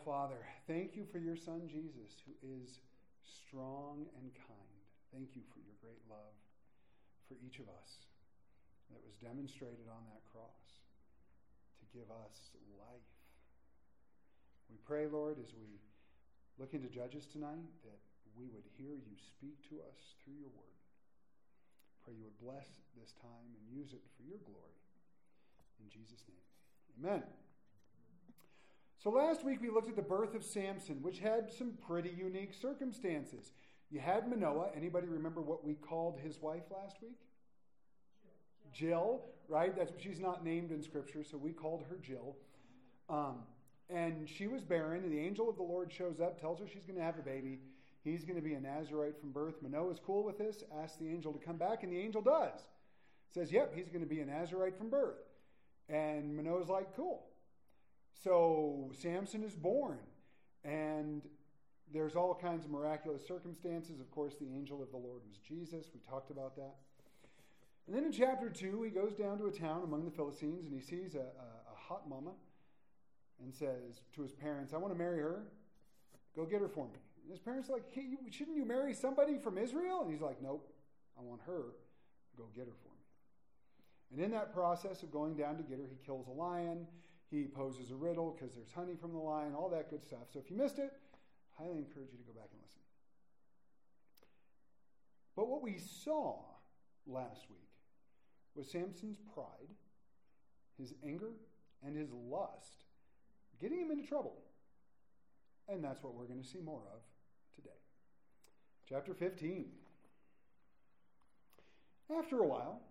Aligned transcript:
Father, 0.00 0.40
thank 0.66 0.96
you 0.96 1.04
for 1.12 1.18
your 1.18 1.36
Son, 1.36 1.68
Jesus, 1.68 2.22
who 2.24 2.32
is 2.40 2.80
strong 3.24 4.08
and 4.16 4.32
kind. 4.48 4.80
Thank 5.12 5.36
you 5.36 5.42
for 5.52 5.60
your 5.60 5.76
great 5.84 6.00
love 6.08 6.36
for 7.28 7.36
each 7.44 7.60
of 7.60 7.68
us 7.68 7.90
that 8.92 9.00
was 9.04 9.16
demonstrated 9.20 9.88
on 9.88 10.04
that 10.08 10.24
cross 10.32 10.64
to 11.80 11.84
give 11.92 12.08
us 12.08 12.36
life. 12.80 13.12
We 14.72 14.80
pray, 14.88 15.08
Lord, 15.08 15.36
as 15.36 15.52
we 15.52 15.80
look 16.56 16.72
into 16.72 16.88
Judges 16.88 17.28
tonight, 17.28 17.72
that 17.84 18.00
we 18.36 18.48
would 18.48 18.64
hear 18.76 18.96
you 18.96 19.16
speak 19.20 19.60
to 19.68 19.84
us 19.84 20.00
through 20.24 20.40
your 20.40 20.52
word. 20.52 20.80
Pray 22.04 22.16
you 22.16 22.24
would 22.24 22.40
bless 22.40 22.66
this 22.96 23.12
time 23.20 23.52
and 23.52 23.64
use 23.68 23.92
it 23.92 24.02
for 24.16 24.24
your 24.24 24.40
glory. 24.48 24.80
In 25.80 25.88
Jesus' 25.92 26.24
name, 26.28 26.46
amen. 26.98 27.22
So 29.02 29.10
last 29.10 29.44
week 29.44 29.60
we 29.60 29.68
looked 29.68 29.88
at 29.88 29.96
the 29.96 30.02
birth 30.02 30.36
of 30.36 30.44
Samson, 30.44 31.02
which 31.02 31.18
had 31.18 31.50
some 31.50 31.72
pretty 31.88 32.14
unique 32.16 32.54
circumstances. 32.54 33.50
You 33.90 33.98
had 33.98 34.28
Manoah. 34.28 34.68
Anybody 34.76 35.08
remember 35.08 35.40
what 35.40 35.64
we 35.64 35.74
called 35.74 36.20
his 36.22 36.40
wife 36.40 36.62
last 36.70 37.02
week? 37.02 37.18
Jill, 38.72 39.22
right? 39.48 39.76
That's 39.76 39.90
she's 40.00 40.20
not 40.20 40.44
named 40.44 40.70
in 40.70 40.80
Scripture, 40.84 41.24
so 41.24 41.36
we 41.36 41.50
called 41.50 41.82
her 41.90 41.96
Jill. 42.00 42.36
Um, 43.10 43.40
and 43.90 44.28
she 44.28 44.46
was 44.46 44.62
barren, 44.62 45.02
and 45.02 45.12
the 45.12 45.18
angel 45.18 45.50
of 45.50 45.56
the 45.56 45.64
Lord 45.64 45.92
shows 45.92 46.20
up, 46.20 46.40
tells 46.40 46.60
her 46.60 46.66
she's 46.72 46.86
going 46.86 46.96
to 46.96 47.04
have 47.04 47.18
a 47.18 47.22
baby. 47.22 47.58
He's 48.04 48.24
going 48.24 48.36
to 48.36 48.42
be 48.42 48.54
a 48.54 48.60
Nazarite 48.60 49.18
from 49.18 49.32
birth. 49.32 49.56
Manoah's 49.62 49.98
cool 50.06 50.22
with 50.22 50.38
this, 50.38 50.62
asks 50.80 50.98
the 50.98 51.08
angel 51.08 51.32
to 51.32 51.44
come 51.44 51.56
back, 51.56 51.82
and 51.82 51.92
the 51.92 51.98
angel 51.98 52.22
does. 52.22 52.60
Says, 53.34 53.50
yep, 53.50 53.72
he's 53.74 53.88
going 53.88 54.02
to 54.02 54.08
be 54.08 54.20
a 54.20 54.26
Nazarite 54.26 54.78
from 54.78 54.90
birth. 54.90 55.18
And 55.88 56.36
Manoah's 56.36 56.68
like, 56.68 56.94
cool. 56.94 57.24
So 58.12 58.90
Samson 59.00 59.42
is 59.42 59.54
born, 59.54 59.98
and 60.64 61.22
there's 61.92 62.16
all 62.16 62.34
kinds 62.34 62.64
of 62.64 62.70
miraculous 62.70 63.26
circumstances. 63.26 64.00
Of 64.00 64.10
course, 64.10 64.34
the 64.40 64.46
angel 64.46 64.82
of 64.82 64.90
the 64.90 64.96
Lord 64.96 65.22
was 65.28 65.38
Jesus. 65.38 65.86
We 65.92 66.00
talked 66.00 66.30
about 66.30 66.56
that. 66.56 66.76
And 67.86 67.96
then 67.96 68.04
in 68.04 68.12
chapter 68.12 68.48
2, 68.48 68.82
he 68.82 68.90
goes 68.90 69.14
down 69.14 69.38
to 69.38 69.46
a 69.46 69.50
town 69.50 69.82
among 69.82 70.04
the 70.04 70.10
Philistines 70.10 70.66
and 70.66 70.72
he 70.72 70.80
sees 70.80 71.14
a, 71.14 71.18
a, 71.18 71.22
a 71.22 71.76
hot 71.76 72.08
mama 72.08 72.30
and 73.42 73.52
says 73.52 74.02
to 74.14 74.22
his 74.22 74.32
parents, 74.32 74.72
I 74.72 74.76
want 74.76 74.92
to 74.92 74.98
marry 74.98 75.18
her. 75.18 75.42
Go 76.36 76.44
get 76.46 76.60
her 76.60 76.68
for 76.68 76.86
me. 76.86 76.98
And 77.22 77.30
his 77.30 77.40
parents 77.40 77.68
are 77.68 77.72
like, 77.72 77.84
hey, 77.92 78.02
you, 78.08 78.18
shouldn't 78.30 78.56
you 78.56 78.64
marry 78.64 78.94
somebody 78.94 79.38
from 79.38 79.58
Israel? 79.58 80.00
And 80.02 80.10
he's 80.10 80.22
like, 80.22 80.40
nope, 80.40 80.72
I 81.18 81.22
want 81.22 81.40
her. 81.46 81.74
Go 82.36 82.44
get 82.54 82.66
her 82.66 82.72
for 82.82 82.88
me. 82.88 83.02
And 84.12 84.20
in 84.20 84.30
that 84.30 84.54
process 84.54 85.02
of 85.02 85.10
going 85.10 85.34
down 85.34 85.56
to 85.56 85.62
get 85.62 85.78
her, 85.78 85.86
he 85.90 85.96
kills 86.04 86.26
a 86.28 86.30
lion. 86.30 86.86
He 87.32 87.44
poses 87.44 87.90
a 87.90 87.94
riddle 87.94 88.36
because 88.38 88.54
there's 88.54 88.70
honey 88.74 88.94
from 88.94 89.12
the 89.12 89.18
lion, 89.18 89.54
all 89.54 89.70
that 89.70 89.88
good 89.88 90.02
stuff. 90.02 90.28
So 90.30 90.38
if 90.38 90.50
you 90.50 90.56
missed 90.56 90.78
it, 90.78 90.92
highly 91.56 91.78
encourage 91.78 92.10
you 92.12 92.18
to 92.18 92.24
go 92.24 92.32
back 92.38 92.50
and 92.52 92.60
listen. 92.60 92.82
But 95.34 95.48
what 95.48 95.62
we 95.62 95.78
saw 95.78 96.40
last 97.06 97.48
week 97.48 97.70
was 98.54 98.70
Samson's 98.70 99.16
pride, 99.32 99.72
his 100.78 100.92
anger, 101.02 101.30
and 101.82 101.96
his 101.96 102.10
lust 102.12 102.84
getting 103.58 103.80
him 103.80 103.90
into 103.90 104.06
trouble. 104.06 104.36
And 105.68 105.82
that's 105.82 106.02
what 106.02 106.14
we're 106.14 106.26
going 106.26 106.42
to 106.42 106.46
see 106.46 106.60
more 106.60 106.82
of 106.92 107.00
today. 107.54 107.70
Chapter 108.86 109.14
15. 109.14 109.70
After 112.14 112.40
a 112.40 112.46
while, 112.46 112.82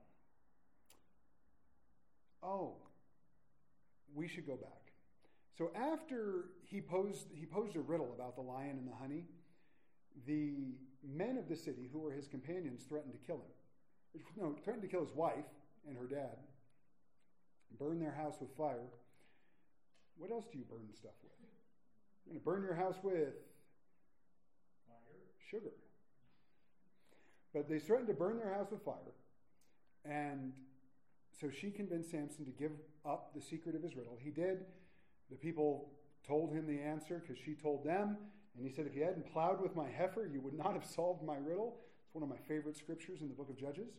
oh, 2.41 2.77
we 4.15 4.27
should 4.27 4.45
go 4.45 4.55
back. 4.55 4.93
So 5.57 5.71
after 5.75 6.45
he 6.63 6.81
posed, 6.81 7.27
he 7.33 7.45
posed 7.45 7.75
a 7.75 7.81
riddle 7.81 8.13
about 8.15 8.35
the 8.35 8.41
lion 8.41 8.77
and 8.77 8.87
the 8.87 8.95
honey, 8.95 9.25
the 10.25 10.75
men 11.03 11.37
of 11.37 11.47
the 11.47 11.55
city, 11.55 11.89
who 11.91 11.99
were 11.99 12.11
his 12.11 12.27
companions, 12.27 12.83
threatened 12.83 13.13
to 13.13 13.19
kill 13.19 13.37
him. 13.37 14.21
No, 14.37 14.55
threatened 14.63 14.83
to 14.83 14.89
kill 14.89 15.05
his 15.05 15.15
wife 15.15 15.45
and 15.87 15.97
her 15.97 16.05
dad, 16.05 16.37
burn 17.79 17.99
their 17.99 18.11
house 18.11 18.35
with 18.39 18.49
fire. 18.57 18.87
What 20.17 20.31
else 20.31 20.45
do 20.51 20.57
you 20.57 20.65
burn 20.65 20.87
stuff 20.97 21.13
with? 21.23 21.31
You're 22.25 22.33
going 22.33 22.39
to 22.39 22.45
burn 22.45 22.63
your 22.63 22.75
house 22.75 22.97
with 23.03 23.33
Fire. 24.87 24.99
sugar. 25.49 25.73
But 27.53 27.67
they 27.69 27.79
threatened 27.79 28.07
to 28.07 28.13
burn 28.13 28.37
their 28.37 28.53
house 28.53 28.67
with 28.71 28.83
fire. 28.83 29.15
And 30.05 30.53
so 31.41 31.49
she 31.49 31.71
convinced 31.71 32.11
Samson 32.11 32.45
to 32.45 32.51
give 32.51 32.71
up 33.03 33.33
the 33.33 33.41
secret 33.41 33.75
of 33.75 33.81
his 33.81 33.95
riddle. 33.95 34.15
He 34.21 34.29
did. 34.29 34.65
The 35.31 35.35
people 35.35 35.89
told 36.27 36.53
him 36.53 36.67
the 36.67 36.79
answer 36.79 37.19
because 37.19 37.41
she 37.43 37.55
told 37.55 37.83
them. 37.83 38.15
And 38.55 38.67
he 38.67 38.71
said, 38.71 38.85
If 38.85 38.95
you 38.95 39.03
hadn't 39.03 39.31
plowed 39.33 39.59
with 39.59 39.75
my 39.75 39.89
heifer, 39.89 40.29
you 40.31 40.39
would 40.41 40.53
not 40.53 40.73
have 40.73 40.85
solved 40.85 41.23
my 41.23 41.37
riddle. 41.37 41.77
It's 42.05 42.13
one 42.13 42.21
of 42.23 42.29
my 42.29 42.37
favorite 42.47 42.77
scriptures 42.77 43.21
in 43.21 43.27
the 43.27 43.33
book 43.33 43.49
of 43.49 43.57
Judges. 43.57 43.89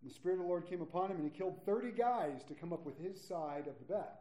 And 0.00 0.08
the 0.08 0.14
Spirit 0.14 0.34
of 0.34 0.42
the 0.42 0.48
Lord 0.48 0.68
came 0.68 0.80
upon 0.80 1.10
him, 1.10 1.16
and 1.16 1.24
he 1.24 1.36
killed 1.36 1.58
30 1.66 1.90
guys 1.90 2.44
to 2.46 2.54
come 2.54 2.72
up 2.72 2.86
with 2.86 2.96
his 2.98 3.20
side 3.20 3.66
of 3.66 3.74
the 3.80 3.92
bet. 3.92 4.20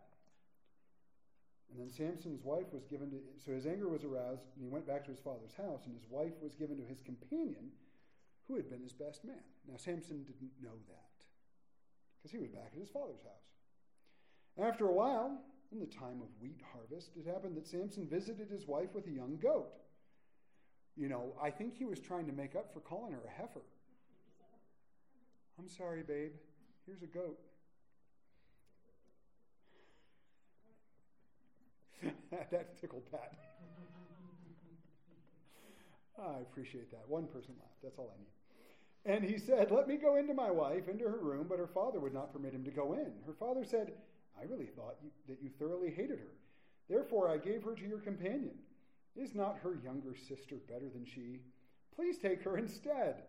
And 1.70 1.80
then 1.80 1.92
Samson's 1.92 2.44
wife 2.44 2.72
was 2.72 2.86
given 2.86 3.12
to, 3.12 3.18
so 3.46 3.52
his 3.52 3.68
anger 3.68 3.90
was 3.90 4.04
aroused, 4.04 4.42
and 4.56 4.64
he 4.64 4.70
went 4.70 4.88
back 4.88 5.04
to 5.06 5.12
his 5.12 5.20
father's 5.20 5.54
house, 5.54 5.86
and 5.86 5.94
his 5.94 6.10
wife 6.10 6.34
was 6.42 6.56
given 6.56 6.78
to 6.78 6.84
his 6.84 7.02
companion, 7.02 7.70
who 8.48 8.56
had 8.56 8.70
been 8.70 8.82
his 8.82 8.94
best 8.94 9.26
man. 9.26 9.44
Now, 9.70 9.76
Samson 9.78 10.24
didn't 10.24 10.52
know 10.64 10.80
that, 10.88 11.07
because 12.18 12.32
he 12.32 12.40
was 12.40 12.50
back 12.50 12.72
at 12.74 12.80
his 12.80 12.90
father's 12.90 13.22
house. 13.22 13.48
After 14.60 14.88
a 14.88 14.92
while, 14.92 15.40
in 15.72 15.80
the 15.80 15.86
time 15.86 16.22
of 16.22 16.28
wheat 16.42 16.62
harvest, 16.74 17.12
it 17.16 17.28
happened 17.28 17.56
that 17.58 17.68
Samson 17.68 18.08
visited 18.08 18.50
his 18.50 18.68
wife 18.68 18.90
with 18.94 19.08
a 19.08 19.12
young 19.12 19.38
goat. 19.42 19.74
You 20.96 21.10
know, 21.10 21.34
I 21.42 21.52
think 21.52 21.76
he 21.78 21.86
was 21.86 22.00
trying 22.00 22.26
to 22.26 22.34
make 22.34 22.56
up 22.56 22.74
for 22.74 22.80
calling 22.80 23.14
her 23.14 23.22
a 23.26 23.30
heifer. 23.30 23.62
I'm 25.60 25.68
sorry, 25.68 26.02
babe. 26.02 26.32
Here's 26.86 27.04
a 27.04 27.08
goat. 27.08 27.38
that 32.52 32.80
tickled 32.80 33.04
Pat. 33.12 33.34
I 36.20 36.40
appreciate 36.40 36.90
that. 36.92 37.08
One 37.08 37.28
person 37.28 37.54
laughed. 37.60 37.82
That's 37.84 38.00
all 38.00 38.12
I 38.14 38.18
need. 38.20 38.37
And 39.08 39.24
he 39.24 39.38
said, 39.38 39.72
Let 39.72 39.88
me 39.88 39.96
go 39.96 40.18
into 40.18 40.34
my 40.34 40.52
wife, 40.52 40.90
into 40.90 41.06
her 41.06 41.18
room, 41.18 41.48
but 41.48 41.60
her 41.60 41.68
father 41.68 42.00
would 42.00 42.14
not 42.14 42.34
permit 42.34 42.54
him 42.54 42.66
to 42.66 42.72
go 42.72 42.94
in. 42.94 43.14
Her 43.26 43.34
father 43.34 43.64
said, 43.64 43.94
I 44.40 44.44
really 44.44 44.66
thought 44.66 44.98
you, 45.02 45.10
that 45.30 45.42
you 45.42 45.50
thoroughly 45.58 45.90
hated 45.90 46.20
her. 46.20 46.34
Therefore, 46.90 47.30
I 47.30 47.38
gave 47.38 47.64
her 47.64 47.74
to 47.74 47.88
your 47.88 48.00
companion. 48.00 48.56
Is 49.16 49.34
not 49.34 49.60
her 49.64 49.78
younger 49.82 50.14
sister 50.28 50.58
better 50.68 50.90
than 50.94 51.06
she? 51.06 51.40
Please 51.96 52.18
take 52.18 52.44
her 52.44 52.58
instead. 52.58 53.24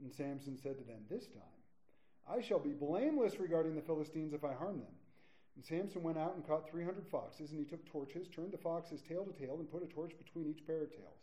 And 0.00 0.12
Samson 0.12 0.56
said 0.56 0.78
to 0.78 0.84
them, 0.84 1.02
This 1.10 1.26
time 1.26 1.58
I 2.26 2.40
shall 2.40 2.58
be 2.58 2.72
blameless 2.72 3.38
regarding 3.38 3.74
the 3.74 3.82
Philistines 3.82 4.32
if 4.32 4.44
I 4.44 4.54
harm 4.54 4.78
them. 4.78 4.94
And 5.56 5.64
Samson 5.64 6.02
went 6.02 6.18
out 6.18 6.36
and 6.36 6.46
caught 6.46 6.70
300 6.70 7.06
foxes, 7.10 7.50
and 7.50 7.58
he 7.58 7.66
took 7.66 7.84
torches, 7.84 8.28
turned 8.28 8.52
the 8.52 8.58
foxes 8.58 9.02
tail 9.02 9.24
to 9.24 9.32
tail, 9.32 9.56
and 9.58 9.70
put 9.70 9.82
a 9.82 9.86
torch 9.86 10.12
between 10.16 10.46
each 10.48 10.66
pair 10.66 10.84
of 10.84 10.90
tails. 10.90 11.20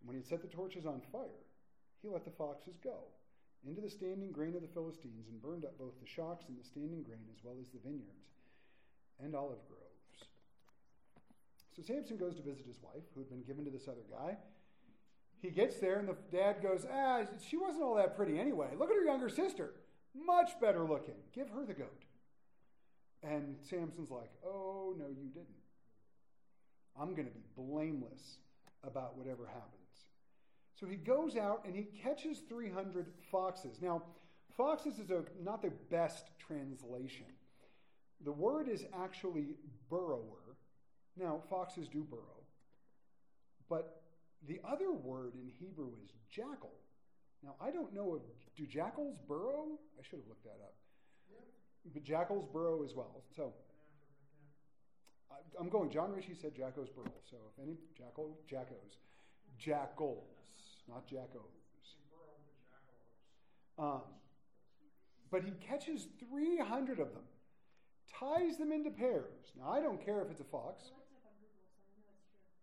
And 0.00 0.08
when 0.08 0.16
he 0.16 0.20
had 0.20 0.28
set 0.28 0.42
the 0.42 0.54
torches 0.54 0.84
on 0.84 1.00
fire, 1.10 1.43
he 2.04 2.10
let 2.10 2.24
the 2.24 2.30
foxes 2.30 2.76
go 2.84 3.08
into 3.66 3.80
the 3.80 3.88
standing 3.88 4.30
grain 4.30 4.54
of 4.54 4.60
the 4.60 4.68
Philistines 4.68 5.26
and 5.28 5.40
burned 5.40 5.64
up 5.64 5.78
both 5.78 5.98
the 6.00 6.06
shocks 6.06 6.44
and 6.48 6.58
the 6.58 6.64
standing 6.64 7.02
grain 7.02 7.24
as 7.32 7.42
well 7.42 7.56
as 7.60 7.68
the 7.70 7.80
vineyards 7.82 8.36
and 9.22 9.34
olive 9.34 9.64
groves. 9.66 10.28
So 11.74 11.82
Samson 11.82 12.18
goes 12.18 12.36
to 12.36 12.42
visit 12.42 12.66
his 12.66 12.76
wife, 12.82 13.02
who 13.14 13.20
had 13.20 13.30
been 13.30 13.42
given 13.42 13.64
to 13.64 13.70
this 13.70 13.88
other 13.88 14.04
guy. 14.10 14.36
He 15.40 15.50
gets 15.50 15.78
there, 15.78 15.98
and 15.98 16.08
the 16.08 16.16
dad 16.30 16.62
goes, 16.62 16.86
Ah, 16.92 17.22
she 17.48 17.56
wasn't 17.56 17.82
all 17.82 17.96
that 17.96 18.16
pretty 18.16 18.38
anyway. 18.38 18.68
Look 18.78 18.90
at 18.90 18.96
her 18.96 19.04
younger 19.04 19.28
sister. 19.28 19.72
Much 20.14 20.60
better 20.60 20.84
looking. 20.84 21.14
Give 21.34 21.48
her 21.50 21.64
the 21.64 21.74
goat. 21.74 22.04
And 23.22 23.56
Samson's 23.62 24.10
like, 24.10 24.30
Oh, 24.46 24.94
no, 24.96 25.06
you 25.08 25.28
didn't. 25.32 25.48
I'm 27.00 27.14
going 27.14 27.26
to 27.26 27.34
be 27.34 27.44
blameless 27.56 28.38
about 28.84 29.16
whatever 29.16 29.46
happens. 29.46 29.83
So 30.84 30.90
he 30.90 30.96
goes 30.96 31.34
out 31.34 31.62
and 31.64 31.74
he 31.74 31.84
catches 32.02 32.40
300 32.40 33.06
foxes. 33.30 33.78
Now, 33.80 34.02
foxes 34.54 34.98
is 34.98 35.10
a, 35.10 35.24
not 35.42 35.62
the 35.62 35.72
best 35.90 36.26
translation. 36.38 37.24
The 38.22 38.32
word 38.32 38.68
is 38.68 38.84
actually 38.94 39.54
burrower. 39.88 40.58
Now, 41.16 41.40
foxes 41.48 41.88
do 41.88 42.04
burrow. 42.04 42.42
But 43.70 44.02
the 44.46 44.60
other 44.62 44.92
word 44.92 45.32
in 45.36 45.50
Hebrew 45.58 45.92
is 46.04 46.10
jackal. 46.30 46.74
Now, 47.42 47.54
I 47.62 47.70
don't 47.70 47.94
know 47.94 48.16
if, 48.16 48.22
do 48.54 48.66
jackals 48.66 49.16
burrow? 49.26 49.78
I 49.98 50.02
should 50.02 50.18
have 50.18 50.28
looked 50.28 50.44
that 50.44 50.60
up. 50.62 50.74
But 51.94 52.04
jackals 52.04 52.46
burrow 52.52 52.84
as 52.84 52.94
well. 52.94 53.22
So, 53.34 53.54
I- 55.30 55.58
I'm 55.58 55.70
going, 55.70 55.88
John 55.90 56.12
Ritchie 56.12 56.34
said 56.34 56.54
jackals 56.54 56.90
burrow. 56.90 57.22
So, 57.30 57.38
if 57.56 57.62
any, 57.62 57.78
jackal, 57.96 58.36
jackos. 58.46 58.98
Jackals, 59.56 60.34
not 60.88 61.06
jackos. 61.06 61.50
Um, 63.78 64.02
but 65.30 65.42
he 65.42 65.52
catches 65.66 66.06
300 66.28 67.00
of 67.00 67.12
them, 67.12 67.24
ties 68.18 68.56
them 68.56 68.70
into 68.70 68.90
pairs. 68.90 69.52
Now, 69.58 69.70
I 69.70 69.80
don't 69.80 70.04
care 70.04 70.22
if 70.22 70.30
it's 70.30 70.40
a 70.40 70.44
fox. 70.44 70.84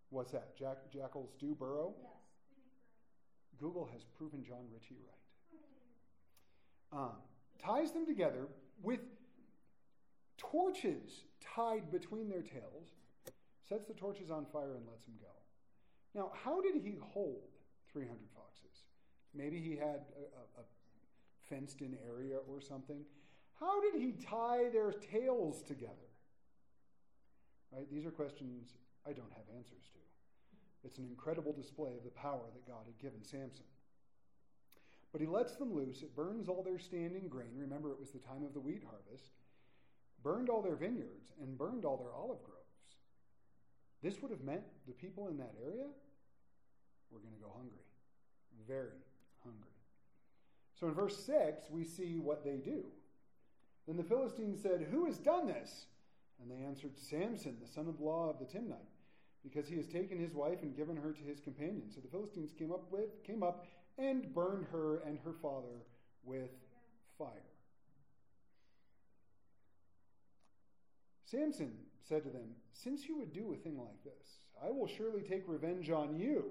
What's 0.09 0.31
What's 0.31 0.31
that? 0.31 0.57
Jack, 0.57 0.77
jackals 0.91 1.31
do 1.39 1.56
burrow? 1.56 1.94
Yes. 2.01 2.09
Google 3.59 3.89
has 3.91 4.03
proven 4.18 4.44
John 4.44 4.65
Ritchie 4.74 4.97
right. 6.91 7.01
Um, 7.01 7.15
ties 7.63 7.91
them 7.91 8.06
together 8.06 8.47
with 8.81 9.00
torches 10.38 11.24
tied 11.56 11.91
between 11.91 12.29
their 12.29 12.41
tails, 12.41 12.88
sets 13.67 13.85
the 13.85 13.94
torches 13.94 14.31
on 14.31 14.45
fire, 14.51 14.75
and 14.75 14.85
lets 14.88 15.03
them 15.03 15.15
go. 15.19 16.19
Now, 16.19 16.31
how 16.44 16.62
did 16.62 16.75
he 16.75 16.97
hold 17.00 17.50
300 17.93 18.17
foxes? 18.35 18.83
Maybe 19.33 19.59
he 19.59 19.75
had 19.75 20.05
a, 20.17 20.61
a, 20.61 20.63
fenced 21.49 21.81
in 21.81 21.97
area 22.07 22.38
or 22.47 22.61
something. 22.61 23.03
How 23.59 23.81
did 23.81 24.01
he 24.01 24.13
tie 24.13 24.69
their 24.71 24.91
tails 24.91 25.61
together? 25.63 26.09
Right? 27.71 27.89
These 27.91 28.05
are 28.05 28.11
questions 28.11 28.75
I 29.05 29.11
don't 29.11 29.31
have 29.31 29.55
answers 29.55 29.89
to. 29.93 29.99
It's 30.83 30.97
an 30.97 31.05
incredible 31.05 31.53
display 31.53 31.91
of 31.95 32.03
the 32.03 32.09
power 32.09 32.41
that 32.53 32.67
God 32.67 32.85
had 32.85 32.97
given 32.99 33.23
Samson. 33.23 33.65
But 35.11 35.21
he 35.21 35.27
lets 35.27 35.55
them 35.55 35.73
loose. 35.73 36.01
It 36.01 36.15
burns 36.15 36.47
all 36.47 36.63
their 36.63 36.79
standing 36.79 37.27
grain. 37.27 37.51
Remember, 37.57 37.91
it 37.91 37.99
was 37.99 38.11
the 38.11 38.19
time 38.19 38.43
of 38.43 38.53
the 38.53 38.59
wheat 38.59 38.83
harvest. 38.83 39.31
Burned 40.23 40.49
all 40.49 40.61
their 40.61 40.75
vineyards 40.75 41.33
and 41.41 41.57
burned 41.57 41.85
all 41.85 41.97
their 41.97 42.13
olive 42.13 42.41
groves. 42.43 42.61
This 44.01 44.21
would 44.21 44.31
have 44.31 44.41
meant 44.41 44.63
the 44.88 44.93
people 44.93 45.27
in 45.27 45.38
that 45.38 45.53
area 45.63 45.85
were 47.12 47.19
going 47.19 47.34
to 47.34 47.42
go 47.42 47.52
hungry. 47.56 47.84
Very 48.68 49.00
hungry. 49.44 49.72
So 50.80 50.88
in 50.88 50.94
verse 50.94 51.18
6, 51.25 51.69
we 51.69 51.84
see 51.84 52.18
what 52.18 52.44
they 52.44 52.58
do. 52.58 52.84
Then 53.88 53.98
the 53.98 54.04
Philistines 54.04 54.62
said, 54.62 54.88
Who 54.92 55.06
has 55.06 55.18
done 55.18 55.48
this? 55.48 55.86
And 56.42 56.50
they 56.50 56.66
answered, 56.66 56.98
Samson, 56.98 57.58
the 57.62 57.68
son 57.68 57.88
of 57.88 58.00
law 58.00 58.30
of 58.30 58.40
the 58.40 58.46
Timnite, 58.46 58.78
because 59.44 59.68
he 59.68 59.75
has 59.75 59.88
taken 59.88 60.18
his 60.18 60.34
wife 60.34 60.63
and 60.63 60.75
given 60.75 60.96
her 60.96 61.12
to 61.12 61.24
his 61.24 61.40
companion. 61.40 61.90
So 61.94 62.02
the 62.02 62.08
Philistines 62.08 62.52
came 62.58 62.72
up 62.72 62.92
with 62.92 63.24
came 63.24 63.44
up 63.44 63.68
and 63.98 64.34
burned 64.34 64.66
her 64.72 64.98
and 65.06 65.19
her 65.24 65.34
father 65.34 65.86
with 66.24 66.50
fire. 67.18 67.52
Samson 71.25 71.72
said 72.08 72.24
to 72.24 72.30
them, 72.30 72.56
Since 72.74 73.08
you 73.08 73.18
would 73.18 73.34
do 73.34 73.54
a 73.54 73.58
thing 73.58 73.78
like 73.78 74.04
this, 74.04 74.40
I 74.63 74.69
will 74.69 74.88
surely 74.88 75.22
take 75.22 75.44
revenge 75.48 75.90
on 75.90 76.16
you, 76.16 76.46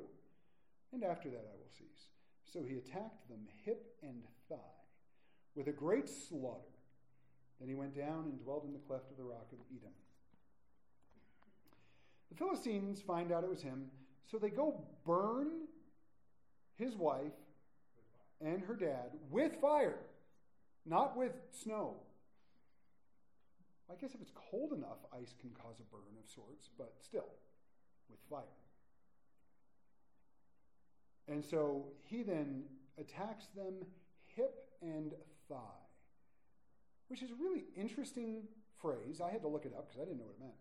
and 0.92 1.04
after 1.04 1.28
that 1.30 1.46
I 1.52 1.56
will 1.56 1.70
cease. 1.76 2.08
So 2.52 2.62
he 2.62 2.76
attacked 2.76 3.28
them 3.28 3.46
hip 3.64 3.94
and 4.02 4.22
thigh 4.48 4.56
with 5.54 5.68
a 5.68 5.72
great 5.72 6.08
slaughter. 6.08 6.66
Then 7.60 7.68
he 7.68 7.74
went 7.74 7.96
down 7.96 8.24
and 8.24 8.42
dwelt 8.42 8.64
in 8.64 8.72
the 8.72 8.78
cleft 8.78 9.10
of 9.10 9.16
the 9.16 9.24
rock 9.24 9.48
of 9.52 9.58
Edom. 9.70 9.92
The 12.30 12.36
Philistines 12.36 13.02
find 13.02 13.32
out 13.32 13.44
it 13.44 13.50
was 13.50 13.62
him, 13.62 13.86
so 14.30 14.38
they 14.38 14.50
go 14.50 14.84
burn 15.04 15.66
his 16.76 16.96
wife 16.96 17.32
and 18.40 18.62
her 18.62 18.74
dad 18.74 19.10
with 19.30 19.60
fire, 19.60 19.98
not 20.86 21.16
with 21.16 21.32
snow. 21.52 21.96
I 23.90 24.00
guess 24.00 24.14
if 24.14 24.20
it's 24.20 24.32
cold 24.50 24.72
enough, 24.72 24.98
ice 25.12 25.34
can 25.40 25.50
cause 25.50 25.76
a 25.80 25.94
burn 25.94 26.16
of 26.22 26.30
sorts, 26.30 26.70
but 26.78 26.94
still, 27.02 27.28
with 28.08 28.20
fire. 28.30 28.44
And 31.30 31.44
so 31.44 31.84
he 32.08 32.22
then 32.22 32.64
attacks 32.98 33.46
them 33.56 33.74
hip 34.34 34.66
and 34.82 35.14
thigh, 35.48 35.54
which 37.08 37.22
is 37.22 37.30
a 37.30 37.34
really 37.34 37.64
interesting 37.76 38.42
phrase. 38.82 39.20
I 39.20 39.30
had 39.30 39.42
to 39.42 39.48
look 39.48 39.64
it 39.64 39.72
up 39.76 39.88
because 39.88 40.02
I 40.02 40.04
didn't 40.04 40.18
know 40.18 40.24
what 40.24 40.34
it 40.34 40.40
meant, 40.40 40.58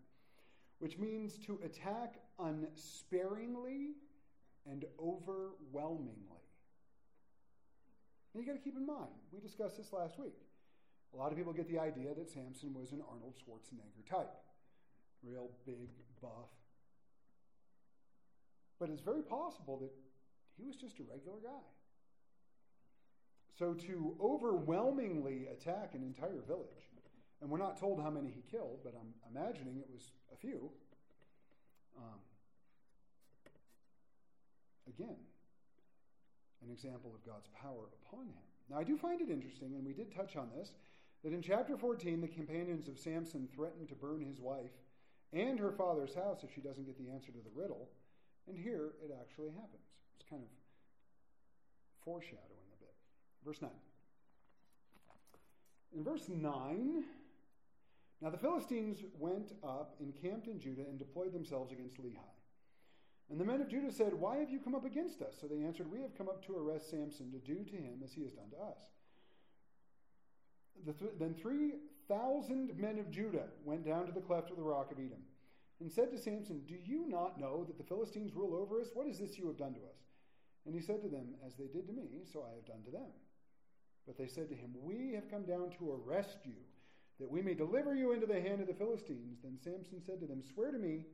which 0.78 0.96
means 0.96 1.38
to 1.46 1.58
attack 1.64 2.14
unsparingly 2.38 3.96
and 4.70 4.84
overwhelmingly. 5.02 6.14
And 8.32 8.42
you 8.42 8.46
got 8.46 8.56
to 8.56 8.62
keep 8.62 8.76
in 8.76 8.86
mind, 8.86 9.10
we 9.32 9.40
discussed 9.40 9.76
this 9.76 9.92
last 9.92 10.20
week. 10.20 10.38
A 11.12 11.16
lot 11.16 11.32
of 11.32 11.36
people 11.36 11.52
get 11.52 11.68
the 11.68 11.80
idea 11.80 12.14
that 12.14 12.30
Samson 12.30 12.72
was 12.72 12.92
an 12.92 13.02
Arnold 13.10 13.34
Schwarzenegger 13.34 14.08
type, 14.08 14.30
real 15.24 15.50
big, 15.66 15.90
buff. 16.22 16.48
But 18.78 18.90
it's 18.90 19.02
very 19.02 19.22
possible 19.22 19.78
that 19.78 19.90
he 20.60 20.66
was 20.66 20.76
just 20.76 20.98
a 21.00 21.02
regular 21.02 21.38
guy. 21.42 21.64
So 23.58 23.74
to 23.74 24.16
overwhelmingly 24.20 25.48
attack 25.52 25.94
an 25.94 26.02
entire 26.02 26.40
village, 26.46 26.88
and 27.40 27.50
we're 27.50 27.58
not 27.58 27.78
told 27.78 28.00
how 28.00 28.10
many 28.10 28.28
he 28.28 28.42
killed, 28.50 28.80
but 28.84 28.94
I'm 28.94 29.14
imagining 29.34 29.78
it 29.78 29.88
was 29.90 30.12
a 30.32 30.36
few. 30.36 30.70
Um, 31.96 32.20
again, 34.88 35.16
an 36.64 36.70
example 36.70 37.12
of 37.14 37.24
God's 37.24 37.48
power 37.60 37.88
upon 38.04 38.26
him. 38.26 38.44
Now, 38.68 38.78
I 38.78 38.84
do 38.84 38.96
find 38.96 39.20
it 39.20 39.30
interesting, 39.30 39.74
and 39.74 39.84
we 39.84 39.92
did 39.92 40.14
touch 40.14 40.36
on 40.36 40.48
this, 40.56 40.72
that 41.24 41.32
in 41.32 41.42
chapter 41.42 41.76
14, 41.76 42.20
the 42.20 42.28
companions 42.28 42.88
of 42.88 42.98
Samson 42.98 43.48
threaten 43.54 43.86
to 43.88 43.94
burn 43.94 44.22
his 44.24 44.40
wife 44.40 44.70
and 45.32 45.58
her 45.58 45.72
father's 45.72 46.14
house 46.14 46.44
if 46.44 46.54
she 46.54 46.60
doesn't 46.60 46.84
get 46.84 46.98
the 46.98 47.10
answer 47.12 47.32
to 47.32 47.38
the 47.38 47.60
riddle. 47.60 47.88
And 48.48 48.56
here 48.56 48.92
it 49.02 49.10
actually 49.20 49.50
happens. 49.50 49.84
It's 50.20 50.28
kind 50.28 50.42
of 50.42 50.48
foreshadowing 52.04 52.68
a 52.76 52.80
bit. 52.80 52.94
Verse 53.44 53.62
9. 53.62 53.70
In 55.96 56.04
verse 56.04 56.28
9, 56.28 57.04
now 58.20 58.30
the 58.30 58.36
Philistines 58.36 58.98
went 59.18 59.52
up, 59.64 59.96
encamped 59.98 60.46
in 60.46 60.60
Judah, 60.60 60.82
and 60.82 60.98
deployed 60.98 61.32
themselves 61.32 61.72
against 61.72 62.00
Lehi. 62.02 62.18
And 63.30 63.40
the 63.40 63.44
men 63.44 63.62
of 63.62 63.68
Judah 63.68 63.92
said, 63.92 64.12
Why 64.12 64.36
have 64.36 64.50
you 64.50 64.58
come 64.58 64.74
up 64.74 64.84
against 64.84 65.22
us? 65.22 65.36
So 65.40 65.46
they 65.46 65.62
answered, 65.62 65.90
We 65.90 66.00
have 66.02 66.16
come 66.18 66.28
up 66.28 66.44
to 66.46 66.56
arrest 66.56 66.90
Samson 66.90 67.32
to 67.32 67.38
do 67.38 67.64
to 67.64 67.76
him 67.76 68.00
as 68.04 68.12
he 68.12 68.22
has 68.22 68.32
done 68.32 68.50
to 68.50 68.56
us. 68.56 68.78
The 70.84 70.92
th- 70.92 71.12
then 71.18 71.34
3,000 71.34 72.78
men 72.78 72.98
of 72.98 73.10
Judah 73.10 73.46
went 73.64 73.86
down 73.86 74.06
to 74.06 74.12
the 74.12 74.20
cleft 74.20 74.50
of 74.50 74.56
the 74.56 74.62
rock 74.62 74.92
of 74.92 74.98
Edom 74.98 75.22
and 75.80 75.90
said 75.90 76.10
to 76.10 76.18
Samson, 76.18 76.62
Do 76.66 76.74
you 76.74 77.06
not 77.08 77.40
know 77.40 77.64
that 77.64 77.78
the 77.78 77.84
Philistines 77.84 78.34
rule 78.34 78.54
over 78.54 78.80
us? 78.80 78.88
What 78.92 79.06
is 79.06 79.18
this 79.18 79.38
you 79.38 79.46
have 79.46 79.56
done 79.56 79.74
to 79.74 79.80
us? 79.80 80.09
And 80.66 80.74
he 80.74 80.80
said 80.80 81.02
to 81.02 81.08
them, 81.08 81.34
As 81.46 81.54
they 81.54 81.66
did 81.66 81.86
to 81.86 81.92
me, 81.92 82.24
so 82.32 82.44
I 82.44 82.54
have 82.54 82.66
done 82.66 82.82
to 82.84 82.90
them. 82.90 83.10
But 84.06 84.18
they 84.18 84.26
said 84.26 84.48
to 84.48 84.54
him, 84.54 84.74
We 84.82 85.12
have 85.14 85.30
come 85.30 85.44
down 85.44 85.70
to 85.78 86.00
arrest 86.00 86.38
you, 86.44 86.56
that 87.18 87.30
we 87.30 87.42
may 87.42 87.54
deliver 87.54 87.94
you 87.94 88.12
into 88.12 88.26
the 88.26 88.40
hand 88.40 88.60
of 88.60 88.66
the 88.66 88.74
Philistines. 88.74 89.38
Then 89.42 89.58
Samson 89.62 90.02
said 90.04 90.20
to 90.20 90.26
them, 90.26 90.42
Swear 90.54 90.72
to 90.72 90.78
me 90.78 91.06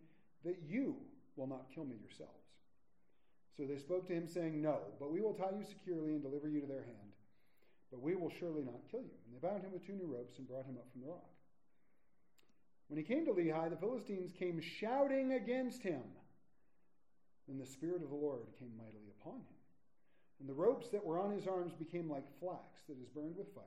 that 0.45 0.57
you 0.67 0.97
will 1.37 1.47
not 1.47 1.71
kill 1.75 1.85
me 1.85 1.97
yourselves. 2.01 2.33
So 3.57 3.65
they 3.65 3.79
spoke 3.79 4.07
to 4.09 4.15
him, 4.15 4.29
saying, 4.29 4.61
No, 4.61 4.79
but 5.01 5.13
we 5.13 5.21
will 5.21 5.35
tie 5.35 5.57
you 5.57 5.65
securely 5.65 6.13
and 6.13 6.23
deliver 6.23 6.49
you 6.49 6.61
to 6.61 6.67
their 6.67 6.85
hand. 6.85 7.13
But 7.91 8.03
we 8.03 8.15
will 8.17 8.33
surely 8.39 8.63
not 8.63 8.91
kill 8.91 9.01
you. 9.01 9.17
And 9.25 9.35
they 9.35 9.47
bound 9.47 9.63
him 9.63 9.73
with 9.73 9.87
two 9.87 9.95
new 9.95 10.13
ropes 10.13 10.39
and 10.39 10.49
brought 10.49 10.67
him 10.67 10.77
up 10.77 10.87
from 10.93 11.03
the 11.03 11.09
rock. 11.09 11.31
When 12.89 12.99
he 12.99 13.05
came 13.05 13.25
to 13.27 13.33
Lehi, 13.33 13.71
the 13.71 13.77
Philistines 13.77 14.33
came 14.39 14.61
shouting 14.61 15.33
against 15.33 15.83
him. 15.83 16.03
Then 17.49 17.59
the 17.59 17.67
Spirit 17.67 18.03
of 18.03 18.11
the 18.11 18.17
Lord 18.17 18.47
came 18.59 18.77
mightily 18.77 19.13
upon 19.21 19.37
him. 19.37 19.57
And 20.41 20.49
the 20.49 20.55
ropes 20.55 20.89
that 20.91 21.05
were 21.05 21.21
on 21.21 21.31
his 21.31 21.47
arms 21.47 21.73
became 21.75 22.11
like 22.11 22.39
flax 22.41 22.83
that 22.89 23.01
is 23.01 23.09
burned 23.09 23.37
with 23.37 23.55
fire, 23.55 23.65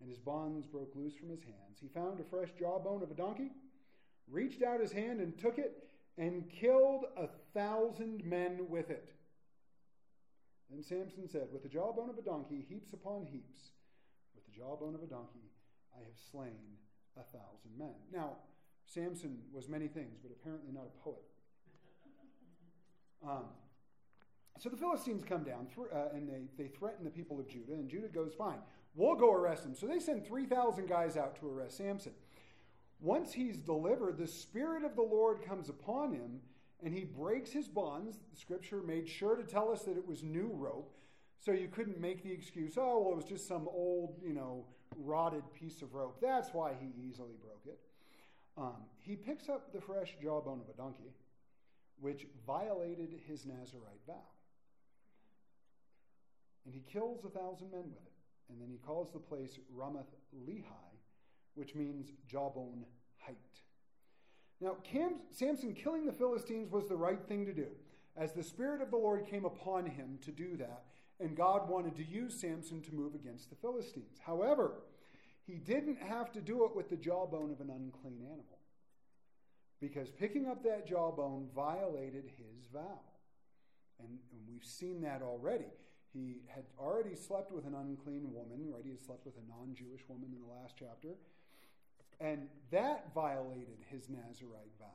and 0.00 0.08
his 0.08 0.18
bonds 0.18 0.66
broke 0.66 0.94
loose 0.94 1.14
from 1.14 1.28
his 1.28 1.42
hands. 1.42 1.78
He 1.80 1.88
found 1.88 2.18
a 2.18 2.24
fresh 2.24 2.50
jawbone 2.58 3.02
of 3.02 3.10
a 3.10 3.14
donkey, 3.14 3.52
reached 4.26 4.62
out 4.62 4.80
his 4.80 4.92
hand 4.92 5.20
and 5.20 5.38
took 5.38 5.58
it, 5.58 5.84
and 6.16 6.50
killed 6.50 7.04
a 7.16 7.28
thousand 7.54 8.24
men 8.24 8.66
with 8.68 8.90
it. 8.90 9.12
Then 10.70 10.82
Samson 10.82 11.28
said, 11.28 11.48
With 11.52 11.62
the 11.62 11.68
jawbone 11.68 12.10
of 12.10 12.18
a 12.18 12.22
donkey, 12.22 12.66
heaps 12.68 12.92
upon 12.92 13.24
heaps, 13.24 13.70
with 14.34 14.44
the 14.44 14.52
jawbone 14.52 14.94
of 14.94 15.02
a 15.02 15.06
donkey, 15.06 15.50
I 15.94 16.00
have 16.00 16.18
slain 16.30 16.76
a 17.16 17.22
thousand 17.22 17.78
men. 17.78 17.94
Now, 18.12 18.36
Samson 18.84 19.38
was 19.52 19.68
many 19.68 19.86
things, 19.86 20.18
but 20.22 20.32
apparently 20.32 20.72
not 20.72 20.86
a 20.86 21.02
poet. 21.02 21.24
Um, 23.26 23.44
so 24.58 24.68
the 24.68 24.76
Philistines 24.76 25.22
come 25.24 25.44
down 25.44 25.66
th- 25.74 25.88
uh, 25.92 26.14
and 26.14 26.28
they, 26.28 26.48
they 26.62 26.68
threaten 26.68 27.04
the 27.04 27.10
people 27.10 27.38
of 27.38 27.48
Judah, 27.48 27.74
and 27.74 27.88
Judah 27.88 28.08
goes, 28.08 28.32
Fine, 28.34 28.58
we'll 28.94 29.14
go 29.14 29.32
arrest 29.32 29.64
him. 29.64 29.74
So 29.74 29.86
they 29.86 30.00
send 30.00 30.26
3,000 30.26 30.88
guys 30.88 31.16
out 31.16 31.38
to 31.40 31.48
arrest 31.48 31.76
Samson. 31.76 32.12
Once 33.00 33.32
he's 33.32 33.58
delivered, 33.58 34.18
the 34.18 34.26
Spirit 34.26 34.84
of 34.84 34.96
the 34.96 35.02
Lord 35.02 35.42
comes 35.46 35.68
upon 35.68 36.12
him 36.12 36.40
and 36.82 36.94
he 36.94 37.04
breaks 37.04 37.50
his 37.50 37.68
bonds. 37.68 38.18
The 38.32 38.38
scripture 38.38 38.82
made 38.82 39.08
sure 39.08 39.36
to 39.36 39.44
tell 39.44 39.70
us 39.70 39.82
that 39.82 39.96
it 39.96 40.06
was 40.06 40.22
new 40.22 40.50
rope. 40.52 40.94
So 41.40 41.52
you 41.52 41.68
couldn't 41.68 42.00
make 42.00 42.24
the 42.24 42.32
excuse, 42.32 42.74
oh, 42.76 43.00
well, 43.00 43.12
it 43.12 43.16
was 43.16 43.24
just 43.24 43.46
some 43.46 43.68
old, 43.68 44.16
you 44.24 44.32
know, 44.32 44.64
rotted 44.96 45.42
piece 45.54 45.82
of 45.82 45.94
rope. 45.94 46.18
That's 46.20 46.52
why 46.52 46.72
he 46.80 46.88
easily 47.08 47.34
broke 47.40 47.62
it. 47.66 47.78
Um, 48.56 48.74
he 48.98 49.14
picks 49.14 49.48
up 49.48 49.72
the 49.72 49.80
fresh 49.80 50.16
jawbone 50.20 50.60
of 50.60 50.68
a 50.68 50.76
donkey, 50.76 51.12
which 52.00 52.26
violated 52.46 53.10
his 53.26 53.44
Nazarite 53.46 54.00
vow. 54.06 54.14
And 56.64 56.74
he 56.74 56.82
kills 56.92 57.24
a 57.24 57.30
thousand 57.30 57.70
men 57.70 57.84
with 57.84 58.04
it. 58.06 58.12
And 58.50 58.60
then 58.60 58.70
he 58.70 58.78
calls 58.78 59.12
the 59.12 59.18
place 59.18 59.58
Ramath 59.76 60.12
Lehi, 60.46 60.62
which 61.54 61.74
means 61.74 62.12
jawbone 62.26 62.84
height. 63.18 63.36
Now, 64.60 64.76
Cam, 64.82 65.16
Samson 65.30 65.74
killing 65.74 66.06
the 66.06 66.12
Philistines 66.12 66.70
was 66.70 66.88
the 66.88 66.96
right 66.96 67.22
thing 67.28 67.46
to 67.46 67.52
do, 67.52 67.68
as 68.16 68.32
the 68.32 68.42
Spirit 68.42 68.82
of 68.82 68.90
the 68.90 68.96
Lord 68.96 69.26
came 69.26 69.44
upon 69.44 69.86
him 69.86 70.18
to 70.24 70.32
do 70.32 70.56
that, 70.56 70.84
and 71.20 71.36
God 71.36 71.68
wanted 71.68 71.94
to 71.96 72.04
use 72.04 72.40
Samson 72.40 72.82
to 72.82 72.94
move 72.94 73.14
against 73.14 73.50
the 73.50 73.56
Philistines. 73.56 74.18
However, 74.24 74.72
he 75.46 75.54
didn't 75.54 75.98
have 75.98 76.32
to 76.32 76.40
do 76.40 76.64
it 76.64 76.74
with 76.74 76.90
the 76.90 76.96
jawbone 76.96 77.50
of 77.50 77.60
an 77.60 77.70
unclean 77.70 78.20
animal, 78.24 78.57
because 79.80 80.10
picking 80.10 80.46
up 80.46 80.62
that 80.64 80.86
jawbone 80.86 81.48
violated 81.54 82.24
his 82.36 82.66
vow. 82.72 83.00
And, 84.00 84.18
and 84.32 84.40
we've 84.48 84.64
seen 84.64 85.00
that 85.02 85.22
already. 85.22 85.72
He 86.12 86.40
had 86.48 86.64
already 86.78 87.14
slept 87.14 87.52
with 87.52 87.66
an 87.66 87.74
unclean 87.74 88.32
woman, 88.32 88.72
right? 88.72 88.82
He 88.84 88.90
had 88.90 89.04
slept 89.04 89.26
with 89.26 89.34
a 89.36 89.48
non 89.48 89.74
Jewish 89.74 90.00
woman 90.08 90.30
in 90.32 90.40
the 90.40 90.52
last 90.60 90.74
chapter. 90.78 91.16
And 92.20 92.48
that 92.70 93.12
violated 93.14 93.78
his 93.90 94.08
Nazarite 94.08 94.72
vow. 94.78 94.86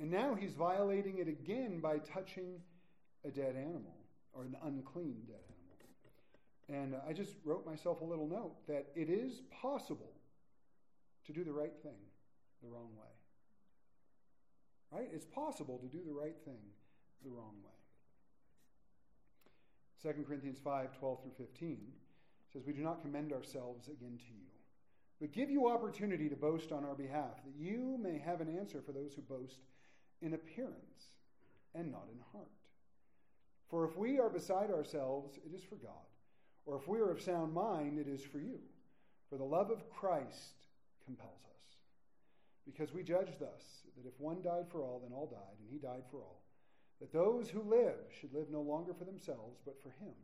And 0.00 0.10
now 0.10 0.34
he's 0.34 0.52
violating 0.52 1.18
it 1.18 1.28
again 1.28 1.80
by 1.80 1.98
touching 1.98 2.60
a 3.24 3.30
dead 3.30 3.56
animal, 3.56 3.96
or 4.32 4.44
an 4.44 4.56
unclean 4.64 5.22
dead 5.26 5.44
animal. 6.68 6.68
And 6.68 6.94
I 7.08 7.12
just 7.12 7.36
wrote 7.44 7.64
myself 7.64 8.00
a 8.00 8.04
little 8.04 8.26
note 8.26 8.66
that 8.68 8.86
it 8.94 9.08
is 9.08 9.42
possible 9.62 10.12
to 11.26 11.32
do 11.32 11.44
the 11.44 11.52
right 11.52 11.72
thing 11.82 11.98
the 12.62 12.68
wrong 12.68 12.90
way. 12.96 13.15
Right? 14.96 15.08
It's 15.12 15.26
possible 15.26 15.78
to 15.78 15.86
do 15.86 16.02
the 16.06 16.12
right 16.12 16.36
thing 16.44 16.62
the 17.22 17.30
wrong 17.30 17.54
way. 17.62 17.70
2 20.02 20.22
Corinthians 20.24 20.58
5 20.62 20.98
12 20.98 21.22
through 21.22 21.46
15 21.46 21.78
says, 22.52 22.62
We 22.66 22.72
do 22.72 22.82
not 22.82 23.02
commend 23.02 23.32
ourselves 23.32 23.88
again 23.88 24.18
to 24.18 24.32
you, 24.32 24.46
but 25.20 25.32
give 25.32 25.50
you 25.50 25.68
opportunity 25.68 26.28
to 26.28 26.36
boast 26.36 26.72
on 26.72 26.84
our 26.84 26.94
behalf, 26.94 27.42
that 27.44 27.56
you 27.58 27.98
may 28.00 28.18
have 28.18 28.40
an 28.40 28.56
answer 28.56 28.80
for 28.80 28.92
those 28.92 29.12
who 29.14 29.22
boast 29.22 29.58
in 30.22 30.32
appearance 30.32 31.12
and 31.74 31.90
not 31.90 32.08
in 32.10 32.20
heart. 32.32 32.48
For 33.68 33.84
if 33.84 33.96
we 33.96 34.18
are 34.18 34.30
beside 34.30 34.70
ourselves, 34.70 35.38
it 35.44 35.54
is 35.54 35.62
for 35.62 35.76
God, 35.76 36.06
or 36.64 36.76
if 36.76 36.88
we 36.88 37.00
are 37.00 37.10
of 37.10 37.20
sound 37.20 37.52
mind, 37.52 37.98
it 37.98 38.08
is 38.08 38.22
for 38.22 38.38
you. 38.38 38.60
For 39.28 39.36
the 39.36 39.44
love 39.44 39.70
of 39.70 39.90
Christ 39.90 40.64
compels 41.04 41.42
us. 41.50 41.55
Because 42.66 42.92
we 42.92 43.02
judge 43.02 43.30
thus, 43.38 43.62
that 43.96 44.06
if 44.06 44.18
one 44.18 44.42
died 44.42 44.66
for 44.70 44.82
all, 44.82 45.00
then 45.02 45.12
all 45.16 45.26
died, 45.26 45.56
and 45.60 45.68
he 45.70 45.78
died 45.78 46.02
for 46.10 46.18
all 46.18 46.42
that 47.00 47.12
those 47.12 47.48
who 47.48 47.62
live 47.62 48.08
should 48.20 48.32
live 48.32 48.48
no 48.50 48.62
longer 48.62 48.94
for 48.94 49.04
themselves, 49.04 49.60
but 49.64 49.76
for 49.82 49.90
him 50.00 50.14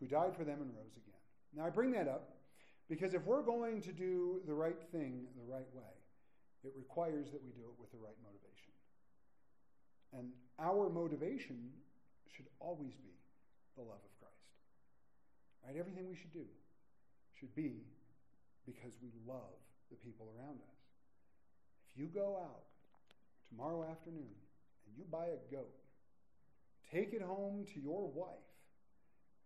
who 0.00 0.06
died 0.06 0.34
for 0.36 0.44
them 0.44 0.58
and 0.60 0.70
rose 0.74 0.96
again. 0.96 1.22
Now, 1.54 1.66
I 1.66 1.70
bring 1.70 1.92
that 1.92 2.08
up 2.08 2.34
because 2.88 3.14
if 3.14 3.24
we're 3.24 3.42
going 3.42 3.80
to 3.82 3.92
do 3.92 4.40
the 4.46 4.54
right 4.54 4.78
thing 4.90 5.26
the 5.38 5.52
right 5.52 5.68
way, 5.74 5.94
it 6.64 6.72
requires 6.76 7.30
that 7.30 7.42
we 7.44 7.50
do 7.52 7.62
it 7.62 7.76
with 7.78 7.90
the 7.92 7.98
right 7.98 8.18
motivation. 8.22 8.74
And 10.12 10.30
our 10.58 10.90
motivation 10.90 11.70
should 12.34 12.46
always 12.58 12.94
be 12.98 13.14
the 13.76 13.82
love 13.82 14.02
of 14.02 14.12
Christ. 14.18 14.50
Right? 15.64 15.78
Everything 15.78 16.08
we 16.08 16.16
should 16.16 16.32
do 16.32 16.46
should 17.38 17.54
be 17.54 17.86
because 18.66 18.98
we 19.02 19.10
love 19.26 19.58
the 19.90 19.96
people 19.96 20.26
around 20.38 20.58
us. 20.58 20.81
You 21.94 22.06
go 22.06 22.38
out 22.42 22.64
tomorrow 23.50 23.84
afternoon 23.90 24.34
and 24.86 24.96
you 24.96 25.04
buy 25.10 25.26
a 25.26 25.54
goat 25.54 25.82
take 26.92 27.12
it 27.14 27.22
home 27.22 27.64
to 27.74 27.80
your 27.80 28.08
wife, 28.08 28.28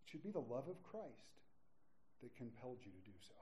it 0.05 0.11
should 0.11 0.23
be 0.23 0.31
the 0.31 0.41
love 0.41 0.65
of 0.69 0.83
Christ 0.83 1.07
that 2.23 2.35
compelled 2.37 2.79
you 2.85 2.91
to 2.91 2.99
do 3.05 3.17
so. 3.29 3.35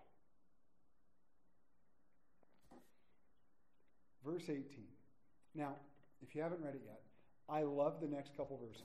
Verse 4.24 4.44
18. 4.44 4.64
Now, 5.54 5.76
if 6.22 6.34
you 6.34 6.42
haven't 6.42 6.62
read 6.62 6.74
it 6.74 6.82
yet, 6.84 7.00
I 7.48 7.62
love 7.62 8.00
the 8.00 8.08
next 8.08 8.36
couple 8.36 8.58
verses. 8.58 8.82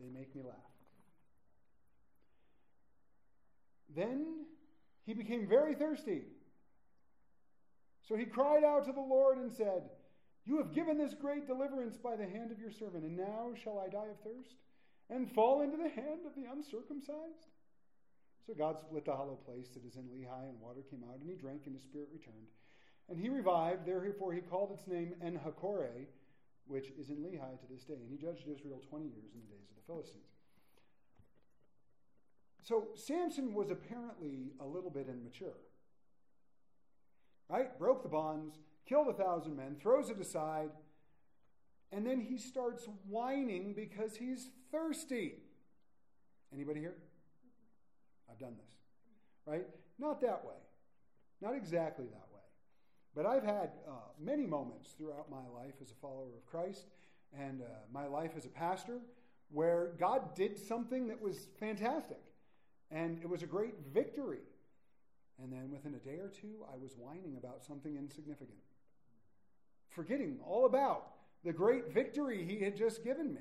They 0.00 0.08
make 0.08 0.34
me 0.34 0.42
laugh. 0.42 0.54
Then 3.94 4.44
he 5.06 5.14
became 5.14 5.46
very 5.48 5.74
thirsty. 5.74 6.22
So 8.08 8.16
he 8.16 8.24
cried 8.24 8.64
out 8.64 8.84
to 8.86 8.92
the 8.92 9.00
Lord 9.00 9.38
and 9.38 9.52
said, 9.52 9.90
you 10.46 10.58
have 10.58 10.72
given 10.72 10.96
this 10.96 11.12
great 11.12 11.46
deliverance 11.46 11.96
by 11.96 12.14
the 12.14 12.24
hand 12.24 12.52
of 12.52 12.60
your 12.60 12.70
servant, 12.70 13.02
and 13.02 13.16
now 13.16 13.50
shall 13.62 13.82
I 13.84 13.88
die 13.88 14.14
of 14.14 14.20
thirst 14.22 14.54
and 15.10 15.30
fall 15.30 15.62
into 15.62 15.76
the 15.76 15.88
hand 15.88 16.22
of 16.24 16.36
the 16.36 16.48
uncircumcised? 16.50 17.50
So 18.46 18.54
God 18.54 18.78
split 18.78 19.04
the 19.04 19.16
hollow 19.16 19.38
place 19.44 19.70
that 19.74 19.84
is 19.84 19.96
in 19.96 20.04
Lehi, 20.04 20.48
and 20.48 20.60
water 20.60 20.82
came 20.88 21.02
out, 21.02 21.18
and 21.18 21.28
he 21.28 21.34
drank, 21.34 21.62
and 21.66 21.74
his 21.74 21.82
spirit 21.82 22.08
returned. 22.12 22.46
And 23.08 23.18
he 23.18 23.28
revived, 23.28 23.84
therefore 23.84 24.32
he 24.32 24.40
called 24.40 24.70
its 24.70 24.86
name 24.86 25.14
En-hakkore, 25.20 26.06
which 26.68 26.90
is 26.96 27.10
in 27.10 27.16
Lehi 27.16 27.58
to 27.58 27.66
this 27.68 27.82
day. 27.82 27.94
And 27.94 28.08
he 28.08 28.16
judged 28.16 28.46
Israel 28.46 28.80
20 28.88 29.06
years 29.06 29.34
in 29.34 29.40
the 29.40 29.52
days 29.52 29.66
of 29.68 29.74
the 29.74 29.86
Philistines. 29.86 30.30
So 32.62 32.88
Samson 32.94 33.52
was 33.52 33.70
apparently 33.70 34.52
a 34.60 34.64
little 34.64 34.90
bit 34.90 35.08
immature. 35.08 35.58
Right? 37.48 37.78
Broke 37.78 38.02
the 38.02 38.08
bonds, 38.08 38.58
killed 38.88 39.08
a 39.08 39.12
thousand 39.12 39.56
men, 39.56 39.76
throws 39.80 40.10
it 40.10 40.20
aside, 40.20 40.70
and 41.92 42.04
then 42.04 42.20
he 42.20 42.38
starts 42.38 42.88
whining 43.08 43.72
because 43.74 44.16
he's 44.16 44.48
thirsty. 44.72 45.34
Anybody 46.52 46.80
here? 46.80 46.96
I've 48.30 48.38
done 48.38 48.54
this, 48.56 48.74
right? 49.46 49.66
Not 49.98 50.20
that 50.22 50.44
way. 50.44 50.54
Not 51.40 51.54
exactly 51.54 52.06
that 52.06 52.26
way. 52.32 52.40
But 53.14 53.26
I've 53.26 53.44
had 53.44 53.70
uh, 53.88 53.92
many 54.20 54.46
moments 54.46 54.90
throughout 54.98 55.30
my 55.30 55.46
life 55.54 55.74
as 55.80 55.90
a 55.90 55.94
follower 55.94 56.34
of 56.36 56.44
Christ 56.46 56.86
and 57.38 57.62
uh, 57.62 57.64
my 57.92 58.06
life 58.06 58.32
as 58.36 58.44
a 58.44 58.50
pastor 58.50 58.98
where 59.50 59.92
God 59.98 60.34
did 60.34 60.58
something 60.58 61.08
that 61.08 61.20
was 61.20 61.48
fantastic. 61.58 62.20
And 62.90 63.18
it 63.22 63.28
was 63.28 63.42
a 63.42 63.46
great 63.46 63.74
victory. 63.92 64.40
And 65.42 65.52
then 65.52 65.70
within 65.70 65.94
a 65.94 65.98
day 65.98 66.18
or 66.18 66.28
two, 66.28 66.64
I 66.72 66.76
was 66.76 66.92
whining 66.96 67.36
about 67.36 67.62
something 67.62 67.96
insignificant 67.96 68.58
forgetting 69.96 70.38
all 70.46 70.66
about 70.66 71.06
the 71.42 71.52
great 71.52 71.92
victory 71.92 72.44
he 72.44 72.62
had 72.62 72.76
just 72.76 73.02
given 73.02 73.32
me, 73.32 73.40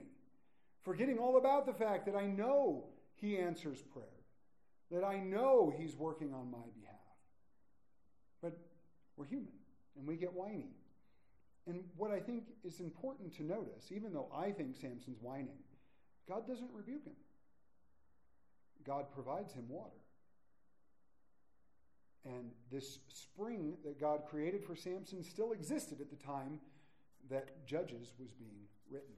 forgetting 0.84 1.20
all 1.20 1.38
about 1.38 1.66
the 1.66 1.74
fact 1.74 2.06
that 2.06 2.16
I 2.16 2.26
know 2.26 2.86
he 3.16 3.38
answers 3.38 3.82
prayer, 3.82 4.06
that 4.90 5.04
I 5.04 5.20
know 5.20 5.74
he's 5.78 5.98
working 5.98 6.34
on 6.34 6.50
my 6.50 6.66
behalf. 6.80 6.96
But 8.42 8.58
we're 9.18 9.26
human 9.26 9.52
and 9.98 10.08
we 10.08 10.16
get 10.16 10.34
whiny. 10.34 10.70
And 11.68 11.84
what 11.98 12.12
I 12.12 12.20
think 12.20 12.44
is 12.64 12.80
important 12.80 13.36
to 13.36 13.44
notice, 13.44 13.92
even 13.92 14.14
though 14.14 14.30
I 14.34 14.52
think 14.52 14.76
Samson's 14.76 15.22
whining, 15.22 15.58
God 16.28 16.48
doesn't 16.48 16.70
rebuke 16.74 17.04
him. 17.04 17.16
God 18.86 19.12
provides 19.14 19.52
him 19.54 19.68
water. 19.68 20.05
And 22.26 22.52
this 22.72 23.00
spring 23.08 23.78
that 23.84 24.00
God 24.00 24.24
created 24.28 24.64
for 24.64 24.76
Samson 24.76 25.24
still 25.24 25.52
existed 25.52 26.02
at 26.02 26.10
the 26.10 26.16
time 26.16 26.60
that 27.30 27.66
Judges 27.68 28.14
was 28.20 28.32
being 28.32 28.66
written. 28.90 29.14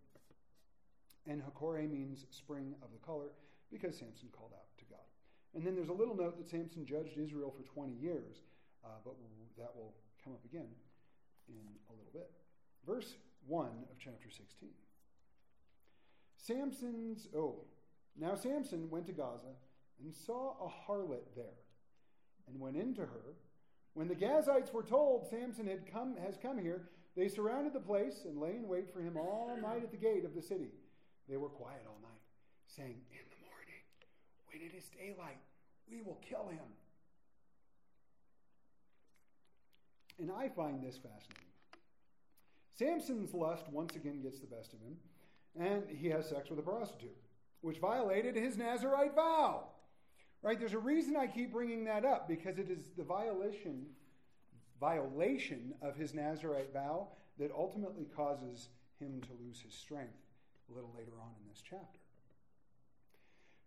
En-hakkore 1.27 1.89
means 1.89 2.25
spring 2.31 2.75
of 2.81 2.91
the 2.91 3.05
color 3.05 3.31
because 3.71 3.97
Samson 3.97 4.29
called 4.31 4.51
out 4.53 4.67
to 4.77 4.85
God. 4.85 4.99
And 5.55 5.65
then 5.65 5.75
there's 5.75 5.89
a 5.89 5.93
little 5.93 6.15
note 6.15 6.37
that 6.37 6.49
Samson 6.49 6.85
judged 6.85 7.17
Israel 7.17 7.53
for 7.55 7.63
20 7.63 7.93
years, 7.93 8.41
uh, 8.85 8.99
but 9.03 9.15
that 9.57 9.75
will 9.75 9.93
come 10.23 10.33
up 10.33 10.43
again 10.45 10.67
in 11.49 11.55
a 11.89 11.91
little 11.91 12.11
bit. 12.13 12.31
Verse 12.85 13.15
1 13.47 13.65
of 13.65 13.97
chapter 13.99 14.29
16. 14.29 14.69
Samson's, 16.37 17.27
oh, 17.35 17.65
now 18.17 18.35
Samson 18.35 18.89
went 18.89 19.05
to 19.07 19.13
Gaza 19.13 19.55
and 20.01 20.13
saw 20.13 20.55
a 20.61 20.91
harlot 20.91 21.35
there 21.35 21.57
and 22.47 22.59
went 22.59 22.77
into 22.77 23.01
her. 23.01 23.35
When 23.93 24.07
the 24.07 24.15
Gazites 24.15 24.73
were 24.73 24.83
told 24.83 25.27
Samson 25.27 25.67
had 25.67 25.91
come, 25.91 26.15
has 26.23 26.37
come 26.41 26.59
here, 26.59 26.89
they 27.15 27.27
surrounded 27.27 27.73
the 27.73 27.79
place 27.79 28.25
and 28.25 28.39
lay 28.39 28.55
in 28.55 28.67
wait 28.67 28.93
for 28.93 29.01
him 29.01 29.17
all 29.17 29.57
night 29.59 29.83
at 29.83 29.91
the 29.91 29.97
gate 29.97 30.23
of 30.23 30.35
the 30.35 30.41
city. 30.41 30.69
They 31.27 31.37
were 31.37 31.49
quiet 31.49 31.81
all 31.87 31.99
night, 32.01 32.21
saying, 32.67 33.01
In 33.11 33.25
the 33.29 33.41
morning, 33.49 33.83
when 34.51 34.61
it 34.61 34.77
is 34.77 34.89
daylight, 34.89 35.39
we 35.89 36.01
will 36.01 36.21
kill 36.27 36.47
him. 36.47 36.59
And 40.19 40.31
I 40.31 40.49
find 40.49 40.81
this 40.81 40.97
fascinating. 40.97 41.47
Samson's 42.77 43.33
lust 43.33 43.65
once 43.71 43.95
again 43.95 44.21
gets 44.21 44.39
the 44.39 44.47
best 44.47 44.73
of 44.73 44.79
him, 44.79 44.97
and 45.59 45.83
he 45.89 46.07
has 46.09 46.29
sex 46.29 46.49
with 46.49 46.59
a 46.59 46.63
prostitute, 46.63 47.17
which 47.61 47.79
violated 47.79 48.35
his 48.35 48.57
Nazarite 48.57 49.15
vow. 49.15 49.69
Right? 50.41 50.59
There's 50.59 50.73
a 50.73 50.79
reason 50.79 51.15
I 51.15 51.27
keep 51.27 51.51
bringing 51.51 51.85
that 51.85 52.05
up 52.05 52.27
because 52.27 52.57
it 52.57 52.69
is 52.69 52.91
the 52.97 53.03
violation 53.03 53.87
violation 54.79 55.73
of 55.81 55.95
his 55.95 56.13
Nazarite 56.13 56.71
vow 56.71 57.07
that 57.39 57.51
ultimately 57.51 58.05
causes 58.15 58.69
him 58.99 59.19
to 59.21 59.29
lose 59.43 59.59
his 59.59 59.73
strength 59.73 60.13
a 60.69 60.75
little 60.75 60.93
later 60.95 61.13
on 61.19 61.31
in 61.41 61.49
this 61.49 61.63
chapter. 61.67 61.99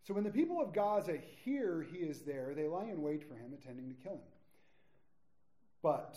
So 0.05 0.15
when 0.15 0.23
the 0.23 0.31
people 0.31 0.63
of 0.63 0.73
Gaza 0.73 1.19
hear 1.45 1.85
he 1.91 1.99
is 1.99 2.21
there, 2.21 2.53
they 2.55 2.69
lie 2.69 2.85
in 2.85 3.03
wait 3.03 3.29
for 3.29 3.35
him, 3.35 3.53
intending 3.53 3.89
to 3.89 3.95
kill 4.03 4.15
him. 4.15 4.21
But 5.83 6.17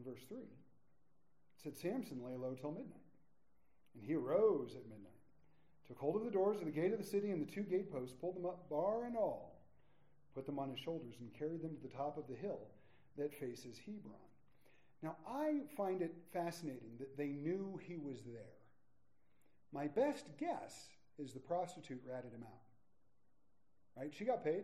In 0.00 0.10
verse 0.10 0.22
3, 0.28 0.38
it 0.38 0.46
said 1.62 1.76
Samson 1.76 2.24
lay 2.24 2.34
low 2.36 2.54
till 2.54 2.70
midnight. 2.70 2.96
And 3.94 4.02
he 4.02 4.14
arose 4.14 4.74
at 4.74 4.88
midnight, 4.88 5.19
took 5.90 5.98
hold 5.98 6.14
of 6.14 6.24
the 6.24 6.30
doors 6.30 6.60
of 6.60 6.66
the 6.66 6.70
gate 6.70 6.92
of 6.92 7.00
the 7.00 7.04
city 7.04 7.32
and 7.32 7.44
the 7.44 7.50
two 7.50 7.62
gateposts, 7.62 8.14
pulled 8.20 8.36
them 8.36 8.46
up, 8.46 8.70
bar 8.70 9.06
and 9.06 9.16
all, 9.16 9.58
put 10.36 10.46
them 10.46 10.56
on 10.56 10.70
his 10.70 10.78
shoulders, 10.78 11.16
and 11.18 11.36
carried 11.36 11.62
them 11.62 11.74
to 11.74 11.82
the 11.82 11.92
top 11.92 12.16
of 12.16 12.28
the 12.28 12.36
hill 12.36 12.60
that 13.18 13.34
faces 13.34 13.76
Hebron. 13.84 14.14
Now, 15.02 15.16
I 15.28 15.62
find 15.76 16.00
it 16.00 16.14
fascinating 16.32 16.92
that 17.00 17.16
they 17.18 17.30
knew 17.30 17.80
he 17.82 17.96
was 17.96 18.18
there. 18.24 18.54
My 19.72 19.88
best 19.88 20.26
guess 20.38 20.86
is 21.18 21.32
the 21.32 21.40
prostitute 21.40 22.02
ratted 22.08 22.32
him 22.32 22.44
out. 22.44 24.00
Right? 24.00 24.12
She 24.16 24.24
got 24.24 24.44
paid, 24.44 24.62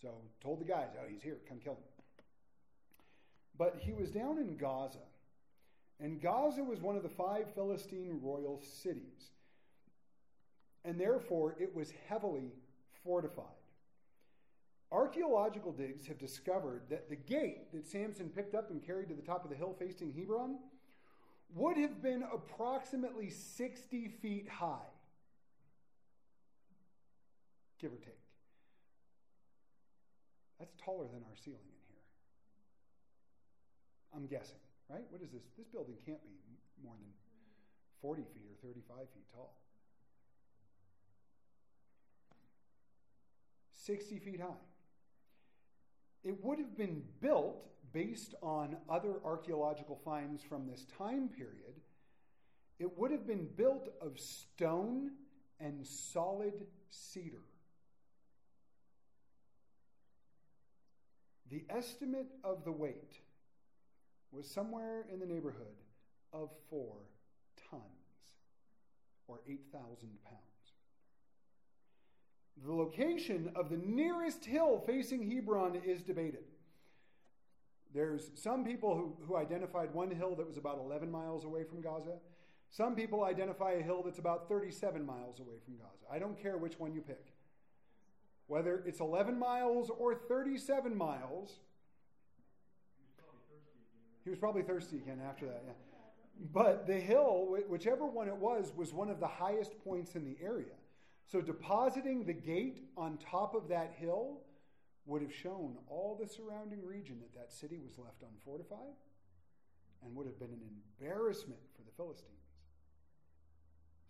so 0.00 0.10
told 0.40 0.60
the 0.60 0.64
guys, 0.64 0.90
oh, 0.94 1.08
he's 1.10 1.22
here, 1.22 1.38
come 1.48 1.58
kill 1.58 1.72
him. 1.72 2.24
But 3.58 3.80
he 3.80 3.92
was 3.92 4.10
down 4.10 4.38
in 4.38 4.56
Gaza. 4.56 4.98
And 5.98 6.22
Gaza 6.22 6.62
was 6.62 6.80
one 6.80 6.96
of 6.96 7.02
the 7.02 7.08
five 7.08 7.52
Philistine 7.56 8.20
royal 8.22 8.62
cities. 8.62 9.32
And 10.84 10.98
therefore, 10.98 11.56
it 11.58 11.74
was 11.74 11.92
heavily 12.08 12.52
fortified. 13.04 13.46
Archaeological 14.92 15.72
digs 15.72 16.06
have 16.06 16.18
discovered 16.18 16.82
that 16.90 17.08
the 17.08 17.16
gate 17.16 17.72
that 17.72 17.86
Samson 17.86 18.28
picked 18.28 18.54
up 18.54 18.70
and 18.70 18.84
carried 18.84 19.08
to 19.08 19.14
the 19.14 19.22
top 19.22 19.44
of 19.44 19.50
the 19.50 19.56
hill 19.56 19.74
facing 19.78 20.12
Hebron 20.12 20.58
would 21.54 21.76
have 21.76 22.02
been 22.02 22.24
approximately 22.32 23.30
60 23.30 24.08
feet 24.20 24.48
high, 24.48 24.90
give 27.80 27.92
or 27.92 27.96
take. 27.96 28.14
That's 30.58 30.74
taller 30.84 31.06
than 31.06 31.22
our 31.22 31.36
ceiling 31.36 31.60
in 31.64 31.80
here. 31.88 32.04
I'm 34.14 34.26
guessing, 34.26 34.60
right? 34.88 35.04
What 35.10 35.22
is 35.22 35.30
this? 35.30 35.42
This 35.56 35.66
building 35.68 35.96
can't 36.04 36.22
be 36.22 36.36
more 36.84 36.94
than 36.98 37.12
40 38.02 38.22
feet 38.34 38.46
or 38.50 38.68
35 38.68 39.08
feet 39.14 39.24
tall. 39.32 39.54
60 43.86 44.18
feet 44.18 44.40
high. 44.40 44.48
It 46.22 46.42
would 46.44 46.58
have 46.58 46.76
been 46.76 47.02
built 47.20 47.66
based 47.92 48.34
on 48.42 48.76
other 48.88 49.14
archaeological 49.24 50.00
finds 50.04 50.42
from 50.42 50.66
this 50.66 50.84
time 50.98 51.28
period. 51.28 51.74
It 52.78 52.98
would 52.98 53.10
have 53.10 53.26
been 53.26 53.48
built 53.56 53.88
of 54.00 54.18
stone 54.18 55.12
and 55.58 55.86
solid 55.86 56.66
cedar. 56.90 57.42
The 61.50 61.64
estimate 61.68 62.30
of 62.44 62.64
the 62.64 62.72
weight 62.72 63.18
was 64.30 64.48
somewhere 64.48 65.04
in 65.12 65.18
the 65.18 65.26
neighborhood 65.26 65.66
of 66.32 66.50
four 66.68 66.96
tons, 67.70 67.82
or 69.26 69.40
8,000 69.48 70.08
pounds. 70.24 70.49
The 72.64 72.72
location 72.72 73.50
of 73.54 73.70
the 73.70 73.78
nearest 73.78 74.44
hill 74.44 74.82
facing 74.86 75.30
Hebron 75.30 75.80
is 75.84 76.02
debated. 76.02 76.44
There's 77.92 78.30
some 78.34 78.64
people 78.64 78.94
who, 78.94 79.16
who 79.26 79.36
identified 79.36 79.92
one 79.92 80.10
hill 80.10 80.34
that 80.36 80.46
was 80.46 80.56
about 80.56 80.78
11 80.78 81.10
miles 81.10 81.44
away 81.44 81.64
from 81.64 81.80
Gaza. 81.80 82.18
Some 82.70 82.94
people 82.94 83.24
identify 83.24 83.72
a 83.72 83.82
hill 83.82 84.02
that's 84.04 84.18
about 84.18 84.48
37 84.48 85.04
miles 85.04 85.40
away 85.40 85.56
from 85.64 85.74
Gaza. 85.76 86.04
I 86.10 86.18
don't 86.18 86.40
care 86.40 86.56
which 86.56 86.78
one 86.78 86.94
you 86.94 87.00
pick. 87.00 87.32
Whether 88.46 88.82
it's 88.86 89.00
11 89.00 89.38
miles 89.38 89.90
or 89.90 90.14
37 90.14 90.96
miles, 90.96 91.58
he 94.24 94.30
was 94.30 94.38
probably 94.38 94.62
thirsty 94.62 94.98
again 94.98 95.20
after 95.26 95.46
that, 95.46 95.62
yeah. 95.66 95.72
But 96.52 96.86
the 96.86 96.98
hill, 96.98 97.58
whichever 97.68 98.06
one 98.06 98.28
it 98.28 98.36
was, 98.36 98.72
was 98.74 98.92
one 98.92 99.10
of 99.10 99.20
the 99.20 99.26
highest 99.26 99.72
points 99.84 100.14
in 100.14 100.24
the 100.24 100.36
area. 100.42 100.72
So 101.30 101.40
depositing 101.40 102.24
the 102.24 102.32
gate 102.32 102.82
on 102.96 103.16
top 103.18 103.54
of 103.54 103.68
that 103.68 103.94
hill 103.96 104.40
would 105.06 105.22
have 105.22 105.32
shown 105.32 105.76
all 105.86 106.18
the 106.20 106.28
surrounding 106.28 106.84
region 106.84 107.20
that 107.20 107.32
that 107.38 107.52
city 107.52 107.78
was 107.78 107.98
left 107.98 108.22
unfortified 108.22 108.96
and 110.02 110.14
would 110.16 110.26
have 110.26 110.40
been 110.40 110.50
an 110.50 110.62
embarrassment 111.00 111.60
for 111.76 111.82
the 111.82 111.92
Philistines. 111.96 112.34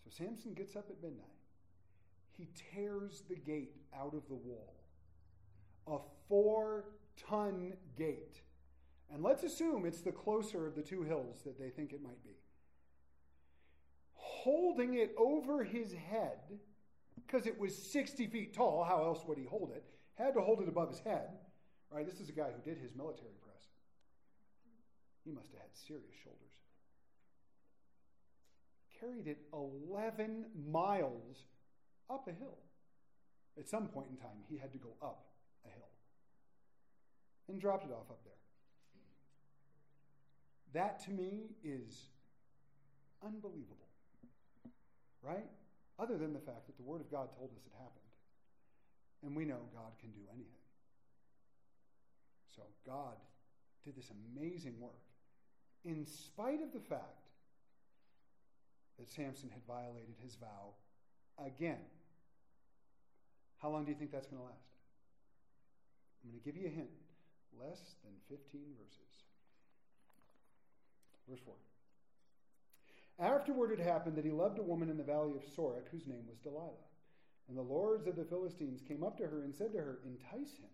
So 0.02 0.10
Samson 0.10 0.54
gets 0.54 0.76
up 0.76 0.86
at 0.88 1.02
midnight. 1.02 1.26
He 2.38 2.48
tears 2.74 3.22
the 3.28 3.36
gate 3.36 3.76
out 3.94 4.14
of 4.14 4.26
the 4.28 4.34
wall, 4.34 4.74
a 5.86 5.98
four 6.26 6.86
ton 7.28 7.74
gate. 7.98 8.40
And 9.12 9.22
let's 9.22 9.42
assume 9.42 9.84
it's 9.84 10.00
the 10.00 10.12
closer 10.12 10.66
of 10.66 10.74
the 10.74 10.82
two 10.82 11.02
hills 11.02 11.42
that 11.44 11.58
they 11.58 11.68
think 11.68 11.92
it 11.92 12.02
might 12.02 12.22
be. 12.24 12.38
Holding 14.14 14.94
it 14.94 15.14
over 15.18 15.64
his 15.64 15.92
head, 15.92 16.38
because 17.30 17.46
it 17.46 17.58
was 17.58 17.76
60 17.76 18.26
feet 18.26 18.54
tall, 18.54 18.84
how 18.84 19.04
else 19.04 19.22
would 19.26 19.38
he 19.38 19.44
hold 19.44 19.70
it? 19.74 19.84
Had 20.14 20.34
to 20.34 20.40
hold 20.40 20.60
it 20.60 20.68
above 20.68 20.90
his 20.90 20.98
head. 21.00 21.28
Right? 21.90 22.06
This 22.06 22.20
is 22.20 22.28
a 22.28 22.32
guy 22.32 22.48
who 22.54 22.62
did 22.62 22.80
his 22.80 22.94
military 22.94 23.34
press. 23.42 23.62
He 25.24 25.30
must 25.30 25.50
have 25.52 25.60
had 25.60 25.70
serious 25.74 26.14
shoulders. 26.22 26.38
Carried 28.98 29.26
it 29.26 29.38
11 29.52 30.46
miles 30.70 31.46
up 32.08 32.26
a 32.28 32.32
hill. 32.32 32.58
At 33.58 33.68
some 33.68 33.88
point 33.88 34.08
in 34.10 34.16
time, 34.16 34.44
he 34.48 34.56
had 34.56 34.72
to 34.72 34.78
go 34.78 34.94
up 35.02 35.26
a 35.64 35.68
hill 35.68 35.88
and 37.48 37.60
dropped 37.60 37.84
it 37.84 37.92
off 37.92 38.10
up 38.10 38.20
there. 38.24 38.32
That 40.72 41.00
to 41.04 41.10
me 41.10 41.50
is 41.64 42.08
unbelievable. 43.24 43.88
Right? 45.22 45.46
Other 46.00 46.16
than 46.16 46.32
the 46.32 46.40
fact 46.40 46.66
that 46.66 46.76
the 46.76 46.82
Word 46.82 47.02
of 47.02 47.10
God 47.10 47.28
told 47.36 47.50
us 47.52 47.60
it 47.66 47.76
happened. 47.76 48.08
And 49.22 49.36
we 49.36 49.44
know 49.44 49.60
God 49.74 49.92
can 50.00 50.10
do 50.10 50.24
anything. 50.32 50.64
So 52.56 52.62
God 52.86 53.20
did 53.84 53.96
this 53.96 54.10
amazing 54.10 54.80
work 54.80 55.04
in 55.84 56.06
spite 56.06 56.62
of 56.62 56.72
the 56.72 56.80
fact 56.80 57.28
that 58.98 59.08
Samson 59.10 59.50
had 59.50 59.60
violated 59.68 60.16
his 60.22 60.36
vow 60.36 60.72
again. 61.38 61.84
How 63.58 63.68
long 63.68 63.84
do 63.84 63.90
you 63.90 63.96
think 63.96 64.10
that's 64.10 64.26
going 64.26 64.40
to 64.40 64.46
last? 64.46 64.72
I'm 66.24 66.30
going 66.30 66.40
to 66.40 66.44
give 66.44 66.56
you 66.56 66.66
a 66.66 66.70
hint 66.70 66.90
less 67.60 67.96
than 68.04 68.12
15 68.28 68.60
verses. 68.80 69.24
Verse 71.28 71.40
4. 71.44 71.54
Afterward, 73.20 73.70
it 73.70 73.78
happened 73.78 74.16
that 74.16 74.24
he 74.24 74.30
loved 74.30 74.58
a 74.58 74.62
woman 74.62 74.88
in 74.88 74.96
the 74.96 75.04
valley 75.04 75.32
of 75.36 75.44
Sorek 75.44 75.88
whose 75.92 76.06
name 76.06 76.24
was 76.26 76.38
Delilah. 76.38 76.88
And 77.48 77.58
the 77.58 77.62
lords 77.62 78.06
of 78.06 78.16
the 78.16 78.24
Philistines 78.24 78.80
came 78.86 79.04
up 79.04 79.18
to 79.18 79.26
her 79.26 79.42
and 79.42 79.54
said 79.54 79.72
to 79.72 79.78
her, 79.78 79.98
Entice 80.06 80.56
him 80.56 80.70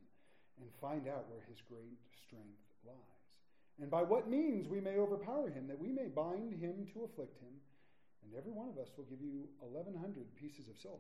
and 0.60 0.70
find 0.80 1.08
out 1.08 1.28
where 1.28 1.42
his 1.48 1.60
great 1.68 1.98
strength 2.24 2.62
lies, 2.86 2.94
and 3.80 3.90
by 3.90 4.02
what 4.02 4.28
means 4.28 4.68
we 4.68 4.80
may 4.80 4.96
overpower 4.96 5.50
him, 5.50 5.66
that 5.66 5.78
we 5.78 5.90
may 5.90 6.06
bind 6.06 6.54
him 6.54 6.86
to 6.94 7.04
afflict 7.04 7.38
him, 7.40 7.52
and 8.22 8.32
every 8.36 8.52
one 8.52 8.68
of 8.68 8.78
us 8.78 8.90
will 8.96 9.04
give 9.04 9.20
you 9.20 9.48
1,100 9.60 10.34
pieces 10.36 10.68
of 10.68 10.78
silver. 10.78 10.98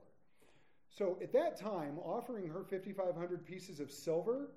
So 0.90 1.18
at 1.22 1.32
that 1.32 1.58
time, 1.58 1.98
offering 1.98 2.48
her 2.48 2.64
5,500 2.64 3.46
pieces 3.46 3.80
of 3.80 3.90
silver 3.90 4.50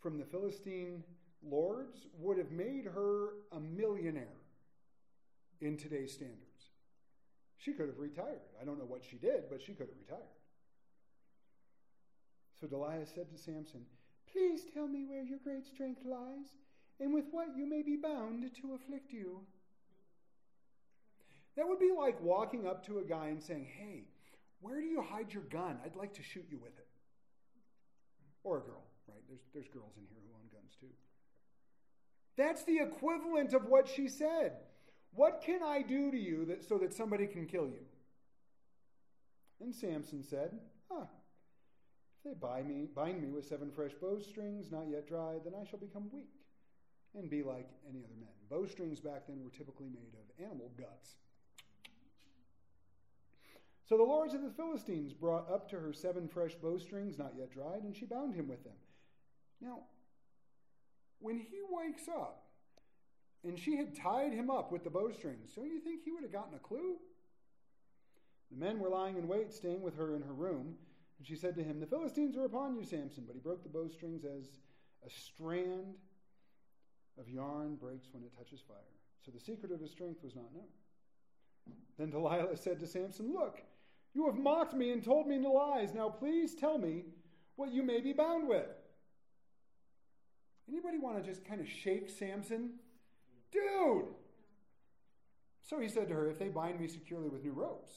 from 0.00 0.18
the 0.18 0.24
Philistine 0.24 1.02
lords 1.42 2.06
would 2.18 2.38
have 2.38 2.50
made 2.50 2.84
her 2.84 3.34
a 3.52 3.60
millionaire 3.60 4.43
in 5.60 5.76
today's 5.76 6.12
standards. 6.12 6.40
She 7.58 7.72
could 7.72 7.86
have 7.86 7.98
retired. 7.98 8.40
I 8.60 8.64
don't 8.64 8.78
know 8.78 8.84
what 8.84 9.04
she 9.08 9.16
did, 9.16 9.44
but 9.48 9.62
she 9.62 9.72
could 9.72 9.88
have 9.88 9.98
retired. 9.98 10.28
So 12.60 12.66
Delilah 12.66 13.06
said 13.06 13.30
to 13.30 13.38
Samson, 13.38 13.86
Please 14.30 14.62
tell 14.72 14.86
me 14.86 15.04
where 15.04 15.22
your 15.22 15.38
great 15.42 15.66
strength 15.66 16.02
lies, 16.04 16.56
and 17.00 17.14
with 17.14 17.26
what 17.30 17.56
you 17.56 17.68
may 17.68 17.82
be 17.82 17.96
bound 17.96 18.42
to 18.62 18.74
afflict 18.74 19.12
you. 19.12 19.40
That 21.56 21.68
would 21.68 21.78
be 21.78 21.92
like 21.96 22.20
walking 22.20 22.66
up 22.66 22.84
to 22.86 22.98
a 22.98 23.04
guy 23.04 23.28
and 23.28 23.42
saying, 23.42 23.66
Hey, 23.78 24.08
where 24.60 24.80
do 24.80 24.86
you 24.86 25.02
hide 25.02 25.32
your 25.32 25.42
gun? 25.44 25.78
I'd 25.84 25.96
like 25.96 26.14
to 26.14 26.22
shoot 26.22 26.46
you 26.50 26.58
with 26.58 26.76
it. 26.78 26.88
Or 28.42 28.58
a 28.58 28.60
girl, 28.60 28.82
right? 29.08 29.22
There's, 29.28 29.42
there's 29.52 29.68
girls 29.68 29.92
in 29.96 30.04
here 30.10 30.20
who 30.26 30.34
own 30.34 30.48
guns 30.52 30.76
too. 30.80 30.92
That's 32.36 32.64
the 32.64 32.78
equivalent 32.78 33.54
of 33.54 33.66
what 33.66 33.88
she 33.88 34.08
said. 34.08 34.52
What 35.14 35.42
can 35.44 35.62
I 35.62 35.82
do 35.82 36.10
to 36.10 36.16
you 36.16 36.44
that, 36.46 36.64
so 36.64 36.78
that 36.78 36.92
somebody 36.92 37.26
can 37.26 37.46
kill 37.46 37.66
you? 37.66 37.84
And 39.60 39.74
Samson 39.74 40.22
said, 40.22 40.58
Ah, 40.90 41.02
if 41.02 42.24
they 42.24 42.34
bind 42.34 42.68
me, 42.68 42.88
bind 42.94 43.22
me 43.22 43.30
with 43.30 43.46
seven 43.46 43.70
fresh 43.70 43.92
bowstrings, 44.00 44.70
not 44.72 44.88
yet 44.90 45.06
dried, 45.06 45.42
then 45.44 45.54
I 45.60 45.64
shall 45.68 45.78
become 45.78 46.10
weak 46.12 46.32
and 47.16 47.30
be 47.30 47.42
like 47.42 47.68
any 47.88 48.00
other 48.00 48.16
men. 48.18 48.28
Bowstrings 48.50 49.00
back 49.00 49.26
then 49.28 49.42
were 49.42 49.50
typically 49.50 49.88
made 49.88 50.14
of 50.14 50.44
animal 50.44 50.70
guts. 50.76 51.14
So 53.88 53.96
the 53.96 54.02
lords 54.02 54.34
of 54.34 54.42
the 54.42 54.50
Philistines 54.50 55.12
brought 55.12 55.50
up 55.50 55.68
to 55.70 55.76
her 55.76 55.92
seven 55.92 56.26
fresh 56.26 56.54
bowstrings, 56.54 57.18
not 57.18 57.34
yet 57.38 57.52
dried, 57.52 57.82
and 57.82 57.94
she 57.94 58.06
bound 58.06 58.34
him 58.34 58.48
with 58.48 58.64
them. 58.64 58.72
Now, 59.60 59.80
when 61.20 61.38
he 61.38 61.60
wakes 61.70 62.08
up, 62.08 62.43
and 63.44 63.58
she 63.58 63.76
had 63.76 63.94
tied 63.94 64.32
him 64.32 64.50
up 64.50 64.72
with 64.72 64.84
the 64.84 64.90
bowstrings. 64.90 65.52
Don't 65.54 65.70
you 65.70 65.80
think 65.80 66.02
he 66.04 66.12
would 66.12 66.22
have 66.22 66.32
gotten 66.32 66.54
a 66.54 66.58
clue? 66.58 66.96
The 68.50 68.64
men 68.64 68.78
were 68.78 68.88
lying 68.88 69.16
in 69.16 69.28
wait, 69.28 69.52
staying 69.52 69.82
with 69.82 69.96
her 69.96 70.14
in 70.14 70.22
her 70.22 70.32
room. 70.32 70.74
And 71.18 71.26
she 71.26 71.36
said 71.36 71.54
to 71.56 71.62
him, 71.62 71.80
The 71.80 71.86
Philistines 71.86 72.36
are 72.36 72.44
upon 72.44 72.76
you, 72.76 72.84
Samson. 72.84 73.24
But 73.26 73.34
he 73.34 73.40
broke 73.40 73.62
the 73.62 73.68
bowstrings 73.68 74.24
as 74.24 74.60
a 75.06 75.10
strand 75.10 75.94
of 77.18 77.28
yarn 77.28 77.76
breaks 77.76 78.08
when 78.12 78.22
it 78.22 78.36
touches 78.36 78.60
fire. 78.66 78.76
So 79.24 79.30
the 79.30 79.40
secret 79.40 79.72
of 79.72 79.80
his 79.80 79.90
strength 79.90 80.22
was 80.22 80.34
not 80.34 80.52
known. 80.54 81.76
Then 81.98 82.10
Delilah 82.10 82.56
said 82.56 82.80
to 82.80 82.86
Samson, 82.86 83.32
Look, 83.32 83.62
you 84.14 84.26
have 84.26 84.36
mocked 84.36 84.74
me 84.74 84.90
and 84.90 85.02
told 85.02 85.26
me 85.26 85.38
lies. 85.38 85.94
Now 85.94 86.08
please 86.08 86.54
tell 86.54 86.78
me 86.78 87.04
what 87.56 87.72
you 87.72 87.82
may 87.82 88.00
be 88.00 88.12
bound 88.12 88.48
with. 88.48 88.66
Anybody 90.68 90.98
want 90.98 91.22
to 91.22 91.22
just 91.22 91.44
kind 91.44 91.60
of 91.60 91.68
shake 91.68 92.08
Samson? 92.08 92.74
Dude! 93.54 94.10
So 95.62 95.80
he 95.80 95.88
said 95.88 96.08
to 96.08 96.14
her, 96.14 96.28
If 96.28 96.38
they 96.38 96.48
bind 96.48 96.80
me 96.80 96.88
securely 96.88 97.28
with 97.28 97.42
new 97.42 97.52
ropes, 97.52 97.94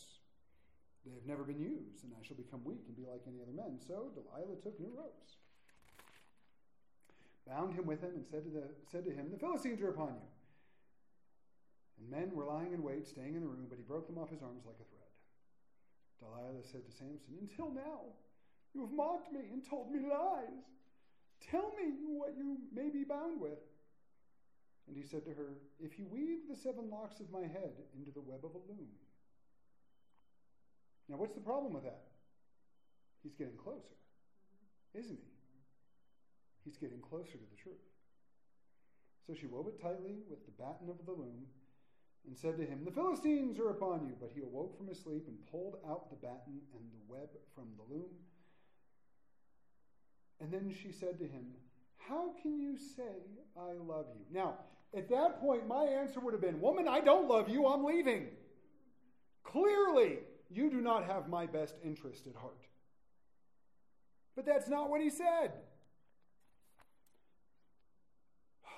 they 1.05 1.13
have 1.13 1.25
never 1.25 1.43
been 1.43 1.59
used, 1.59 2.03
and 2.03 2.13
I 2.13 2.25
shall 2.25 2.37
become 2.37 2.63
weak 2.63 2.83
and 2.87 2.95
be 2.95 3.09
like 3.09 3.21
any 3.27 3.41
other 3.41 3.51
men. 3.51 3.79
So 3.81 4.13
Delilah 4.13 4.61
took 4.63 4.79
new 4.79 4.91
ropes, 4.95 5.35
bound 7.47 7.73
him 7.73 7.85
with 7.85 8.01
them, 8.01 8.11
and 8.15 8.25
said 8.25 8.43
to, 8.43 8.49
the, 8.49 8.63
said 8.91 9.03
to 9.05 9.11
him, 9.11 9.31
The 9.31 9.39
Philistines 9.39 9.81
are 9.81 9.89
upon 9.89 10.15
you. 10.15 10.27
And 11.99 12.11
men 12.11 12.31
were 12.35 12.45
lying 12.45 12.73
in 12.73 12.83
wait, 12.83 13.07
staying 13.07 13.35
in 13.35 13.41
the 13.41 13.47
room, 13.47 13.65
but 13.67 13.77
he 13.77 13.83
broke 13.83 14.07
them 14.07 14.17
off 14.17 14.29
his 14.29 14.43
arms 14.43 14.63
like 14.65 14.77
a 14.79 14.87
thread. 14.87 15.11
Delilah 16.19 16.63
said 16.63 16.85
to 16.85 16.91
Samson, 16.91 17.41
Until 17.41 17.71
now, 17.71 18.13
you 18.73 18.81
have 18.81 18.91
mocked 18.91 19.33
me 19.33 19.41
and 19.51 19.65
told 19.67 19.91
me 19.91 19.99
lies. 20.07 20.67
Tell 21.51 21.73
me 21.79 21.93
what 22.05 22.35
you 22.37 22.57
may 22.73 22.89
be 22.89 23.03
bound 23.03 23.39
with. 23.39 23.59
And 24.87 24.95
he 24.95 25.03
said 25.03 25.25
to 25.25 25.31
her, 25.31 25.59
If 25.79 25.99
you 25.99 26.05
weave 26.09 26.47
the 26.49 26.55
seven 26.55 26.89
locks 26.89 27.19
of 27.19 27.31
my 27.31 27.41
head 27.41 27.75
into 27.97 28.11
the 28.11 28.21
web 28.21 28.39
of 28.43 28.55
a 28.55 28.63
loom. 28.71 28.87
Now, 31.09 31.17
what's 31.17 31.35
the 31.35 31.41
problem 31.41 31.73
with 31.73 31.83
that? 31.83 32.03
He's 33.23 33.35
getting 33.35 33.57
closer, 33.57 33.95
isn't 34.93 35.17
he? 35.17 35.31
He's 36.63 36.77
getting 36.77 36.99
closer 36.99 37.31
to 37.31 37.49
the 37.49 37.61
truth. 37.61 37.83
So 39.25 39.33
she 39.33 39.47
wove 39.47 39.67
it 39.67 39.81
tightly 39.81 40.23
with 40.29 40.45
the 40.45 40.51
batten 40.51 40.89
of 40.89 41.05
the 41.05 41.11
loom 41.11 41.47
and 42.27 42.37
said 42.37 42.57
to 42.57 42.63
him, 42.63 42.83
The 42.83 42.91
Philistines 42.91 43.59
are 43.59 43.69
upon 43.69 44.05
you. 44.05 44.13
But 44.19 44.31
he 44.35 44.41
awoke 44.41 44.77
from 44.77 44.87
his 44.87 44.99
sleep 44.99 45.25
and 45.27 45.37
pulled 45.51 45.75
out 45.87 46.09
the 46.09 46.15
batten 46.15 46.59
and 46.73 46.83
the 46.91 47.13
web 47.13 47.29
from 47.55 47.67
the 47.77 47.93
loom. 47.93 48.11
And 50.39 50.51
then 50.51 50.73
she 50.81 50.91
said 50.91 51.17
to 51.19 51.25
him, 51.25 51.55
How 51.97 52.33
can 52.41 52.59
you 52.59 52.77
say, 52.77 53.23
I 53.57 53.73
love 53.73 54.05
you? 54.13 54.25
Now, 54.31 54.55
at 54.95 55.09
that 55.09 55.41
point, 55.41 55.67
my 55.67 55.83
answer 55.83 56.19
would 56.19 56.33
have 56.33 56.41
been, 56.41 56.61
Woman, 56.61 56.87
I 56.87 57.01
don't 57.01 57.27
love 57.27 57.49
you, 57.49 57.65
I'm 57.67 57.83
leaving. 57.83 58.27
Clearly, 59.43 60.19
you 60.49 60.69
do 60.69 60.81
not 60.81 61.05
have 61.05 61.27
my 61.27 61.45
best 61.45 61.75
interest 61.83 62.27
at 62.27 62.35
heart. 62.35 62.65
But 64.35 64.45
that's 64.45 64.69
not 64.69 64.89
what 64.89 65.01
he 65.01 65.09
said. 65.09 65.51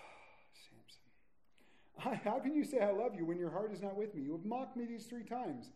Samson, 1.98 2.19
how 2.24 2.39
can 2.39 2.56
you 2.56 2.63
say 2.63 2.80
I 2.80 2.91
love 2.91 3.15
you 3.15 3.26
when 3.26 3.38
your 3.38 3.52
heart 3.52 3.72
is 3.72 3.82
not 3.82 3.95
with 3.95 4.15
me? 4.15 4.22
You 4.22 4.32
have 4.34 4.45
mocked 4.45 4.78
me 4.78 4.86
these 4.86 5.06
three 5.06 5.24
times 5.24 5.72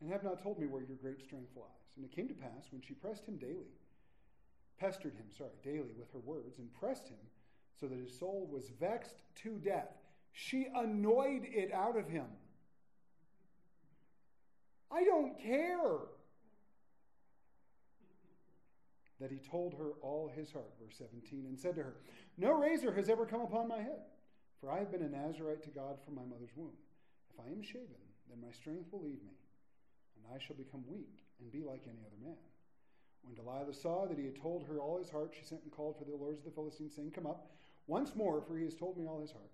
and 0.00 0.10
have 0.10 0.22
not 0.24 0.42
told 0.42 0.58
me 0.58 0.66
where 0.66 0.82
your 0.82 0.96
great 0.96 1.20
strength 1.20 1.50
lies. 1.56 1.66
And 1.96 2.04
it 2.04 2.12
came 2.14 2.28
to 2.28 2.34
pass 2.34 2.68
when 2.70 2.82
she 2.82 2.94
pressed 2.94 3.26
him 3.26 3.36
daily 3.36 3.72
pestered 4.78 5.14
him, 5.14 5.26
sorry, 5.36 5.50
daily 5.64 5.92
with 5.98 6.12
her 6.12 6.18
words, 6.20 6.58
and 6.58 6.72
pressed 6.74 7.08
him 7.08 7.18
so 7.78 7.86
that 7.86 7.98
his 7.98 8.18
soul 8.18 8.48
was 8.50 8.70
vexed 8.80 9.22
to 9.42 9.58
death. 9.58 9.88
She 10.32 10.66
annoyed 10.74 11.42
it 11.44 11.72
out 11.72 11.96
of 11.96 12.08
him. 12.08 12.26
I 14.90 15.04
don't 15.04 15.38
care. 15.38 15.98
That 19.20 19.30
he 19.30 19.38
told 19.38 19.74
her 19.74 19.92
all 20.02 20.30
his 20.34 20.52
heart, 20.52 20.72
verse 20.80 20.96
17, 20.98 21.46
and 21.46 21.58
said 21.58 21.76
to 21.76 21.82
her, 21.82 21.96
No 22.36 22.52
razor 22.52 22.92
has 22.92 23.08
ever 23.08 23.24
come 23.24 23.40
upon 23.40 23.66
my 23.66 23.78
head, 23.78 24.00
for 24.60 24.70
I 24.70 24.78
have 24.78 24.92
been 24.92 25.02
a 25.02 25.08
Nazarite 25.08 25.62
to 25.64 25.70
God 25.70 25.96
from 26.04 26.14
my 26.14 26.24
mother's 26.24 26.54
womb. 26.54 26.76
If 27.32 27.40
I 27.40 27.50
am 27.50 27.62
shaven, 27.62 28.04
then 28.28 28.40
my 28.40 28.52
strength 28.52 28.92
will 28.92 29.02
leave 29.02 29.22
me, 29.24 29.36
and 30.16 30.34
I 30.34 30.38
shall 30.38 30.56
become 30.56 30.84
weak 30.86 31.24
and 31.40 31.50
be 31.50 31.62
like 31.62 31.84
any 31.86 32.04
other 32.04 32.22
man. 32.22 32.36
When 33.22 33.34
Delilah 33.34 33.74
saw 33.74 34.06
that 34.06 34.18
he 34.18 34.24
had 34.24 34.40
told 34.40 34.66
her 34.66 34.78
all 34.78 34.98
his 34.98 35.10
heart, 35.10 35.34
she 35.36 35.44
sent 35.44 35.62
and 35.62 35.72
called 35.72 35.98
for 35.98 36.04
the 36.04 36.14
lords 36.14 36.38
of 36.38 36.44
the 36.44 36.50
Philistines, 36.50 36.94
saying, 36.94 37.10
Come 37.10 37.26
up 37.26 37.50
once 37.86 38.14
more, 38.14 38.40
for 38.40 38.56
he 38.56 38.64
has 38.64 38.74
told 38.74 38.98
me 38.98 39.06
all 39.06 39.20
his 39.20 39.32
heart. 39.32 39.52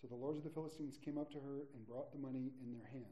So 0.00 0.06
the 0.06 0.14
lords 0.14 0.38
of 0.38 0.44
the 0.44 0.50
Philistines 0.50 0.98
came 1.02 1.16
up 1.16 1.30
to 1.32 1.38
her 1.38 1.62
and 1.74 1.86
brought 1.86 2.12
the 2.12 2.18
money 2.18 2.52
in 2.62 2.72
their 2.72 2.86
hand. 2.92 3.04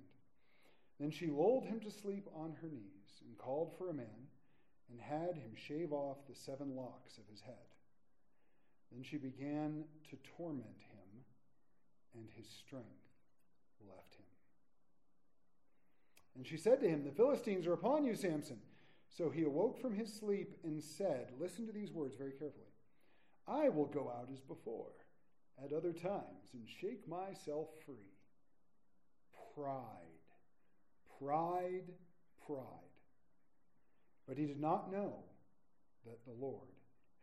Then 1.01 1.11
she 1.11 1.27
lulled 1.27 1.65
him 1.65 1.81
to 1.81 1.91
sleep 1.91 2.29
on 2.35 2.55
her 2.61 2.69
knees 2.69 3.23
and 3.27 3.39
called 3.39 3.73
for 3.79 3.89
a 3.89 3.95
man 3.95 4.29
and 4.91 5.01
had 5.01 5.37
him 5.37 5.53
shave 5.55 5.93
off 5.93 6.19
the 6.29 6.35
seven 6.35 6.77
locks 6.77 7.17
of 7.17 7.25
his 7.31 7.41
head. 7.41 7.55
Then 8.93 9.03
she 9.03 9.17
began 9.17 9.85
to 10.11 10.17
torment 10.37 10.83
him, 10.91 11.25
and 12.15 12.29
his 12.37 12.47
strength 12.47 12.87
left 13.89 14.15
him. 14.15 14.25
And 16.37 16.47
she 16.47 16.59
said 16.59 16.81
to 16.81 16.89
him, 16.89 17.05
The 17.05 17.11
Philistines 17.11 17.67
are 17.67 17.73
upon 17.73 18.05
you, 18.05 18.15
Samson. 18.15 18.59
So 19.09 19.31
he 19.31 19.43
awoke 19.43 19.81
from 19.81 19.95
his 19.95 20.13
sleep 20.13 20.55
and 20.63 20.83
said, 20.83 21.29
Listen 21.41 21.67
to 21.67 21.73
these 21.73 21.93
words 21.93 22.17
very 22.17 22.33
carefully. 22.33 22.72
I 23.47 23.69
will 23.69 23.87
go 23.87 24.11
out 24.11 24.29
as 24.33 24.41
before 24.41 24.93
at 25.63 25.73
other 25.73 25.93
times 25.93 26.53
and 26.55 26.69
shake 26.81 27.09
myself 27.09 27.69
free. 27.85 28.13
Pride, 29.55 29.87
pride, 31.19 31.93
pride. 32.47 32.67
But 34.27 34.39
he 34.39 34.47
did 34.47 34.61
not 34.61 34.93
know 34.93 35.25
that 36.07 36.25
the 36.25 36.33
Lord 36.33 36.71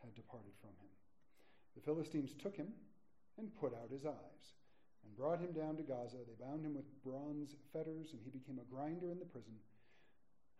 had 0.03 0.15
departed 0.15 0.53
from 0.61 0.71
him. 0.71 0.89
The 1.75 1.81
Philistines 1.81 2.31
took 2.41 2.55
him 2.55 2.67
and 3.37 3.55
put 3.59 3.73
out 3.73 3.91
his 3.91 4.05
eyes 4.05 4.45
and 5.03 5.15
brought 5.15 5.39
him 5.39 5.53
down 5.53 5.77
to 5.77 5.83
Gaza. 5.83 6.17
They 6.27 6.45
bound 6.45 6.65
him 6.65 6.75
with 6.75 7.03
bronze 7.03 7.55
fetters, 7.73 8.11
and 8.11 8.21
he 8.23 8.29
became 8.29 8.59
a 8.59 8.73
grinder 8.73 9.11
in 9.11 9.19
the 9.19 9.25
prison. 9.25 9.55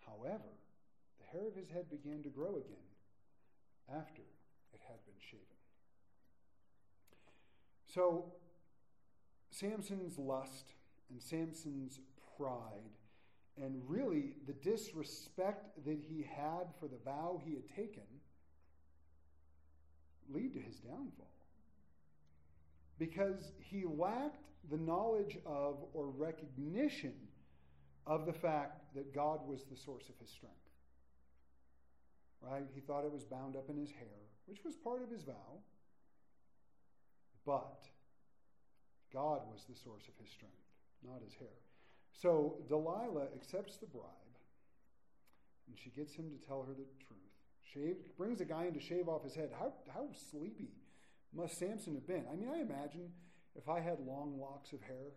However, 0.08 0.56
the 1.19 1.38
hair 1.38 1.48
of 1.48 1.56
his 1.56 1.69
head 1.69 1.89
began 1.89 2.24
to 2.24 2.30
grow 2.30 2.58
again 2.58 2.88
after 3.93 4.24
it 4.73 4.79
had 4.88 5.03
been 5.05 5.19
shaven. 5.19 5.45
So, 7.86 8.34
Samson's 9.51 10.17
lust 10.17 10.73
and 11.10 11.21
Samson's 11.21 11.99
pride, 12.38 12.97
and 13.58 13.82
really 13.88 14.34
the 14.45 14.53
disrespect 14.53 15.84
that 15.86 15.99
he 15.99 16.23
had 16.23 16.67
for 16.79 16.88
the 16.88 16.97
vow 17.03 17.41
he 17.43 17.55
had 17.55 17.67
taken, 17.75 18.03
lead 20.32 20.53
to 20.53 20.60
his 20.60 20.77
downfall. 20.77 21.32
Because 22.99 23.51
he 23.60 23.86
lacked 23.86 24.43
the 24.69 24.77
knowledge 24.77 25.38
of 25.45 25.84
or 25.93 26.10
recognition 26.10 27.13
of 28.05 28.25
the 28.25 28.34
fact 28.34 28.93
that 28.93 29.13
God 29.13 29.47
was 29.47 29.63
the 29.63 29.75
source 29.75 30.10
of 30.10 30.15
his 30.19 30.29
strength 30.29 30.69
right? 32.41 32.63
He 32.73 32.82
thought 32.82 33.03
it 33.05 33.12
was 33.12 33.23
bound 33.23 33.55
up 33.55 33.69
in 33.69 33.77
his 33.77 33.91
hair, 33.91 34.29
which 34.49 34.63
was 34.63 34.75
part 34.75 35.01
of 35.03 35.09
his 35.09 35.23
vow. 35.23 35.62
But 37.45 37.85
God 39.13 39.41
was 39.51 39.65
the 39.69 39.75
source 39.75 40.03
of 40.07 40.15
his 40.19 40.29
strength, 40.29 40.55
not 41.05 41.21
his 41.23 41.33
hair. 41.35 41.57
So 42.12 42.57
Delilah 42.67 43.27
accepts 43.35 43.77
the 43.77 43.85
bribe, 43.85 44.05
and 45.67 45.77
she 45.77 45.89
gets 45.91 46.13
him 46.13 46.29
to 46.29 46.47
tell 46.47 46.63
her 46.63 46.73
the 46.73 46.88
truth. 47.05 47.19
Shave, 47.73 48.17
brings 48.17 48.41
a 48.41 48.45
guy 48.45 48.65
in 48.65 48.73
to 48.73 48.79
shave 48.79 49.07
off 49.07 49.23
his 49.23 49.35
head. 49.35 49.51
How, 49.57 49.73
how 49.93 50.07
sleepy 50.31 50.71
must 51.33 51.57
Samson 51.57 51.93
have 51.93 52.07
been? 52.07 52.25
I 52.31 52.35
mean, 52.35 52.49
I 52.49 52.62
imagine 52.62 53.12
if 53.55 53.69
I 53.69 53.79
had 53.79 53.99
long 53.99 54.39
locks 54.39 54.73
of 54.73 54.81
hair 54.81 55.13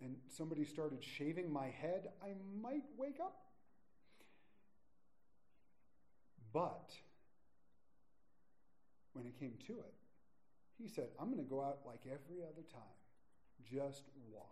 and 0.00 0.16
somebody 0.28 0.64
started 0.64 1.02
shaving 1.02 1.52
my 1.52 1.68
head, 1.68 2.08
I 2.22 2.34
might 2.60 2.84
wake 2.96 3.18
up 3.20 3.48
but 6.52 6.92
when 9.12 9.26
it 9.26 9.38
came 9.38 9.54
to 9.66 9.72
it, 9.72 9.94
he 10.78 10.88
said, 10.88 11.08
I'm 11.18 11.32
going 11.32 11.44
to 11.44 11.50
go 11.50 11.60
out 11.60 11.80
like 11.84 12.02
every 12.06 12.42
other 12.42 12.62
time. 12.72 12.82
Just 13.70 14.04
watch. 14.30 14.44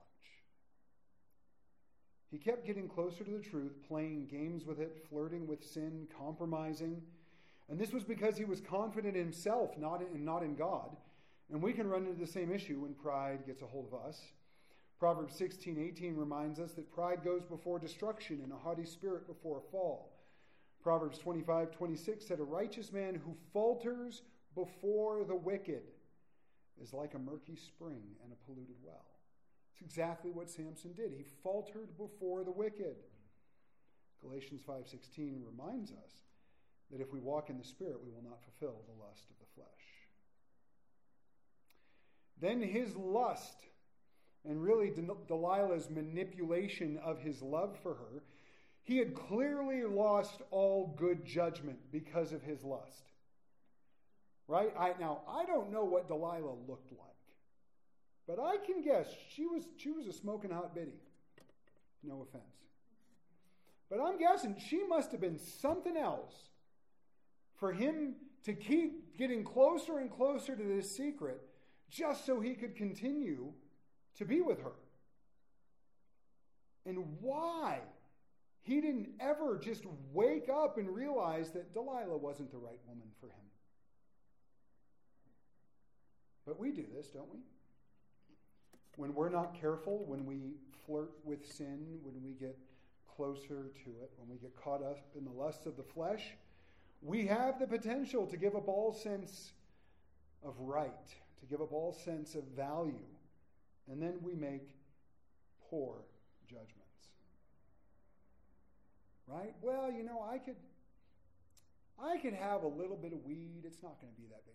He 2.30 2.38
kept 2.38 2.66
getting 2.66 2.88
closer 2.88 3.22
to 3.22 3.30
the 3.30 3.42
truth, 3.42 3.72
playing 3.86 4.26
games 4.26 4.64
with 4.64 4.80
it, 4.80 5.06
flirting 5.08 5.46
with 5.46 5.64
sin, 5.64 6.08
compromising. 6.18 7.00
And 7.68 7.78
this 7.78 7.92
was 7.92 8.04
because 8.04 8.36
he 8.36 8.44
was 8.44 8.60
confident 8.60 9.16
in 9.16 9.22
himself, 9.22 9.78
not 9.78 10.02
in, 10.02 10.24
not 10.24 10.42
in 10.42 10.56
God. 10.56 10.96
And 11.50 11.62
we 11.62 11.72
can 11.72 11.88
run 11.88 12.06
into 12.06 12.20
the 12.20 12.26
same 12.26 12.52
issue 12.52 12.80
when 12.80 12.94
pride 12.94 13.46
gets 13.46 13.62
a 13.62 13.66
hold 13.66 13.86
of 13.86 13.94
us. 13.94 14.20
Proverbs 14.98 15.36
16, 15.36 15.78
18 15.78 16.16
reminds 16.16 16.58
us 16.58 16.72
that 16.72 16.92
pride 16.92 17.22
goes 17.22 17.44
before 17.44 17.78
destruction 17.78 18.40
and 18.42 18.52
a 18.52 18.56
haughty 18.56 18.84
spirit 18.84 19.26
before 19.26 19.58
a 19.58 19.70
fall. 19.70 20.12
Proverbs 20.82 21.18
25, 21.18 21.70
26 21.70 22.26
said, 22.26 22.40
A 22.40 22.44
righteous 22.44 22.92
man 22.92 23.14
who 23.14 23.36
falters 23.52 24.22
before 24.56 25.22
the 25.22 25.36
wicked 25.36 25.82
is 26.82 26.92
like 26.92 27.14
a 27.14 27.18
murky 27.18 27.54
spring 27.54 28.02
and 28.24 28.32
a 28.32 28.44
polluted 28.44 28.76
well. 28.82 29.04
It's 29.70 29.82
exactly 29.82 30.30
what 30.32 30.50
Samson 30.50 30.94
did. 30.94 31.12
He 31.16 31.24
faltered 31.42 31.96
before 31.96 32.42
the 32.42 32.50
wicked. 32.50 32.96
Galatians 34.20 34.62
5:16 34.62 35.44
reminds 35.44 35.92
us 35.92 36.24
that 36.90 37.00
if 37.00 37.12
we 37.12 37.20
walk 37.20 37.50
in 37.50 37.58
the 37.58 37.64
spirit 37.64 38.02
we 38.02 38.10
will 38.10 38.22
not 38.22 38.42
fulfill 38.42 38.82
the 38.86 39.04
lust 39.04 39.30
of 39.30 39.38
the 39.38 39.52
flesh. 39.54 39.68
Then 42.40 42.62
his 42.62 42.96
lust 42.96 43.68
and 44.44 44.62
really 44.62 44.90
Delilah's 44.90 45.90
manipulation 45.90 46.98
of 46.98 47.20
his 47.20 47.42
love 47.42 47.76
for 47.82 47.94
her, 47.94 48.22
he 48.84 48.96
had 48.98 49.14
clearly 49.14 49.82
lost 49.82 50.42
all 50.50 50.94
good 50.96 51.24
judgment 51.24 51.78
because 51.90 52.32
of 52.32 52.42
his 52.42 52.62
lust. 52.62 53.10
Right? 54.48 54.72
I, 54.78 54.94
now, 55.00 55.22
I 55.28 55.44
don't 55.44 55.72
know 55.72 55.84
what 55.84 56.06
Delilah 56.06 56.54
looked 56.68 56.92
like, 56.92 57.00
but 58.26 58.38
I 58.40 58.56
can 58.64 58.82
guess 58.82 59.06
she 59.34 59.46
was, 59.46 59.64
she 59.76 59.90
was 59.90 60.06
a 60.06 60.12
smoking 60.12 60.50
hot 60.50 60.74
biddy. 60.74 61.00
No 62.04 62.22
offense. 62.28 62.44
But 63.90 64.00
I'm 64.00 64.18
guessing 64.18 64.56
she 64.58 64.84
must 64.84 65.12
have 65.12 65.20
been 65.20 65.38
something 65.38 65.96
else 65.96 66.34
for 67.56 67.72
him 67.72 68.14
to 68.44 68.52
keep 68.52 69.16
getting 69.16 69.42
closer 69.44 69.98
and 69.98 70.10
closer 70.10 70.54
to 70.54 70.62
this 70.62 70.96
secret 70.96 71.40
just 71.90 72.26
so 72.26 72.40
he 72.40 72.54
could 72.54 72.76
continue 72.76 73.52
to 74.18 74.24
be 74.24 74.40
with 74.40 74.60
her. 74.62 74.72
And 76.84 77.04
why 77.20 77.80
he 78.62 78.80
didn't 78.80 79.08
ever 79.20 79.58
just 79.58 79.84
wake 80.12 80.48
up 80.48 80.78
and 80.78 80.88
realize 80.88 81.50
that 81.52 81.72
Delilah 81.72 82.16
wasn't 82.16 82.50
the 82.50 82.58
right 82.58 82.80
woman 82.86 83.08
for 83.20 83.26
him. 83.26 83.45
But 86.46 86.58
we 86.58 86.70
do 86.70 86.84
this, 86.94 87.08
don't 87.08 87.28
we? 87.32 87.40
When 88.96 89.14
we're 89.14 89.28
not 89.28 89.60
careful, 89.60 90.04
when 90.06 90.24
we 90.24 90.54
flirt 90.86 91.10
with 91.24 91.44
sin, 91.46 91.98
when 92.02 92.22
we 92.22 92.32
get 92.32 92.56
closer 93.16 93.70
to 93.84 93.90
it, 94.02 94.12
when 94.16 94.28
we 94.30 94.36
get 94.36 94.54
caught 94.56 94.82
up 94.82 95.00
in 95.16 95.24
the 95.24 95.30
lusts 95.30 95.66
of 95.66 95.76
the 95.76 95.82
flesh, 95.82 96.22
we 97.02 97.26
have 97.26 97.58
the 97.58 97.66
potential 97.66 98.26
to 98.26 98.36
give 98.36 98.54
up 98.54 98.68
all 98.68 98.92
sense 98.92 99.52
of 100.42 100.54
right, 100.60 101.08
to 101.40 101.46
give 101.50 101.60
up 101.60 101.72
all 101.72 101.92
sense 101.92 102.34
of 102.34 102.44
value 102.56 102.94
and 103.90 104.02
then 104.02 104.14
we 104.22 104.34
make 104.34 104.68
poor 105.70 105.94
judgments. 106.48 106.72
Right? 109.26 109.54
Well, 109.62 109.90
you 109.90 110.04
know, 110.04 110.24
I 110.28 110.38
could 110.38 110.56
I 112.02 112.18
could 112.18 112.34
have 112.34 112.62
a 112.62 112.68
little 112.68 112.96
bit 112.96 113.12
of 113.12 113.24
weed. 113.24 113.62
It's 113.64 113.82
not 113.82 114.00
going 114.00 114.12
to 114.12 114.20
be 114.20 114.26
that 114.28 114.44
big. 114.44 114.54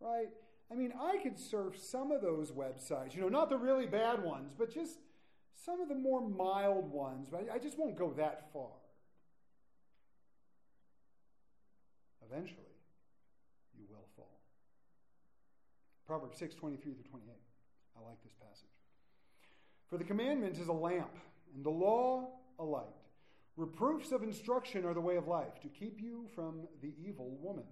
Right? 0.00 0.28
I 0.70 0.74
mean, 0.74 0.92
I 1.00 1.16
could 1.22 1.38
surf 1.38 1.78
some 1.78 2.12
of 2.12 2.20
those 2.20 2.50
websites, 2.52 3.14
you 3.14 3.22
know, 3.22 3.28
not 3.28 3.48
the 3.48 3.56
really 3.56 3.86
bad 3.86 4.22
ones, 4.22 4.52
but 4.56 4.72
just 4.72 4.98
some 5.64 5.80
of 5.80 5.88
the 5.88 5.94
more 5.94 6.20
mild 6.20 6.90
ones. 6.90 7.28
But 7.30 7.48
I 7.52 7.58
just 7.58 7.78
won't 7.78 7.96
go 7.96 8.12
that 8.16 8.52
far. 8.52 8.70
Eventually, 12.30 12.60
you 13.78 13.86
will 13.88 14.06
fall. 14.14 14.40
Proverbs 16.06 16.38
6, 16.38 16.54
23 16.54 16.92
through 16.92 17.02
28. 17.10 17.32
I 17.96 18.06
like 18.06 18.22
this 18.22 18.34
passage. 18.34 18.68
For 19.88 19.96
the 19.96 20.04
commandment 20.04 20.58
is 20.58 20.68
a 20.68 20.72
lamp, 20.72 21.16
and 21.54 21.64
the 21.64 21.70
law 21.70 22.28
a 22.58 22.64
light. 22.64 22.84
Reproofs 23.56 24.12
of 24.12 24.22
instruction 24.22 24.84
are 24.84 24.94
the 24.94 25.00
way 25.00 25.16
of 25.16 25.26
life, 25.26 25.60
to 25.62 25.68
keep 25.68 26.00
you 26.00 26.26
from 26.34 26.68
the 26.82 26.92
evil 27.02 27.38
woman. 27.40 27.64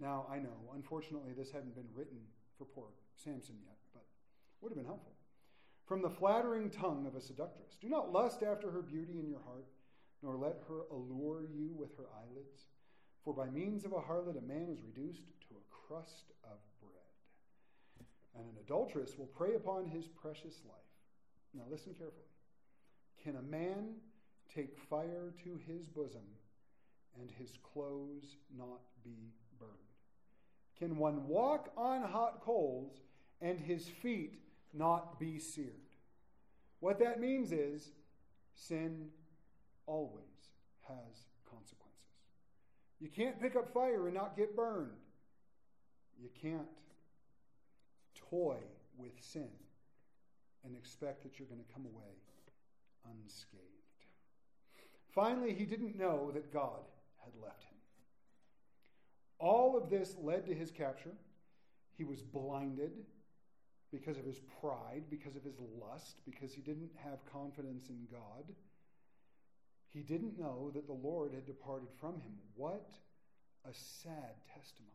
Now, 0.00 0.26
I 0.30 0.38
know, 0.38 0.72
unfortunately, 0.74 1.32
this 1.36 1.52
hadn't 1.52 1.74
been 1.74 1.88
written 1.94 2.18
for 2.56 2.64
poor 2.64 2.88
Samson 3.16 3.56
yet, 3.62 3.76
but 3.92 4.04
would 4.60 4.70
have 4.70 4.78
been 4.78 4.86
helpful. 4.86 5.12
From 5.86 6.00
the 6.00 6.08
flattering 6.08 6.70
tongue 6.70 7.06
of 7.06 7.14
a 7.14 7.20
seductress. 7.20 7.76
Do 7.80 7.88
not 7.88 8.12
lust 8.12 8.42
after 8.42 8.70
her 8.70 8.80
beauty 8.80 9.18
in 9.18 9.28
your 9.28 9.40
heart, 9.40 9.66
nor 10.22 10.36
let 10.36 10.62
her 10.68 10.82
allure 10.90 11.44
you 11.44 11.74
with 11.74 11.96
her 11.96 12.06
eyelids. 12.16 12.68
For 13.24 13.34
by 13.34 13.50
means 13.50 13.84
of 13.84 13.92
a 13.92 14.00
harlot, 14.00 14.38
a 14.38 14.42
man 14.42 14.68
is 14.70 14.82
reduced 14.82 15.22
to 15.48 15.56
a 15.56 15.86
crust 15.86 16.32
of 16.44 16.58
bread. 16.80 18.06
and 18.34 18.46
an 18.46 18.56
adulteress 18.64 19.18
will 19.18 19.26
prey 19.26 19.54
upon 19.54 19.86
his 19.86 20.06
precious 20.06 20.62
life. 20.64 20.76
Now, 21.52 21.64
listen 21.68 21.92
carefully. 21.94 22.24
Can 23.22 23.36
a 23.36 23.42
man 23.42 23.96
take 24.54 24.78
fire 24.88 25.34
to 25.44 25.58
his 25.66 25.86
bosom 25.86 26.24
and 27.20 27.30
his 27.30 27.58
clothes 27.62 28.36
not 28.56 28.80
be 29.04 29.34
burned? 29.58 29.89
Can 30.80 30.96
one 30.96 31.28
walk 31.28 31.70
on 31.76 32.02
hot 32.02 32.40
coals 32.42 33.02
and 33.42 33.60
his 33.60 33.86
feet 33.86 34.40
not 34.72 35.20
be 35.20 35.38
seared? 35.38 35.68
What 36.80 36.98
that 37.00 37.20
means 37.20 37.52
is 37.52 37.90
sin 38.54 39.10
always 39.84 40.24
has 40.88 41.26
consequences. 41.44 41.90
You 42.98 43.08
can't 43.08 43.38
pick 43.38 43.56
up 43.56 43.72
fire 43.74 44.06
and 44.06 44.14
not 44.14 44.36
get 44.38 44.56
burned. 44.56 44.96
You 46.18 46.30
can't 46.40 46.66
toy 48.30 48.56
with 48.96 49.12
sin 49.20 49.50
and 50.64 50.74
expect 50.74 51.22
that 51.24 51.38
you're 51.38 51.48
going 51.48 51.62
to 51.62 51.72
come 51.74 51.84
away 51.84 52.14
unscathed. 53.10 53.60
Finally, 55.14 55.52
he 55.52 55.66
didn't 55.66 55.98
know 55.98 56.30
that 56.32 56.52
God 56.52 56.80
had 57.18 57.32
left 57.42 57.64
him. 57.64 57.69
All 59.40 59.76
of 59.76 59.90
this 59.90 60.14
led 60.22 60.46
to 60.46 60.54
his 60.54 60.70
capture. 60.70 61.12
He 61.96 62.04
was 62.04 62.20
blinded 62.20 62.92
because 63.90 64.16
of 64.16 64.24
his 64.24 64.40
pride, 64.60 65.04
because 65.10 65.34
of 65.34 65.42
his 65.42 65.58
lust, 65.80 66.16
because 66.24 66.52
he 66.52 66.60
didn't 66.60 66.90
have 67.04 67.24
confidence 67.32 67.88
in 67.88 68.06
God. 68.10 68.44
He 69.88 70.00
didn't 70.00 70.38
know 70.38 70.70
that 70.74 70.86
the 70.86 70.92
Lord 70.92 71.32
had 71.34 71.46
departed 71.46 71.88
from 71.98 72.14
him. 72.14 72.38
What 72.54 72.88
a 73.68 73.74
sad 73.74 74.36
testimony. 74.54 74.94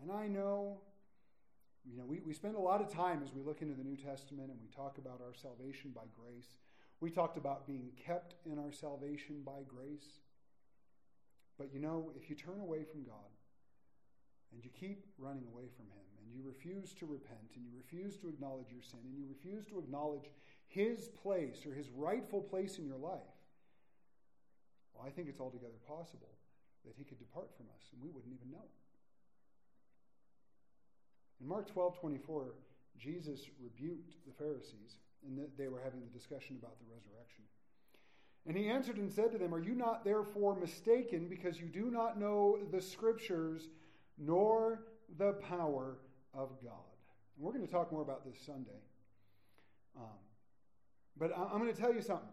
And 0.00 0.10
I 0.10 0.26
know 0.26 0.78
you 1.84 1.98
know, 1.98 2.04
we, 2.06 2.20
we 2.20 2.32
spend 2.32 2.56
a 2.56 2.60
lot 2.60 2.80
of 2.80 2.90
time 2.90 3.22
as 3.22 3.32
we 3.34 3.42
look 3.42 3.60
into 3.60 3.74
the 3.74 3.84
New 3.84 3.96
Testament 3.96 4.50
and 4.50 4.58
we 4.60 4.68
talk 4.74 4.96
about 4.98 5.20
our 5.20 5.34
salvation 5.34 5.92
by 5.94 6.04
grace. 6.18 6.48
We 7.00 7.10
talked 7.10 7.36
about 7.36 7.66
being 7.66 7.90
kept 8.06 8.34
in 8.46 8.58
our 8.58 8.72
salvation 8.72 9.42
by 9.44 9.60
grace. 9.68 10.23
But 11.58 11.72
you 11.72 11.80
know, 11.80 12.10
if 12.16 12.28
you 12.28 12.36
turn 12.36 12.60
away 12.60 12.84
from 12.84 13.04
God 13.04 13.30
and 14.52 14.62
you 14.62 14.70
keep 14.70 15.06
running 15.18 15.46
away 15.52 15.70
from 15.76 15.86
Him 15.86 16.06
and 16.22 16.32
you 16.32 16.42
refuse 16.42 16.94
to 16.94 17.06
repent 17.06 17.54
and 17.54 17.64
you 17.64 17.70
refuse 17.76 18.16
to 18.18 18.28
acknowledge 18.28 18.70
your 18.70 18.82
sin 18.82 19.00
and 19.04 19.14
you 19.14 19.24
refuse 19.28 19.64
to 19.66 19.78
acknowledge 19.78 20.30
His 20.66 21.08
place 21.22 21.64
or 21.66 21.74
His 21.74 21.90
rightful 21.90 22.42
place 22.42 22.78
in 22.78 22.86
your 22.86 22.98
life, 22.98 23.34
well, 24.94 25.06
I 25.06 25.10
think 25.10 25.28
it's 25.28 25.40
altogether 25.40 25.78
possible 25.86 26.34
that 26.84 26.94
He 26.96 27.04
could 27.04 27.18
depart 27.18 27.50
from 27.56 27.66
us 27.74 27.90
and 27.92 28.02
we 28.02 28.10
wouldn't 28.10 28.34
even 28.34 28.50
know 28.50 28.64
it. 28.64 28.84
In 31.40 31.48
Mark 31.48 31.70
12 31.70 31.98
24, 31.98 32.54
Jesus 32.98 33.50
rebuked 33.60 34.14
the 34.26 34.32
Pharisees, 34.32 35.02
and 35.26 35.38
they 35.58 35.68
were 35.68 35.80
having 35.82 36.00
the 36.00 36.06
discussion 36.16 36.56
about 36.56 36.78
the 36.78 36.86
resurrection. 36.86 37.44
And 38.46 38.56
he 38.56 38.68
answered 38.68 38.98
and 38.98 39.10
said 39.10 39.32
to 39.32 39.38
them, 39.38 39.54
Are 39.54 39.60
you 39.60 39.74
not 39.74 40.04
therefore 40.04 40.54
mistaken 40.56 41.28
because 41.28 41.58
you 41.58 41.66
do 41.66 41.90
not 41.90 42.18
know 42.18 42.58
the 42.70 42.80
scriptures 42.80 43.68
nor 44.18 44.82
the 45.18 45.32
power 45.32 45.96
of 46.34 46.50
God? 46.62 46.72
And 47.36 47.44
we're 47.44 47.52
going 47.52 47.66
to 47.66 47.72
talk 47.72 47.90
more 47.90 48.02
about 48.02 48.24
this 48.24 48.38
Sunday. 48.44 48.82
Um, 49.96 50.18
but 51.16 51.30
I'm 51.36 51.58
going 51.58 51.72
to 51.72 51.80
tell 51.80 51.94
you 51.94 52.02
something. 52.02 52.28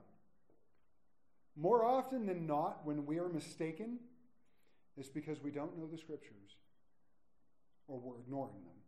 More 1.55 1.85
often 1.85 2.25
than 2.25 2.47
not, 2.47 2.85
when 2.85 3.05
we 3.05 3.19
are 3.19 3.29
mistaken, 3.29 3.99
it's 4.97 5.09
because 5.09 5.41
we 5.41 5.51
don't 5.51 5.77
know 5.77 5.87
the 5.87 5.97
scriptures 5.97 6.57
or 7.87 7.99
we're 7.99 8.19
ignoring 8.19 8.61
them 8.65 8.81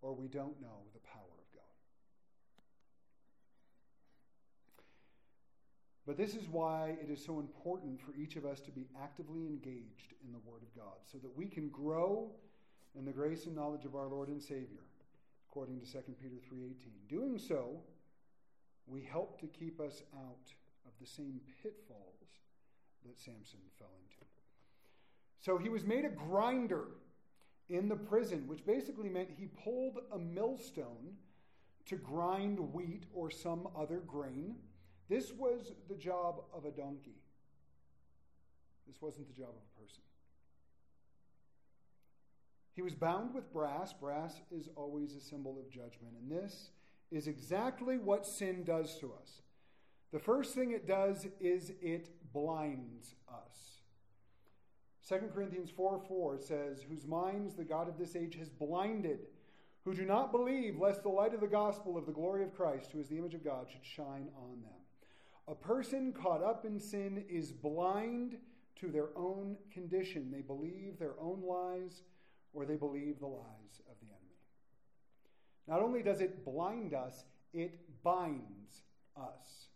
or 0.00 0.14
we 0.14 0.28
don't 0.28 0.60
know 0.60 0.82
the 0.92 1.00
power 1.00 1.22
of 1.22 1.54
God. 1.54 1.62
But 6.08 6.16
this 6.16 6.34
is 6.34 6.48
why 6.48 6.96
it 7.02 7.10
is 7.10 7.22
so 7.22 7.38
important 7.38 8.00
for 8.00 8.14
each 8.16 8.36
of 8.36 8.46
us 8.46 8.62
to 8.62 8.70
be 8.70 8.86
actively 8.98 9.42
engaged 9.42 10.14
in 10.24 10.32
the 10.32 10.38
Word 10.38 10.62
of 10.62 10.74
God 10.74 10.96
so 11.04 11.18
that 11.18 11.36
we 11.36 11.44
can 11.44 11.68
grow 11.68 12.30
in 12.94 13.04
the 13.04 13.12
grace 13.12 13.44
and 13.44 13.54
knowledge 13.54 13.84
of 13.84 13.94
our 13.94 14.06
Lord 14.06 14.30
and 14.30 14.42
Savior, 14.42 14.80
according 15.50 15.78
to 15.80 15.86
2 15.86 16.16
Peter 16.18 16.38
3:18. 16.50 17.06
Doing 17.10 17.38
so, 17.38 17.82
we 18.86 19.02
help 19.02 19.38
to 19.40 19.46
keep 19.48 19.80
us 19.80 20.02
out 20.16 20.50
of 20.86 20.92
the 20.98 21.06
same 21.06 21.42
pitfalls 21.62 22.40
that 23.04 23.18
Samson 23.18 23.60
fell 23.78 23.92
into. 24.02 24.24
So 25.40 25.58
he 25.58 25.68
was 25.68 25.84
made 25.84 26.06
a 26.06 26.08
grinder 26.08 26.86
in 27.68 27.86
the 27.86 27.96
prison, 27.96 28.46
which 28.46 28.64
basically 28.64 29.10
meant 29.10 29.28
he 29.28 29.48
pulled 29.62 29.98
a 30.10 30.18
millstone 30.18 31.18
to 31.84 31.96
grind 31.96 32.58
wheat 32.72 33.04
or 33.12 33.30
some 33.30 33.68
other 33.76 33.98
grain. 33.98 34.56
This 35.08 35.32
was 35.32 35.72
the 35.88 35.94
job 35.94 36.42
of 36.54 36.64
a 36.64 36.70
donkey. 36.70 37.16
This 38.86 39.00
wasn't 39.00 39.28
the 39.28 39.34
job 39.34 39.50
of 39.50 39.62
a 39.76 39.80
person. 39.80 40.02
He 42.74 42.82
was 42.82 42.94
bound 42.94 43.34
with 43.34 43.52
brass. 43.52 43.92
Brass 43.92 44.40
is 44.50 44.68
always 44.76 45.14
a 45.14 45.20
symbol 45.20 45.58
of 45.58 45.70
judgment. 45.70 46.14
And 46.20 46.30
this 46.30 46.70
is 47.10 47.26
exactly 47.26 47.98
what 47.98 48.26
sin 48.26 48.64
does 48.64 48.98
to 49.00 49.12
us. 49.20 49.42
The 50.12 50.18
first 50.18 50.54
thing 50.54 50.70
it 50.70 50.86
does 50.86 51.26
is 51.40 51.72
it 51.82 52.10
blinds 52.32 53.14
us. 53.28 53.80
2 55.08 55.28
Corinthians 55.34 55.70
4 55.70 56.00
4 56.06 56.38
says, 56.38 56.82
Whose 56.88 57.06
minds 57.06 57.54
the 57.54 57.64
God 57.64 57.88
of 57.88 57.98
this 57.98 58.14
age 58.14 58.36
has 58.36 58.48
blinded, 58.48 59.20
who 59.84 59.94
do 59.94 60.04
not 60.04 60.32
believe, 60.32 60.78
lest 60.78 61.02
the 61.02 61.08
light 61.08 61.34
of 61.34 61.40
the 61.40 61.46
gospel 61.46 61.96
of 61.96 62.06
the 62.06 62.12
glory 62.12 62.42
of 62.42 62.54
Christ, 62.54 62.92
who 62.92 63.00
is 63.00 63.08
the 63.08 63.18
image 63.18 63.34
of 63.34 63.44
God, 63.44 63.66
should 63.70 63.84
shine 63.84 64.28
on 64.36 64.62
them. 64.62 64.77
A 65.48 65.54
person 65.54 66.12
caught 66.12 66.42
up 66.42 66.66
in 66.66 66.78
sin 66.78 67.24
is 67.26 67.52
blind 67.52 68.36
to 68.80 68.90
their 68.90 69.08
own 69.16 69.56
condition. 69.72 70.30
They 70.30 70.42
believe 70.42 70.98
their 70.98 71.18
own 71.18 71.42
lies 71.42 72.02
or 72.52 72.66
they 72.66 72.76
believe 72.76 73.18
the 73.18 73.26
lies 73.26 73.80
of 73.90 73.98
the 74.00 74.08
enemy. 74.08 74.18
Not 75.66 75.80
only 75.80 76.02
does 76.02 76.20
it 76.20 76.44
blind 76.44 76.92
us, 76.92 77.24
it 77.54 77.80
binds 78.02 78.82
us. 79.16 79.68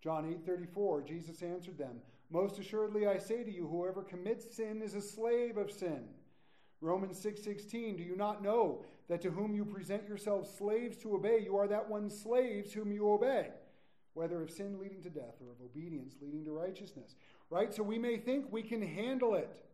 John 0.00 0.24
8:34 0.24 1.02
Jesus 1.02 1.42
answered 1.42 1.78
them, 1.78 2.02
"Most 2.28 2.58
assuredly 2.58 3.06
I 3.06 3.18
say 3.18 3.44
to 3.44 3.50
you, 3.50 3.68
whoever 3.68 4.02
commits 4.02 4.54
sin 4.56 4.82
is 4.82 4.94
a 4.94 5.00
slave 5.00 5.56
of 5.56 5.70
sin." 5.70 6.12
Romans 6.80 7.18
6:16 7.18 7.96
Do 7.96 8.02
you 8.02 8.16
not 8.16 8.42
know 8.42 8.84
that 9.06 9.20
to 9.22 9.30
whom 9.30 9.54
you 9.54 9.64
present 9.64 10.08
yourselves 10.08 10.50
slaves 10.50 10.98
to 10.98 11.14
obey, 11.14 11.40
you 11.40 11.56
are 11.56 11.68
that 11.68 11.88
one 11.88 12.10
slaves 12.10 12.72
whom 12.72 12.92
you 12.92 13.10
obey? 13.10 13.52
Whether 14.18 14.42
of 14.42 14.50
sin 14.50 14.80
leading 14.80 15.00
to 15.00 15.10
death 15.10 15.36
or 15.40 15.52
of 15.52 15.60
obedience 15.64 16.14
leading 16.20 16.44
to 16.44 16.50
righteousness. 16.50 17.14
Right? 17.50 17.72
So 17.72 17.84
we 17.84 17.98
may 17.98 18.16
think 18.16 18.46
we 18.50 18.62
can 18.62 18.82
handle 18.82 19.36
it, 19.36 19.64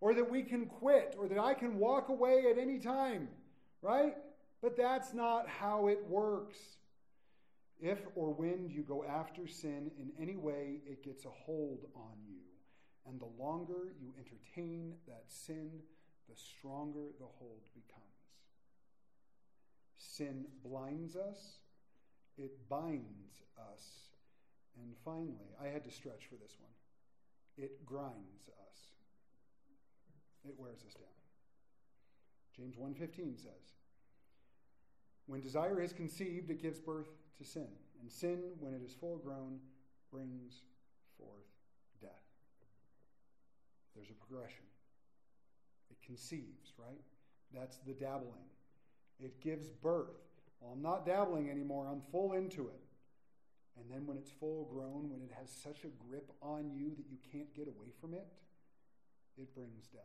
or 0.00 0.12
that 0.12 0.30
we 0.30 0.42
can 0.42 0.66
quit, 0.66 1.16
or 1.18 1.26
that 1.26 1.38
I 1.38 1.54
can 1.54 1.78
walk 1.78 2.10
away 2.10 2.44
at 2.50 2.58
any 2.58 2.78
time. 2.78 3.28
Right? 3.80 4.14
But 4.60 4.76
that's 4.76 5.14
not 5.14 5.48
how 5.48 5.88
it 5.88 6.04
works. 6.06 6.58
If 7.80 7.98
or 8.14 8.32
when 8.32 8.68
you 8.68 8.82
go 8.82 9.04
after 9.04 9.48
sin 9.48 9.90
in 9.98 10.12
any 10.20 10.36
way, 10.36 10.82
it 10.86 11.02
gets 11.02 11.24
a 11.24 11.30
hold 11.30 11.86
on 11.96 12.18
you. 12.28 12.42
And 13.08 13.18
the 13.18 13.42
longer 13.42 13.94
you 14.00 14.12
entertain 14.18 14.94
that 15.08 15.24
sin, 15.26 15.70
the 16.28 16.36
stronger 16.36 17.06
the 17.18 17.26
hold 17.38 17.62
becomes. 17.74 18.02
Sin 19.96 20.44
blinds 20.62 21.16
us, 21.16 21.61
it 22.36 22.68
binds 22.68 23.42
us. 23.58 24.10
And 24.76 24.96
finally, 25.04 25.54
I 25.60 25.66
had 25.66 25.84
to 25.84 25.90
stretch 25.90 26.26
for 26.26 26.36
this 26.36 26.56
one. 26.58 26.72
It 27.56 27.84
grinds 27.84 28.48
us. 28.48 28.94
It 30.44 30.58
wears 30.58 30.82
us 30.84 30.94
down. 30.94 31.08
James 32.52 32.76
1:15 32.76 33.36
says, 33.36 33.74
"When 35.26 35.40
desire 35.40 35.80
is 35.80 35.92
conceived, 35.92 36.50
it 36.50 36.60
gives 36.60 36.80
birth 36.80 37.08
to 37.36 37.44
sin, 37.44 37.78
and 38.00 38.10
sin, 38.10 38.58
when 38.58 38.74
it 38.74 38.82
is 38.82 38.94
full 38.94 39.18
grown, 39.18 39.60
brings 40.10 40.64
forth 41.16 41.46
death." 42.00 42.24
There's 43.94 44.10
a 44.10 44.14
progression. 44.14 44.66
It 45.90 46.00
conceives, 46.00 46.78
right? 46.78 47.04
That's 47.52 47.78
the 47.78 47.94
dabbling. 47.94 48.50
It 49.18 49.40
gives 49.40 49.70
birth. 49.70 50.31
Well, 50.62 50.72
I'm 50.72 50.82
not 50.82 51.04
dabbling 51.04 51.50
anymore. 51.50 51.88
I'm 51.90 52.00
full 52.12 52.34
into 52.34 52.68
it. 52.68 52.80
And 53.76 53.90
then 53.90 54.06
when 54.06 54.16
it's 54.16 54.30
full 54.30 54.68
grown, 54.72 55.10
when 55.10 55.20
it 55.20 55.32
has 55.36 55.50
such 55.50 55.84
a 55.84 55.88
grip 56.06 56.30
on 56.40 56.70
you 56.70 56.90
that 56.96 57.06
you 57.10 57.18
can't 57.32 57.52
get 57.54 57.66
away 57.66 57.90
from 58.00 58.14
it, 58.14 58.26
it 59.36 59.52
brings 59.54 59.88
death. 59.88 60.02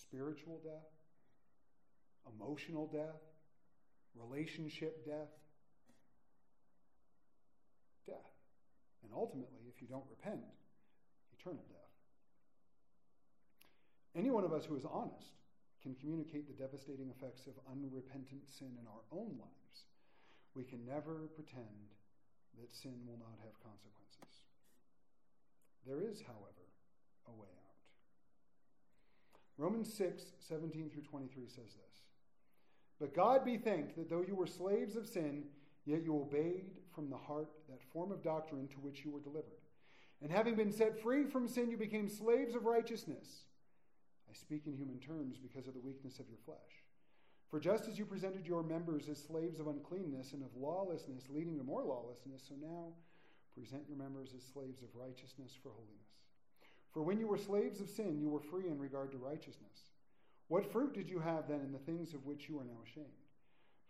Spiritual 0.00 0.60
death, 0.64 0.88
emotional 2.34 2.86
death, 2.86 3.20
relationship 4.14 5.04
death, 5.04 5.28
death. 8.06 8.16
And 9.02 9.12
ultimately, 9.14 9.64
if 9.68 9.82
you 9.82 9.88
don't 9.88 10.04
repent, 10.08 10.40
eternal 11.38 11.64
death. 11.68 11.78
Any 14.16 14.30
one 14.30 14.44
of 14.44 14.52
us 14.52 14.64
who 14.64 14.76
is 14.76 14.84
honest 14.90 15.32
can 15.82 15.94
communicate 15.94 16.46
the 16.46 16.60
devastating 16.60 17.10
effects 17.10 17.46
of 17.46 17.54
unrepentant 17.70 18.48
sin 18.48 18.74
in 18.80 18.86
our 18.86 19.04
own 19.12 19.38
lives. 19.38 19.86
We 20.54 20.64
can 20.64 20.84
never 20.84 21.30
pretend 21.34 21.94
that 22.60 22.74
sin 22.74 23.06
will 23.06 23.18
not 23.18 23.38
have 23.44 23.54
consequences. 23.62 24.48
There 25.86 26.02
is, 26.02 26.20
however, 26.20 26.66
a 27.26 27.32
way 27.32 27.46
out. 27.46 27.68
Romans 29.56 29.92
6, 29.94 30.22
17 30.48 30.90
through 30.90 31.02
23 31.02 31.46
says 31.46 31.74
this 31.74 31.96
But 32.98 33.14
God 33.14 33.44
be 33.44 33.56
thanked 33.56 33.96
that 33.96 34.10
though 34.10 34.24
you 34.26 34.34
were 34.34 34.46
slaves 34.46 34.96
of 34.96 35.06
sin, 35.06 35.44
yet 35.84 36.02
you 36.02 36.16
obeyed 36.16 36.70
from 36.94 37.10
the 37.10 37.16
heart 37.16 37.48
that 37.68 37.82
form 37.92 38.10
of 38.10 38.22
doctrine 38.22 38.68
to 38.68 38.80
which 38.80 39.04
you 39.04 39.10
were 39.10 39.20
delivered. 39.20 39.62
And 40.20 40.32
having 40.32 40.56
been 40.56 40.72
set 40.72 41.00
free 41.00 41.24
from 41.24 41.46
sin, 41.46 41.70
you 41.70 41.76
became 41.76 42.08
slaves 42.08 42.54
of 42.54 42.66
righteousness. 42.66 43.44
Speak 44.40 44.66
in 44.66 44.76
human 44.76 44.98
terms 44.98 45.36
because 45.38 45.66
of 45.66 45.74
the 45.74 45.80
weakness 45.80 46.18
of 46.18 46.28
your 46.28 46.38
flesh. 46.44 46.84
For 47.50 47.58
just 47.58 47.88
as 47.88 47.98
you 47.98 48.04
presented 48.04 48.46
your 48.46 48.62
members 48.62 49.08
as 49.08 49.18
slaves 49.18 49.58
of 49.58 49.66
uncleanness 49.68 50.32
and 50.32 50.42
of 50.42 50.54
lawlessness, 50.56 51.24
leading 51.30 51.56
to 51.58 51.64
more 51.64 51.82
lawlessness, 51.82 52.42
so 52.48 52.54
now 52.60 52.92
present 53.54 53.84
your 53.88 53.96
members 53.96 54.34
as 54.36 54.42
slaves 54.52 54.82
of 54.82 54.88
righteousness 54.94 55.52
for 55.62 55.70
holiness. 55.70 56.12
For 56.92 57.02
when 57.02 57.18
you 57.18 57.26
were 57.26 57.38
slaves 57.38 57.80
of 57.80 57.88
sin, 57.88 58.20
you 58.20 58.28
were 58.28 58.40
free 58.40 58.68
in 58.68 58.78
regard 58.78 59.10
to 59.12 59.18
righteousness. 59.18 59.90
What 60.48 60.70
fruit 60.70 60.94
did 60.94 61.08
you 61.08 61.20
have 61.20 61.48
then 61.48 61.60
in 61.60 61.72
the 61.72 61.78
things 61.78 62.14
of 62.14 62.24
which 62.24 62.48
you 62.48 62.58
are 62.58 62.64
now 62.64 62.80
ashamed? 62.84 63.06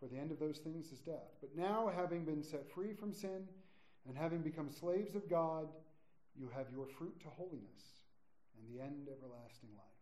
For 0.00 0.06
the 0.06 0.18
end 0.18 0.30
of 0.30 0.38
those 0.38 0.58
things 0.58 0.92
is 0.92 1.00
death. 1.00 1.34
But 1.40 1.56
now, 1.56 1.90
having 1.94 2.24
been 2.24 2.42
set 2.42 2.70
free 2.70 2.92
from 2.92 3.12
sin 3.12 3.46
and 4.06 4.16
having 4.16 4.40
become 4.40 4.70
slaves 4.70 5.14
of 5.14 5.28
God, 5.28 5.68
you 6.36 6.48
have 6.56 6.66
your 6.72 6.86
fruit 6.86 7.18
to 7.20 7.28
holiness 7.28 7.82
and 8.56 8.68
the 8.68 8.82
end 8.82 9.08
everlasting 9.08 9.70
life. 9.76 9.97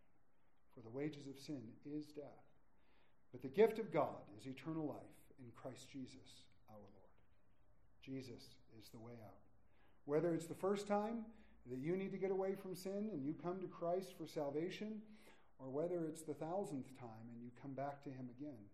For 0.77 0.83
the 0.83 0.97
wages 0.97 1.27
of 1.27 1.39
sin 1.41 1.63
is 1.85 2.07
death 2.13 2.47
but 3.37 3.43
the 3.43 3.49
gift 3.49 3.79
of 3.79 3.93
God 3.93 4.25
is 4.39 4.47
eternal 4.47 4.87
life 4.87 5.21
in 5.39 5.53
Christ 5.55 5.91
Jesus 5.93 6.41
our 6.71 6.79
Lord. 6.81 7.13
Jesus 8.03 8.57
is 8.81 8.89
the 8.89 8.99
way 8.99 9.13
out. 9.23 9.45
Whether 10.07 10.33
it's 10.33 10.47
the 10.47 10.55
first 10.55 10.89
time 10.89 11.27
that 11.69 11.77
you 11.79 11.99
need 11.99 12.13
to 12.13 12.17
get 12.17 12.31
away 12.31 12.55
from 12.55 12.75
sin 12.75 13.11
and 13.13 13.23
you 13.23 13.35
come 13.35 13.61
to 13.61 13.67
Christ 13.67 14.15
for 14.17 14.27
salvation, 14.27 15.03
or 15.59 15.69
whether 15.69 16.07
it's 16.07 16.23
the 16.23 16.33
thousandth 16.33 16.99
time 16.99 17.29
and 17.31 17.43
you 17.43 17.51
come 17.61 17.75
back 17.75 18.03
to 18.05 18.09
Him 18.09 18.31
again, 18.41 18.65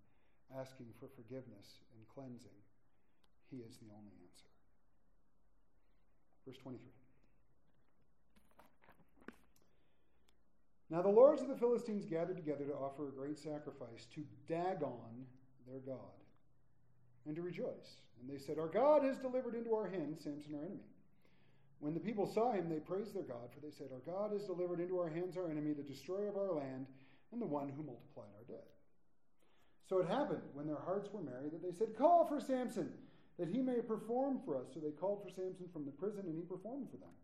asking 0.56 0.94
for 1.00 1.08
forgiveness 1.08 1.82
and 1.96 2.06
cleansing, 2.14 2.62
He 3.50 3.56
is 3.66 3.78
the 3.78 3.90
only 3.98 4.12
answer. 4.22 4.46
Verse 6.46 6.58
23. 6.58 7.01
Now 10.92 11.00
the 11.00 11.08
lords 11.08 11.40
of 11.40 11.48
the 11.48 11.56
Philistines 11.56 12.04
gathered 12.04 12.36
together 12.36 12.66
to 12.66 12.74
offer 12.74 13.08
a 13.08 13.12
great 13.12 13.38
sacrifice 13.38 14.04
to 14.14 14.22
Dagon, 14.46 15.24
their 15.66 15.80
god, 15.80 16.20
and 17.24 17.34
to 17.34 17.40
rejoice. 17.40 17.96
And 18.20 18.28
they 18.28 18.36
said, 18.36 18.58
Our 18.58 18.68
God 18.68 19.02
has 19.02 19.16
delivered 19.16 19.54
into 19.54 19.74
our 19.74 19.88
hands 19.88 20.22
Samson, 20.22 20.54
our 20.54 20.60
enemy. 20.60 20.84
When 21.80 21.94
the 21.94 22.00
people 22.00 22.26
saw 22.26 22.52
him, 22.52 22.68
they 22.68 22.78
praised 22.78 23.14
their 23.14 23.22
God, 23.22 23.48
for 23.54 23.60
they 23.60 23.72
said, 23.72 23.88
Our 23.90 24.04
God 24.04 24.32
has 24.32 24.44
delivered 24.44 24.80
into 24.80 24.98
our 24.98 25.08
hands 25.08 25.38
our 25.38 25.50
enemy, 25.50 25.72
the 25.72 25.82
destroyer 25.82 26.28
of 26.28 26.36
our 26.36 26.52
land, 26.52 26.84
and 27.32 27.40
the 27.40 27.46
one 27.46 27.70
who 27.70 27.82
multiplied 27.82 28.28
our 28.36 28.44
dead. 28.46 28.68
So 29.88 29.98
it 29.98 30.08
happened, 30.08 30.42
when 30.52 30.66
their 30.66 30.84
hearts 30.84 31.08
were 31.10 31.22
merry, 31.22 31.48
that 31.48 31.62
they 31.62 31.72
said, 31.72 31.96
Call 31.96 32.26
for 32.26 32.38
Samson, 32.38 32.92
that 33.38 33.48
he 33.48 33.62
may 33.62 33.80
perform 33.80 34.40
for 34.44 34.58
us. 34.58 34.66
So 34.74 34.80
they 34.80 34.90
called 34.90 35.22
for 35.22 35.30
Samson 35.30 35.68
from 35.72 35.86
the 35.86 35.90
prison, 35.92 36.24
and 36.26 36.36
he 36.36 36.44
performed 36.44 36.90
for 36.90 36.98
them 36.98 37.16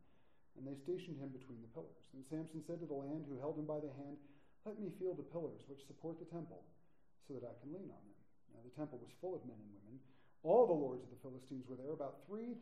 and 0.59 0.67
they 0.67 0.75
stationed 0.75 1.23
him 1.23 1.31
between 1.31 1.63
the 1.63 1.71
pillars. 1.71 2.03
And 2.13 2.27
Samson 2.27 2.67
said 2.67 2.83
to 2.83 2.91
the 2.91 2.99
land 2.99 3.25
who 3.31 3.39
held 3.39 3.57
him 3.57 3.71
by 3.71 3.79
the 3.79 3.95
hand, 3.95 4.19
Let 4.67 4.83
me 4.83 4.91
feel 4.99 5.15
the 5.15 5.31
pillars 5.31 5.63
which 5.71 5.87
support 5.87 6.19
the 6.19 6.27
temple, 6.27 6.67
so 7.31 7.39
that 7.39 7.47
I 7.47 7.55
can 7.63 7.71
lean 7.71 7.95
on 7.95 8.03
them. 8.03 8.21
Now 8.51 8.63
the 8.67 8.75
temple 8.75 8.99
was 8.99 9.15
full 9.23 9.39
of 9.39 9.47
men 9.47 9.57
and 9.57 9.71
women. 9.71 10.03
All 10.43 10.67
the 10.67 10.75
lords 10.75 11.07
of 11.07 11.11
the 11.15 11.23
Philistines 11.23 11.67
were 11.71 11.79
there, 11.79 11.95
about 11.95 12.27
3,000 12.27 12.59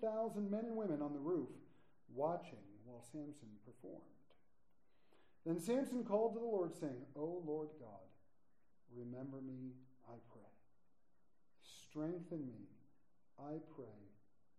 men 0.51 0.69
and 0.69 0.77
women 0.77 1.01
on 1.01 1.13
the 1.13 1.25
roof, 1.25 1.49
watching 2.13 2.65
while 2.85 3.05
Samson 3.13 3.53
performed. 3.65 4.05
Then 5.45 5.61
Samson 5.61 6.05
called 6.05 6.35
to 6.35 6.41
the 6.41 6.47
Lord, 6.47 6.75
saying, 6.77 7.05
O 7.15 7.43
Lord 7.45 7.69
God, 7.81 8.09
remember 8.93 9.41
me, 9.41 9.73
I 10.09 10.17
pray. 10.33 10.53
Strengthen 11.63 12.47
me, 12.47 12.69
I 13.39 13.61
pray, 13.77 14.01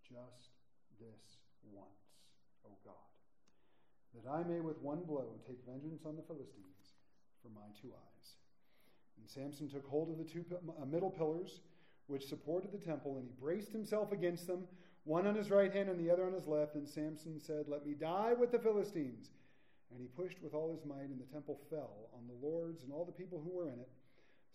just 0.01 0.53
this 0.99 1.41
once, 1.73 2.23
O 2.65 2.69
God 2.85 3.06
that 4.15 4.29
I 4.29 4.43
may 4.43 4.59
with 4.59 4.81
one 4.81 5.03
blow 5.03 5.27
take 5.47 5.59
vengeance 5.65 6.03
on 6.05 6.15
the 6.15 6.23
Philistines 6.23 6.93
for 7.41 7.49
my 7.49 7.67
two 7.81 7.89
eyes. 7.89 8.33
And 9.19 9.29
Samson 9.29 9.69
took 9.69 9.87
hold 9.87 10.09
of 10.09 10.17
the 10.17 10.23
two 10.23 10.45
uh, 10.51 10.85
middle 10.85 11.09
pillars 11.09 11.61
which 12.07 12.27
supported 12.27 12.71
the 12.71 12.77
temple, 12.77 13.17
and 13.17 13.25
he 13.25 13.33
braced 13.39 13.71
himself 13.71 14.11
against 14.11 14.47
them, 14.47 14.63
one 15.03 15.27
on 15.27 15.35
his 15.35 15.51
right 15.51 15.71
hand 15.71 15.89
and 15.89 15.99
the 15.99 16.11
other 16.11 16.25
on 16.25 16.33
his 16.33 16.47
left. 16.47 16.75
And 16.75 16.87
Samson 16.87 17.39
said, 17.39 17.65
Let 17.67 17.85
me 17.85 17.93
die 17.93 18.33
with 18.33 18.51
the 18.51 18.59
Philistines. 18.59 19.31
And 19.91 20.01
he 20.01 20.07
pushed 20.07 20.41
with 20.41 20.53
all 20.53 20.71
his 20.73 20.85
might, 20.85 21.09
and 21.09 21.19
the 21.19 21.33
temple 21.33 21.59
fell 21.69 22.09
on 22.13 22.27
the 22.27 22.45
lords 22.45 22.83
and 22.83 22.91
all 22.91 23.05
the 23.05 23.11
people 23.11 23.41
who 23.43 23.57
were 23.57 23.67
in 23.67 23.79
it. 23.79 23.89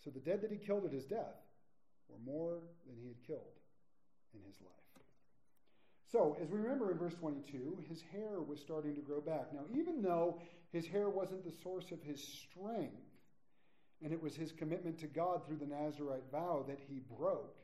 So 0.03 0.09
the 0.09 0.19
dead 0.19 0.41
that 0.41 0.51
he 0.51 0.57
killed 0.57 0.85
at 0.85 0.91
his 0.91 1.05
death 1.05 1.41
were 2.09 2.19
more 2.25 2.59
than 2.85 2.97
he 3.01 3.07
had 3.07 3.21
killed 3.25 3.57
in 4.33 4.41
his 4.45 4.61
life. 4.61 4.92
So, 6.13 6.37
as 6.39 6.47
we 6.51 6.59
remember 6.59 6.91
in 6.91 6.99
verse 6.99 7.15
22, 7.15 7.79
his 7.89 8.03
hair 8.11 8.39
was 8.39 8.59
starting 8.59 8.93
to 8.93 9.01
grow 9.01 9.19
back. 9.19 9.51
Now, 9.51 9.61
even 9.73 10.03
though 10.03 10.39
his 10.71 10.85
hair 10.85 11.09
wasn't 11.09 11.43
the 11.43 11.51
source 11.63 11.91
of 11.91 12.03
his 12.03 12.23
strength, 12.23 13.01
and 14.03 14.13
it 14.13 14.21
was 14.21 14.35
his 14.35 14.51
commitment 14.51 14.99
to 14.99 15.07
God 15.07 15.43
through 15.43 15.57
the 15.57 15.65
Nazarite 15.65 16.21
vow 16.31 16.65
that 16.67 16.77
he 16.87 16.99
broke, 17.17 17.57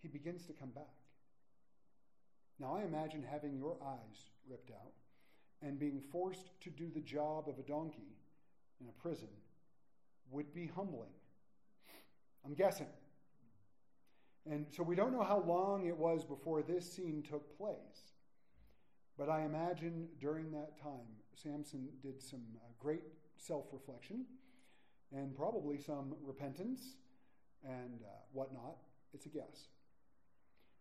he 0.00 0.08
begins 0.08 0.46
to 0.46 0.54
come 0.54 0.70
back. 0.70 0.94
Now, 2.58 2.76
I 2.76 2.84
imagine 2.84 3.22
having 3.30 3.54
your 3.54 3.76
eyes 3.84 4.30
ripped 4.48 4.70
out 4.70 4.94
and 5.60 5.78
being 5.78 6.00
forced 6.00 6.48
to 6.62 6.70
do 6.70 6.88
the 6.94 7.00
job 7.00 7.46
of 7.46 7.58
a 7.58 7.62
donkey 7.62 8.16
in 8.80 8.88
a 8.88 9.02
prison 9.02 9.28
would 10.30 10.54
be 10.54 10.70
humbling. 10.74 11.12
I'm 12.42 12.54
guessing. 12.54 12.86
And 14.48 14.66
so 14.70 14.82
we 14.82 14.94
don't 14.94 15.12
know 15.12 15.24
how 15.24 15.40
long 15.40 15.86
it 15.86 15.96
was 15.96 16.24
before 16.24 16.62
this 16.62 16.90
scene 16.90 17.22
took 17.28 17.56
place. 17.58 18.12
But 19.18 19.28
I 19.28 19.44
imagine 19.44 20.08
during 20.20 20.52
that 20.52 20.80
time, 20.80 21.06
Samson 21.34 21.88
did 22.02 22.22
some 22.22 22.42
uh, 22.56 22.68
great 22.78 23.02
self 23.36 23.64
reflection 23.72 24.24
and 25.12 25.34
probably 25.34 25.78
some 25.78 26.14
repentance 26.22 26.96
and 27.64 28.02
uh, 28.04 28.08
whatnot. 28.32 28.76
It's 29.14 29.26
a 29.26 29.30
guess. 29.30 29.68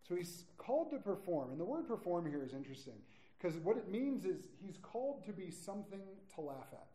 So 0.07 0.15
he's 0.15 0.45
called 0.57 0.91
to 0.91 0.97
perform. 0.97 1.51
And 1.51 1.59
the 1.59 1.65
word 1.65 1.87
perform 1.87 2.29
here 2.29 2.43
is 2.43 2.53
interesting 2.53 3.01
because 3.37 3.57
what 3.57 3.77
it 3.77 3.89
means 3.89 4.25
is 4.25 4.47
he's 4.59 4.77
called 4.77 5.25
to 5.25 5.31
be 5.31 5.49
something 5.49 6.01
to 6.35 6.41
laugh 6.41 6.67
at. 6.73 6.87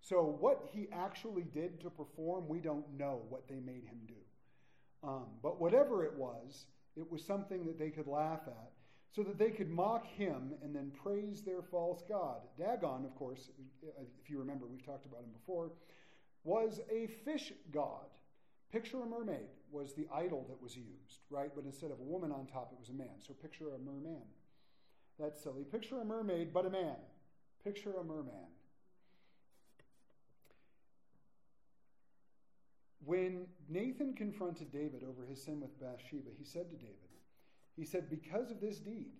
So, 0.00 0.22
what 0.22 0.68
he 0.72 0.88
actually 0.92 1.42
did 1.42 1.80
to 1.80 1.90
perform, 1.90 2.48
we 2.48 2.60
don't 2.60 2.86
know 2.96 3.22
what 3.28 3.48
they 3.48 3.58
made 3.58 3.84
him 3.84 3.98
do. 4.06 4.14
Um, 5.02 5.26
but 5.42 5.60
whatever 5.60 6.04
it 6.04 6.14
was, 6.14 6.66
it 6.96 7.10
was 7.10 7.24
something 7.24 7.64
that 7.66 7.78
they 7.78 7.90
could 7.90 8.06
laugh 8.06 8.40
at 8.46 8.72
so 9.14 9.22
that 9.22 9.38
they 9.38 9.50
could 9.50 9.70
mock 9.70 10.06
him 10.06 10.52
and 10.62 10.74
then 10.74 10.92
praise 11.02 11.42
their 11.42 11.62
false 11.62 12.02
God. 12.08 12.40
Dagon, 12.58 13.04
of 13.04 13.14
course, 13.14 13.50
if 14.22 14.30
you 14.30 14.38
remember, 14.38 14.66
we've 14.66 14.84
talked 14.84 15.06
about 15.06 15.20
him 15.20 15.32
before, 15.32 15.70
was 16.44 16.80
a 16.90 17.06
fish 17.24 17.52
god. 17.72 18.06
Picture 18.70 19.02
a 19.02 19.06
mermaid 19.06 19.48
was 19.70 19.94
the 19.94 20.06
idol 20.14 20.44
that 20.48 20.60
was 20.62 20.76
used, 20.76 21.20
right? 21.30 21.50
But 21.54 21.64
instead 21.64 21.90
of 21.90 22.00
a 22.00 22.02
woman 22.02 22.30
on 22.32 22.46
top, 22.46 22.70
it 22.72 22.78
was 22.78 22.90
a 22.90 22.92
man. 22.92 23.20
So 23.26 23.32
picture 23.32 23.74
a 23.74 23.78
merman. 23.78 24.22
That's 25.18 25.42
silly. 25.42 25.64
Picture 25.64 26.00
a 26.00 26.04
mermaid, 26.04 26.52
but 26.52 26.66
a 26.66 26.70
man. 26.70 26.96
Picture 27.64 27.94
a 27.98 28.04
merman. 28.04 28.48
When 33.08 33.46
Nathan 33.70 34.12
confronted 34.12 34.70
David 34.70 35.02
over 35.02 35.24
his 35.24 35.42
sin 35.42 35.62
with 35.62 35.80
Bathsheba, 35.80 36.28
he 36.36 36.44
said 36.44 36.68
to 36.68 36.76
David, 36.76 37.08
He 37.74 37.86
said, 37.86 38.10
Because 38.10 38.50
of 38.50 38.60
this 38.60 38.80
deed, 38.80 39.12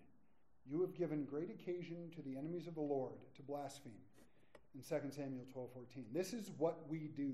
you 0.69 0.81
have 0.81 0.93
given 0.93 1.25
great 1.25 1.49
occasion 1.49 2.11
to 2.15 2.21
the 2.21 2.37
enemies 2.37 2.67
of 2.67 2.75
the 2.75 2.81
Lord 2.81 3.15
to 3.35 3.41
blaspheme. 3.41 4.05
In 4.75 4.81
2 4.81 5.09
Samuel 5.09 5.47
12 5.51 5.73
14. 5.73 6.05
This 6.13 6.33
is 6.33 6.51
what 6.59 6.87
we 6.87 7.09
do. 7.17 7.33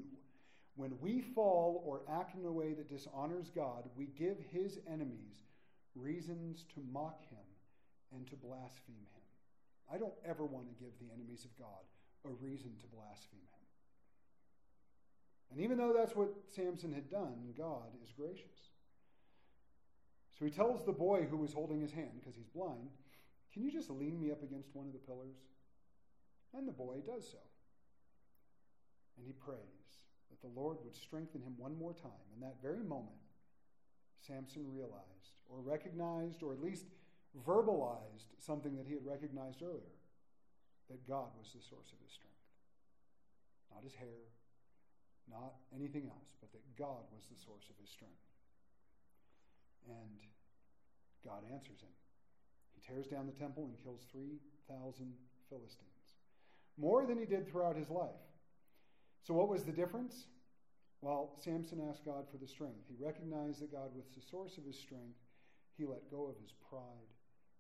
When 0.77 0.93
we 1.01 1.19
fall 1.19 1.83
or 1.85 2.03
act 2.09 2.37
in 2.37 2.45
a 2.45 2.51
way 2.53 2.71
that 2.71 2.87
dishonors 2.87 3.51
God, 3.53 3.89
we 3.97 4.05
give 4.05 4.37
his 4.53 4.79
enemies 4.89 5.43
reasons 5.93 6.63
to 6.73 6.81
mock 6.89 7.19
him 7.29 7.43
and 8.15 8.25
to 8.27 8.37
blaspheme 8.37 8.95
him. 8.95 9.93
I 9.93 9.97
don't 9.97 10.15
ever 10.23 10.45
want 10.45 10.69
to 10.69 10.81
give 10.81 10.93
the 11.01 11.13
enemies 11.13 11.43
of 11.43 11.51
God 11.59 11.83
a 12.23 12.29
reason 12.29 12.71
to 12.79 12.95
blaspheme 12.95 13.41
him. 13.41 13.54
And 15.55 15.63
even 15.63 15.77
though 15.77 15.93
that's 15.95 16.15
what 16.17 16.35
Samson 16.53 16.91
had 16.91 17.09
done, 17.09 17.53
God 17.57 17.87
is 18.03 18.11
gracious. 18.11 18.75
So 20.37 20.43
he 20.43 20.51
tells 20.51 20.83
the 20.83 20.91
boy 20.91 21.27
who 21.31 21.37
was 21.37 21.53
holding 21.53 21.79
his 21.79 21.93
hand, 21.93 22.11
because 22.19 22.35
he's 22.35 22.49
blind, 22.49 22.89
Can 23.53 23.63
you 23.63 23.71
just 23.71 23.89
lean 23.89 24.19
me 24.19 24.31
up 24.31 24.43
against 24.43 24.75
one 24.75 24.85
of 24.85 24.91
the 24.91 24.99
pillars? 24.99 25.37
And 26.53 26.67
the 26.67 26.73
boy 26.73 26.97
does 27.07 27.25
so. 27.31 27.39
And 29.15 29.25
he 29.25 29.31
prays 29.31 30.03
that 30.29 30.41
the 30.41 30.59
Lord 30.59 30.75
would 30.83 30.95
strengthen 30.95 31.41
him 31.41 31.55
one 31.57 31.77
more 31.79 31.93
time. 31.93 32.27
In 32.35 32.41
that 32.41 32.57
very 32.61 32.83
moment, 32.83 33.15
Samson 34.27 34.65
realized, 34.75 35.39
or 35.47 35.61
recognized, 35.61 36.43
or 36.43 36.51
at 36.51 36.61
least 36.61 36.83
verbalized 37.47 38.35
something 38.39 38.75
that 38.75 38.87
he 38.87 38.93
had 38.93 39.05
recognized 39.05 39.63
earlier 39.63 39.95
that 40.89 41.07
God 41.07 41.31
was 41.39 41.47
the 41.55 41.63
source 41.63 41.95
of 41.95 41.99
his 42.03 42.11
strength. 42.11 42.35
Not 43.73 43.83
his 43.83 43.95
hair, 43.95 44.34
not 45.29 45.53
anything 45.73 46.07
else, 46.07 46.31
but 46.41 46.51
that 46.51 46.63
God 46.77 47.03
was 47.11 47.25
the 47.29 47.39
source 47.39 47.65
of 47.69 47.75
his 47.81 47.89
strength. 47.89 48.25
And 49.89 50.21
God 51.25 51.41
answers 51.51 51.81
him. 51.81 51.93
He 52.73 52.81
tears 52.85 53.07
down 53.07 53.25
the 53.25 53.39
temple 53.39 53.65
and 53.65 53.81
kills 53.81 54.05
3,000 54.11 55.13
Philistines, 55.49 56.09
more 56.77 57.05
than 57.05 57.17
he 57.17 57.25
did 57.25 57.49
throughout 57.49 57.75
his 57.75 57.89
life. 57.89 58.25
So, 59.23 59.33
what 59.33 59.49
was 59.49 59.63
the 59.63 59.71
difference? 59.71 60.25
Well, 61.01 61.37
Samson 61.41 61.81
asked 61.89 62.05
God 62.05 62.25
for 62.29 62.37
the 62.37 62.47
strength. 62.47 62.85
He 62.89 62.95
recognized 62.97 63.61
that 63.61 63.71
God 63.71 63.93
was 63.95 64.05
the 64.13 64.21
source 64.21 64.57
of 64.57 64.65
his 64.65 64.77
strength. 64.77 65.21
He 65.77 65.85
let 65.85 66.09
go 66.09 66.29
of 66.29 66.37
his 66.41 66.53
pride, 66.69 67.09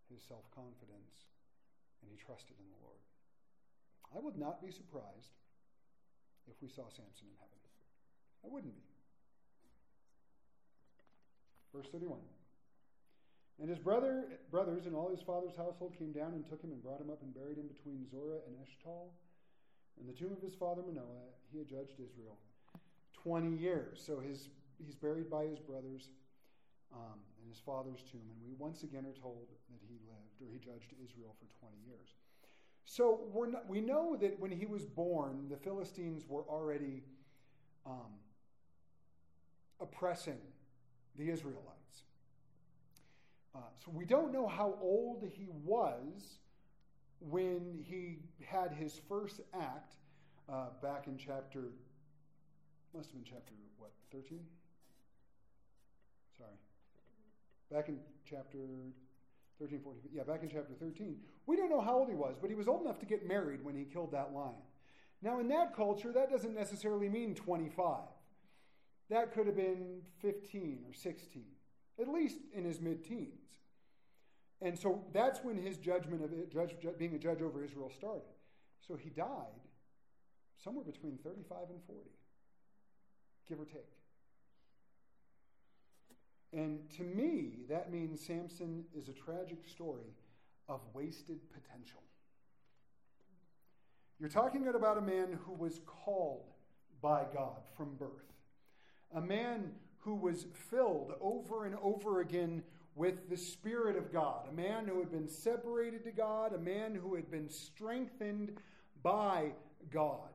his 0.09 0.21
self 0.23 0.45
confidence, 0.53 1.29
and 2.01 2.09
he 2.09 2.17
trusted 2.17 2.57
in 2.57 2.69
the 2.69 2.81
Lord. 2.81 3.01
I 4.13 4.19
would 4.19 4.37
not 4.37 4.61
be 4.61 4.71
surprised 4.71 5.35
if 6.47 6.55
we 6.61 6.69
saw 6.69 6.87
Samson 6.89 7.27
in 7.27 7.37
heaven. 7.41 7.54
I 8.45 8.53
wouldn't 8.53 8.75
be. 8.75 8.81
Verse 11.73 11.87
31. 11.91 12.19
And 13.59 13.69
his 13.69 13.79
brother, 13.79 14.25
brothers 14.51 14.85
and 14.85 14.95
all 14.95 15.09
his 15.09 15.21
father's 15.21 15.55
household 15.55 15.95
came 15.97 16.11
down 16.11 16.33
and 16.33 16.45
took 16.47 16.61
him 16.61 16.71
and 16.71 16.83
brought 16.83 16.99
him 16.99 17.09
up 17.09 17.21
and 17.23 17.33
buried 17.33 17.57
him 17.57 17.67
between 17.67 18.05
Zorah 18.09 18.43
and 18.45 18.55
Eshtaol. 18.59 19.09
And 19.99 20.07
the 20.07 20.13
tomb 20.13 20.33
of 20.35 20.43
his 20.43 20.53
father 20.53 20.83
Manoah, 20.85 21.31
he 21.51 21.57
had 21.59 21.67
judged 21.67 21.95
Israel 21.99 22.37
20 23.23 23.55
years. 23.55 24.03
So 24.05 24.19
his, 24.19 24.49
he's 24.77 24.95
buried 24.95 25.29
by 25.29 25.45
his 25.45 25.59
brothers 25.59 26.11
um, 26.93 27.23
in 27.41 27.47
his 27.47 27.59
father's 27.65 28.03
tomb. 28.11 28.27
And 28.27 28.39
we 28.43 28.53
once 28.59 28.83
again 28.83 29.05
are 29.07 29.15
told 29.21 29.47
that 29.71 29.79
he 29.87 29.97
lived 30.03 30.35
or 30.43 30.51
he 30.51 30.59
judged 30.59 30.91
Israel 31.01 31.33
for 31.39 31.47
20 31.63 31.75
years. 31.87 32.11
So 32.85 33.21
not, 33.49 33.67
we 33.67 33.81
know 33.81 34.15
that 34.17 34.39
when 34.39 34.51
he 34.51 34.65
was 34.65 34.85
born, 34.85 35.47
the 35.49 35.57
Philistines 35.57 36.23
were 36.27 36.43
already 36.43 37.03
um, 37.85 38.13
oppressing 39.79 40.39
the 41.17 41.29
Israelites. 41.29 42.03
Uh, 43.55 43.59
so 43.83 43.91
we 43.93 44.05
don't 44.05 44.33
know 44.33 44.47
how 44.47 44.77
old 44.81 45.23
he 45.33 45.47
was 45.63 46.39
when 47.19 47.83
he 47.87 48.17
had 48.45 48.73
his 48.73 48.99
first 49.07 49.41
act 49.53 49.95
uh, 50.49 50.67
back 50.81 51.07
in 51.07 51.17
chapter, 51.17 51.71
must 52.93 53.09
have 53.09 53.23
been 53.23 53.23
chapter, 53.23 53.53
what, 53.77 53.91
13? 54.11 54.39
Sorry. 56.37 56.49
Back 57.71 57.89
in 57.89 57.97
chapter 58.29 58.59
13, 59.59 59.79
14, 59.79 60.01
yeah, 60.13 60.23
back 60.23 60.43
in 60.43 60.49
chapter 60.49 60.73
13. 60.79 61.17
We 61.47 61.55
don't 61.55 61.69
know 61.69 61.81
how 61.81 61.97
old 61.97 62.09
he 62.09 62.15
was, 62.15 62.35
but 62.39 62.49
he 62.49 62.55
was 62.55 62.67
old 62.67 62.83
enough 62.83 62.99
to 62.99 63.05
get 63.05 63.27
married 63.27 63.63
when 63.63 63.75
he 63.75 63.85
killed 63.85 64.11
that 64.11 64.33
lion. 64.33 64.53
Now, 65.21 65.39
in 65.39 65.47
that 65.47 65.75
culture, 65.75 66.11
that 66.11 66.29
doesn't 66.29 66.53
necessarily 66.53 67.09
mean 67.09 67.33
25. 67.35 67.99
That 69.09 69.33
could 69.33 69.45
have 69.45 69.55
been 69.55 70.01
15 70.21 70.79
or 70.87 70.93
16, 70.93 71.43
at 72.01 72.07
least 72.07 72.37
in 72.53 72.65
his 72.65 72.81
mid 72.81 73.03
teens. 73.03 73.45
And 74.61 74.77
so 74.77 75.03
that's 75.13 75.43
when 75.43 75.57
his 75.57 75.77
judgment 75.77 76.23
of 76.23 76.31
it, 76.33 76.51
judge, 76.51 76.75
being 76.97 77.13
a 77.13 77.19
judge 77.19 77.41
over 77.41 77.63
Israel 77.63 77.91
started. 77.95 78.23
So 78.87 78.95
he 78.95 79.09
died 79.09 79.27
somewhere 80.63 80.85
between 80.85 81.17
35 81.23 81.57
and 81.69 81.81
40, 81.85 82.01
give 83.47 83.59
or 83.59 83.65
take. 83.65 83.91
And 86.53 86.89
to 86.97 87.03
me, 87.03 87.65
that 87.69 87.91
means 87.91 88.21
Samson 88.21 88.85
is 88.97 89.09
a 89.09 89.13
tragic 89.13 89.67
story 89.67 90.15
of 90.69 90.79
wasted 90.93 91.39
potential. 91.49 92.01
You're 94.19 94.29
talking 94.29 94.67
about 94.67 94.97
a 94.97 95.01
man 95.01 95.37
who 95.45 95.53
was 95.53 95.81
called 95.85 96.53
by 97.01 97.25
God 97.33 97.61
from 97.75 97.95
birth, 97.95 98.31
a 99.15 99.21
man 99.21 99.71
who 99.99 100.13
was 100.13 100.45
filled 100.69 101.13
over 101.21 101.65
and 101.65 101.75
over 101.81 102.19
again 102.19 102.61
with 102.95 103.29
the 103.29 103.37
Spirit 103.37 103.97
of 103.97 104.11
God, 104.11 104.47
a 104.49 104.53
man 104.53 104.87
who 104.87 104.99
had 104.99 105.11
been 105.11 105.27
separated 105.27 106.03
to 106.03 106.11
God, 106.11 106.53
a 106.53 106.59
man 106.59 106.93
who 106.93 107.15
had 107.15 107.31
been 107.31 107.49
strengthened 107.49 108.51
by 109.01 109.51
God. 109.91 110.29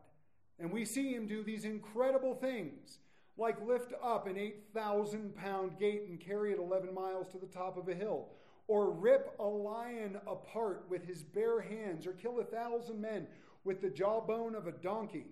And 0.59 0.73
we 0.73 0.85
see 0.85 1.13
him 1.13 1.27
do 1.27 1.43
these 1.43 1.65
incredible 1.65 2.35
things 2.35 2.99
like 3.37 3.67
lift 3.67 3.93
up 4.03 4.27
an 4.27 4.37
8,000 4.37 5.35
pound 5.37 5.79
gate 5.79 6.03
and 6.09 6.21
carry 6.21 6.53
it 6.53 6.59
11 6.59 6.93
miles 6.93 7.29
to 7.29 7.39
the 7.39 7.47
top 7.47 7.79
of 7.79 7.89
a 7.89 7.95
hill, 7.95 8.29
or 8.67 8.91
rip 8.91 9.35
a 9.39 9.45
lion 9.45 10.19
apart 10.27 10.85
with 10.91 11.07
his 11.07 11.23
bare 11.23 11.61
hands, 11.61 12.07
or 12.07 12.13
kill 12.13 12.41
a 12.41 12.45
thousand 12.45 13.01
men 13.01 13.27
with 13.65 13.81
the 13.81 13.89
jawbone 13.89 14.55
of 14.55 14.67
a 14.67 14.73
donkey. 14.73 15.27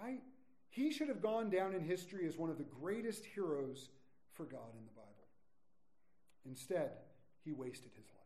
Right? 0.00 0.20
He 0.74 0.90
should 0.90 1.06
have 1.06 1.22
gone 1.22 1.50
down 1.50 1.72
in 1.72 1.82
history 1.82 2.26
as 2.26 2.36
one 2.36 2.50
of 2.50 2.58
the 2.58 2.64
greatest 2.64 3.24
heroes 3.24 3.90
for 4.32 4.44
God 4.44 4.74
in 4.76 4.84
the 4.84 4.90
Bible. 4.90 5.28
Instead, 6.44 6.90
he 7.44 7.52
wasted 7.52 7.92
his 7.94 8.08
life. 8.08 8.24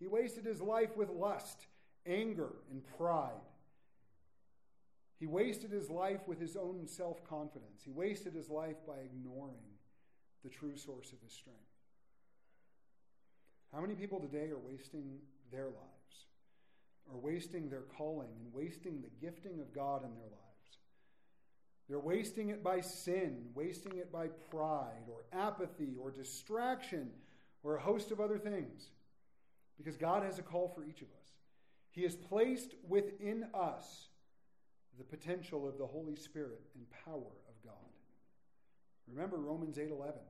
He 0.00 0.06
wasted 0.06 0.46
his 0.46 0.62
life 0.62 0.96
with 0.96 1.10
lust, 1.10 1.66
anger, 2.06 2.54
and 2.70 2.82
pride. 2.96 3.32
He 5.20 5.26
wasted 5.26 5.70
his 5.70 5.90
life 5.90 6.26
with 6.26 6.40
his 6.40 6.56
own 6.56 6.86
self 6.86 7.22
confidence. 7.22 7.82
He 7.84 7.90
wasted 7.90 8.32
his 8.32 8.48
life 8.48 8.78
by 8.86 9.00
ignoring 9.04 9.76
the 10.42 10.48
true 10.48 10.78
source 10.78 11.12
of 11.12 11.20
his 11.20 11.34
strength. 11.34 11.60
How 13.74 13.82
many 13.82 13.94
people 13.94 14.20
today 14.20 14.48
are 14.48 14.58
wasting 14.58 15.18
their 15.52 15.66
lives, 15.66 16.28
are 17.10 17.18
wasting 17.18 17.68
their 17.68 17.84
calling, 17.98 18.30
and 18.40 18.54
wasting 18.54 19.02
the 19.02 19.10
gifting 19.20 19.60
of 19.60 19.74
God 19.74 20.02
in 20.02 20.14
their 20.14 20.22
lives? 20.22 20.51
They're 21.92 22.00
wasting 22.00 22.48
it 22.48 22.64
by 22.64 22.80
sin, 22.80 23.50
wasting 23.54 23.98
it 23.98 24.10
by 24.10 24.28
pride, 24.50 25.10
or 25.10 25.26
apathy, 25.30 25.94
or 26.00 26.10
distraction, 26.10 27.10
or 27.62 27.76
a 27.76 27.80
host 27.82 28.10
of 28.10 28.18
other 28.18 28.38
things. 28.38 28.88
Because 29.76 29.98
God 29.98 30.22
has 30.22 30.38
a 30.38 30.42
call 30.42 30.68
for 30.68 30.86
each 30.86 31.02
of 31.02 31.08
us. 31.08 31.34
He 31.90 32.04
has 32.04 32.16
placed 32.16 32.74
within 32.88 33.44
us 33.52 34.08
the 34.96 35.04
potential 35.04 35.68
of 35.68 35.76
the 35.76 35.86
Holy 35.86 36.16
Spirit 36.16 36.62
and 36.74 36.86
power 37.04 37.36
of 37.46 37.62
God. 37.62 37.74
Remember 39.06 39.36
Romans 39.36 39.76
8:11 39.76 40.24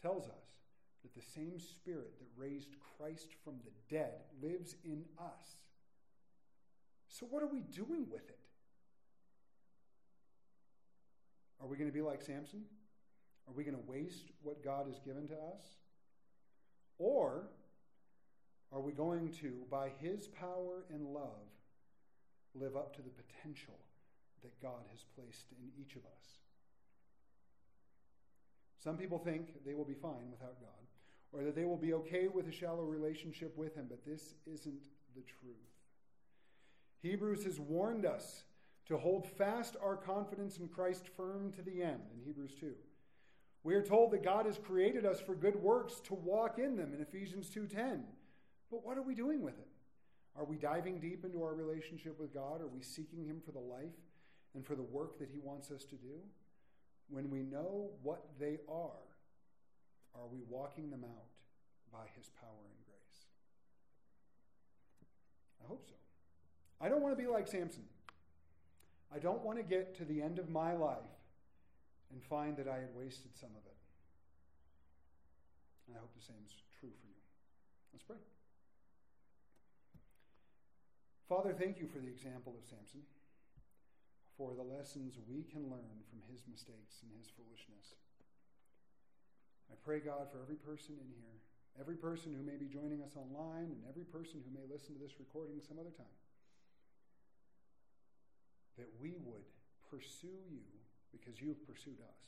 tells 0.00 0.30
us 0.30 0.56
that 1.02 1.12
the 1.12 1.20
same 1.20 1.58
spirit 1.58 2.18
that 2.20 2.40
raised 2.42 2.74
Christ 2.96 3.34
from 3.44 3.60
the 3.66 3.94
dead 3.94 4.24
lives 4.40 4.76
in 4.82 5.04
us. 5.18 5.58
So 7.08 7.26
what 7.26 7.42
are 7.42 7.52
we 7.52 7.60
doing 7.60 8.08
with 8.08 8.30
it? 8.30 8.39
Are 11.60 11.66
we 11.66 11.76
going 11.76 11.90
to 11.90 11.94
be 11.94 12.02
like 12.02 12.22
Samson? 12.22 12.62
Are 13.46 13.54
we 13.54 13.64
going 13.64 13.76
to 13.76 13.90
waste 13.90 14.30
what 14.42 14.64
God 14.64 14.86
has 14.86 14.98
given 15.00 15.26
to 15.28 15.34
us? 15.34 15.62
Or 16.98 17.48
are 18.72 18.80
we 18.80 18.92
going 18.92 19.32
to, 19.40 19.64
by 19.70 19.90
his 20.00 20.28
power 20.28 20.84
and 20.90 21.06
love, 21.06 21.48
live 22.54 22.76
up 22.76 22.94
to 22.96 23.02
the 23.02 23.10
potential 23.10 23.78
that 24.42 24.60
God 24.62 24.84
has 24.90 25.04
placed 25.16 25.46
in 25.52 25.70
each 25.80 25.96
of 25.96 26.02
us? 26.02 26.38
Some 28.82 28.96
people 28.96 29.18
think 29.18 29.64
they 29.64 29.74
will 29.74 29.84
be 29.84 29.94
fine 29.94 30.30
without 30.30 30.60
God, 30.60 30.68
or 31.32 31.44
that 31.44 31.54
they 31.54 31.64
will 31.64 31.76
be 31.76 31.92
okay 31.94 32.28
with 32.28 32.48
a 32.48 32.52
shallow 32.52 32.84
relationship 32.84 33.56
with 33.56 33.74
him, 33.74 33.86
but 33.88 34.06
this 34.06 34.34
isn't 34.46 34.86
the 35.14 35.22
truth. 35.22 35.56
Hebrews 37.02 37.44
has 37.44 37.58
warned 37.58 38.06
us 38.06 38.42
to 38.90 38.98
hold 38.98 39.24
fast 39.24 39.76
our 39.80 39.94
confidence 39.94 40.58
in 40.58 40.66
Christ 40.66 41.06
firm 41.16 41.52
to 41.52 41.62
the 41.62 41.80
end 41.80 42.00
in 42.12 42.24
Hebrews 42.24 42.56
2. 42.58 42.72
We 43.62 43.74
are 43.74 43.84
told 43.84 44.10
that 44.10 44.24
God 44.24 44.46
has 44.46 44.58
created 44.58 45.06
us 45.06 45.20
for 45.20 45.36
good 45.36 45.54
works 45.54 46.00
to 46.06 46.14
walk 46.14 46.58
in 46.58 46.74
them 46.74 46.92
in 46.92 47.00
Ephesians 47.00 47.48
2:10. 47.50 48.04
But 48.68 48.84
what 48.84 48.98
are 48.98 49.02
we 49.02 49.14
doing 49.14 49.42
with 49.42 49.56
it? 49.60 49.68
Are 50.34 50.44
we 50.44 50.56
diving 50.56 50.98
deep 50.98 51.24
into 51.24 51.40
our 51.44 51.54
relationship 51.54 52.18
with 52.18 52.34
God? 52.34 52.60
Are 52.60 52.66
we 52.66 52.80
seeking 52.80 53.24
him 53.24 53.40
for 53.40 53.52
the 53.52 53.60
life 53.60 53.94
and 54.54 54.66
for 54.66 54.74
the 54.74 54.82
work 54.82 55.18
that 55.18 55.28
he 55.28 55.38
wants 55.38 55.70
us 55.70 55.84
to 55.84 55.94
do? 55.94 56.20
When 57.08 57.30
we 57.30 57.44
know 57.44 57.92
what 58.02 58.26
they 58.40 58.58
are, 58.68 59.06
are 60.16 60.26
we 60.26 60.40
walking 60.48 60.90
them 60.90 61.04
out 61.04 61.28
by 61.92 62.08
his 62.16 62.28
power 62.40 62.64
and 62.64 62.84
grace? 62.86 63.26
I 65.62 65.68
hope 65.68 65.84
so. 65.86 65.94
I 66.80 66.88
don't 66.88 67.02
want 67.02 67.16
to 67.16 67.22
be 67.22 67.28
like 67.28 67.46
Samson. 67.46 67.84
I 69.10 69.18
don't 69.18 69.42
want 69.42 69.58
to 69.58 69.66
get 69.66 69.98
to 69.98 70.04
the 70.04 70.22
end 70.22 70.38
of 70.38 70.48
my 70.50 70.74
life 70.74 71.18
and 72.14 72.22
find 72.22 72.56
that 72.58 72.70
I 72.70 72.78
had 72.78 72.94
wasted 72.94 73.34
some 73.34 73.50
of 73.50 73.66
it. 73.66 73.78
And 75.86 75.98
I 75.98 76.00
hope 76.00 76.14
the 76.14 76.22
same 76.22 76.38
is 76.46 76.54
true 76.78 76.94
for 76.94 77.06
you. 77.10 77.18
Let's 77.90 78.06
pray. 78.06 78.22
Father, 81.26 81.50
thank 81.50 81.82
you 81.82 81.90
for 81.90 81.98
the 81.98 82.10
example 82.10 82.54
of 82.54 82.62
Samson, 82.66 83.02
for 84.38 84.54
the 84.54 84.66
lessons 84.66 85.18
we 85.26 85.42
can 85.46 85.66
learn 85.66 86.06
from 86.06 86.22
his 86.30 86.46
mistakes 86.46 87.02
and 87.02 87.10
his 87.18 87.30
foolishness. 87.34 87.98
I 89.70 89.78
pray, 89.82 89.98
God, 89.98 90.30
for 90.30 90.42
every 90.42 90.58
person 90.58 90.98
in 90.98 91.10
here, 91.18 91.38
every 91.78 91.98
person 91.98 92.34
who 92.34 92.42
may 92.42 92.58
be 92.58 92.66
joining 92.66 93.02
us 93.02 93.14
online, 93.14 93.74
and 93.74 93.82
every 93.90 94.06
person 94.06 94.42
who 94.42 94.50
may 94.54 94.66
listen 94.70 94.94
to 94.94 95.02
this 95.02 95.18
recording 95.22 95.62
some 95.62 95.78
other 95.78 95.94
time 95.94 96.18
that 98.78 98.90
we 99.00 99.16
would 99.24 99.46
pursue 99.90 100.42
you 100.46 100.66
because 101.10 101.40
you've 101.40 101.62
pursued 101.66 101.98
us. 101.98 102.20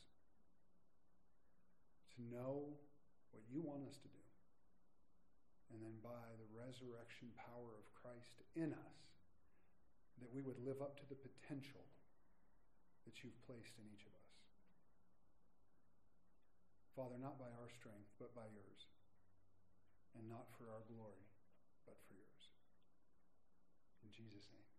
To 2.18 2.20
know 2.28 2.76
what 3.32 3.43
you 3.49 3.62
want 3.62 3.88
us 3.88 3.97
to 4.03 4.09
do. 4.11 4.24
And 5.72 5.80
then 5.80 5.97
by 6.05 6.36
the 6.36 6.49
resurrection 6.53 7.32
power 7.38 7.72
of 7.72 7.86
Christ 7.97 8.36
in 8.53 8.76
us, 8.76 8.99
that 10.20 10.28
we 10.28 10.45
would 10.45 10.61
live 10.61 10.84
up 10.84 11.01
to 11.01 11.07
the 11.09 11.16
potential 11.16 11.82
that 13.09 13.24
you've 13.24 13.38
placed 13.49 13.72
in 13.80 13.88
each 13.88 14.05
of 14.05 14.12
us. 14.12 14.32
Father, 16.93 17.16
not 17.16 17.40
by 17.40 17.49
our 17.57 17.72
strength, 17.72 18.12
but 18.20 18.36
by 18.36 18.45
yours. 18.53 18.84
And 20.12 20.28
not 20.28 20.53
for 20.61 20.68
our 20.68 20.84
glory, 20.93 21.24
but 21.88 21.97
for 22.05 22.12
yours. 22.12 22.45
In 24.05 24.12
Jesus' 24.12 24.53
name. 24.53 24.71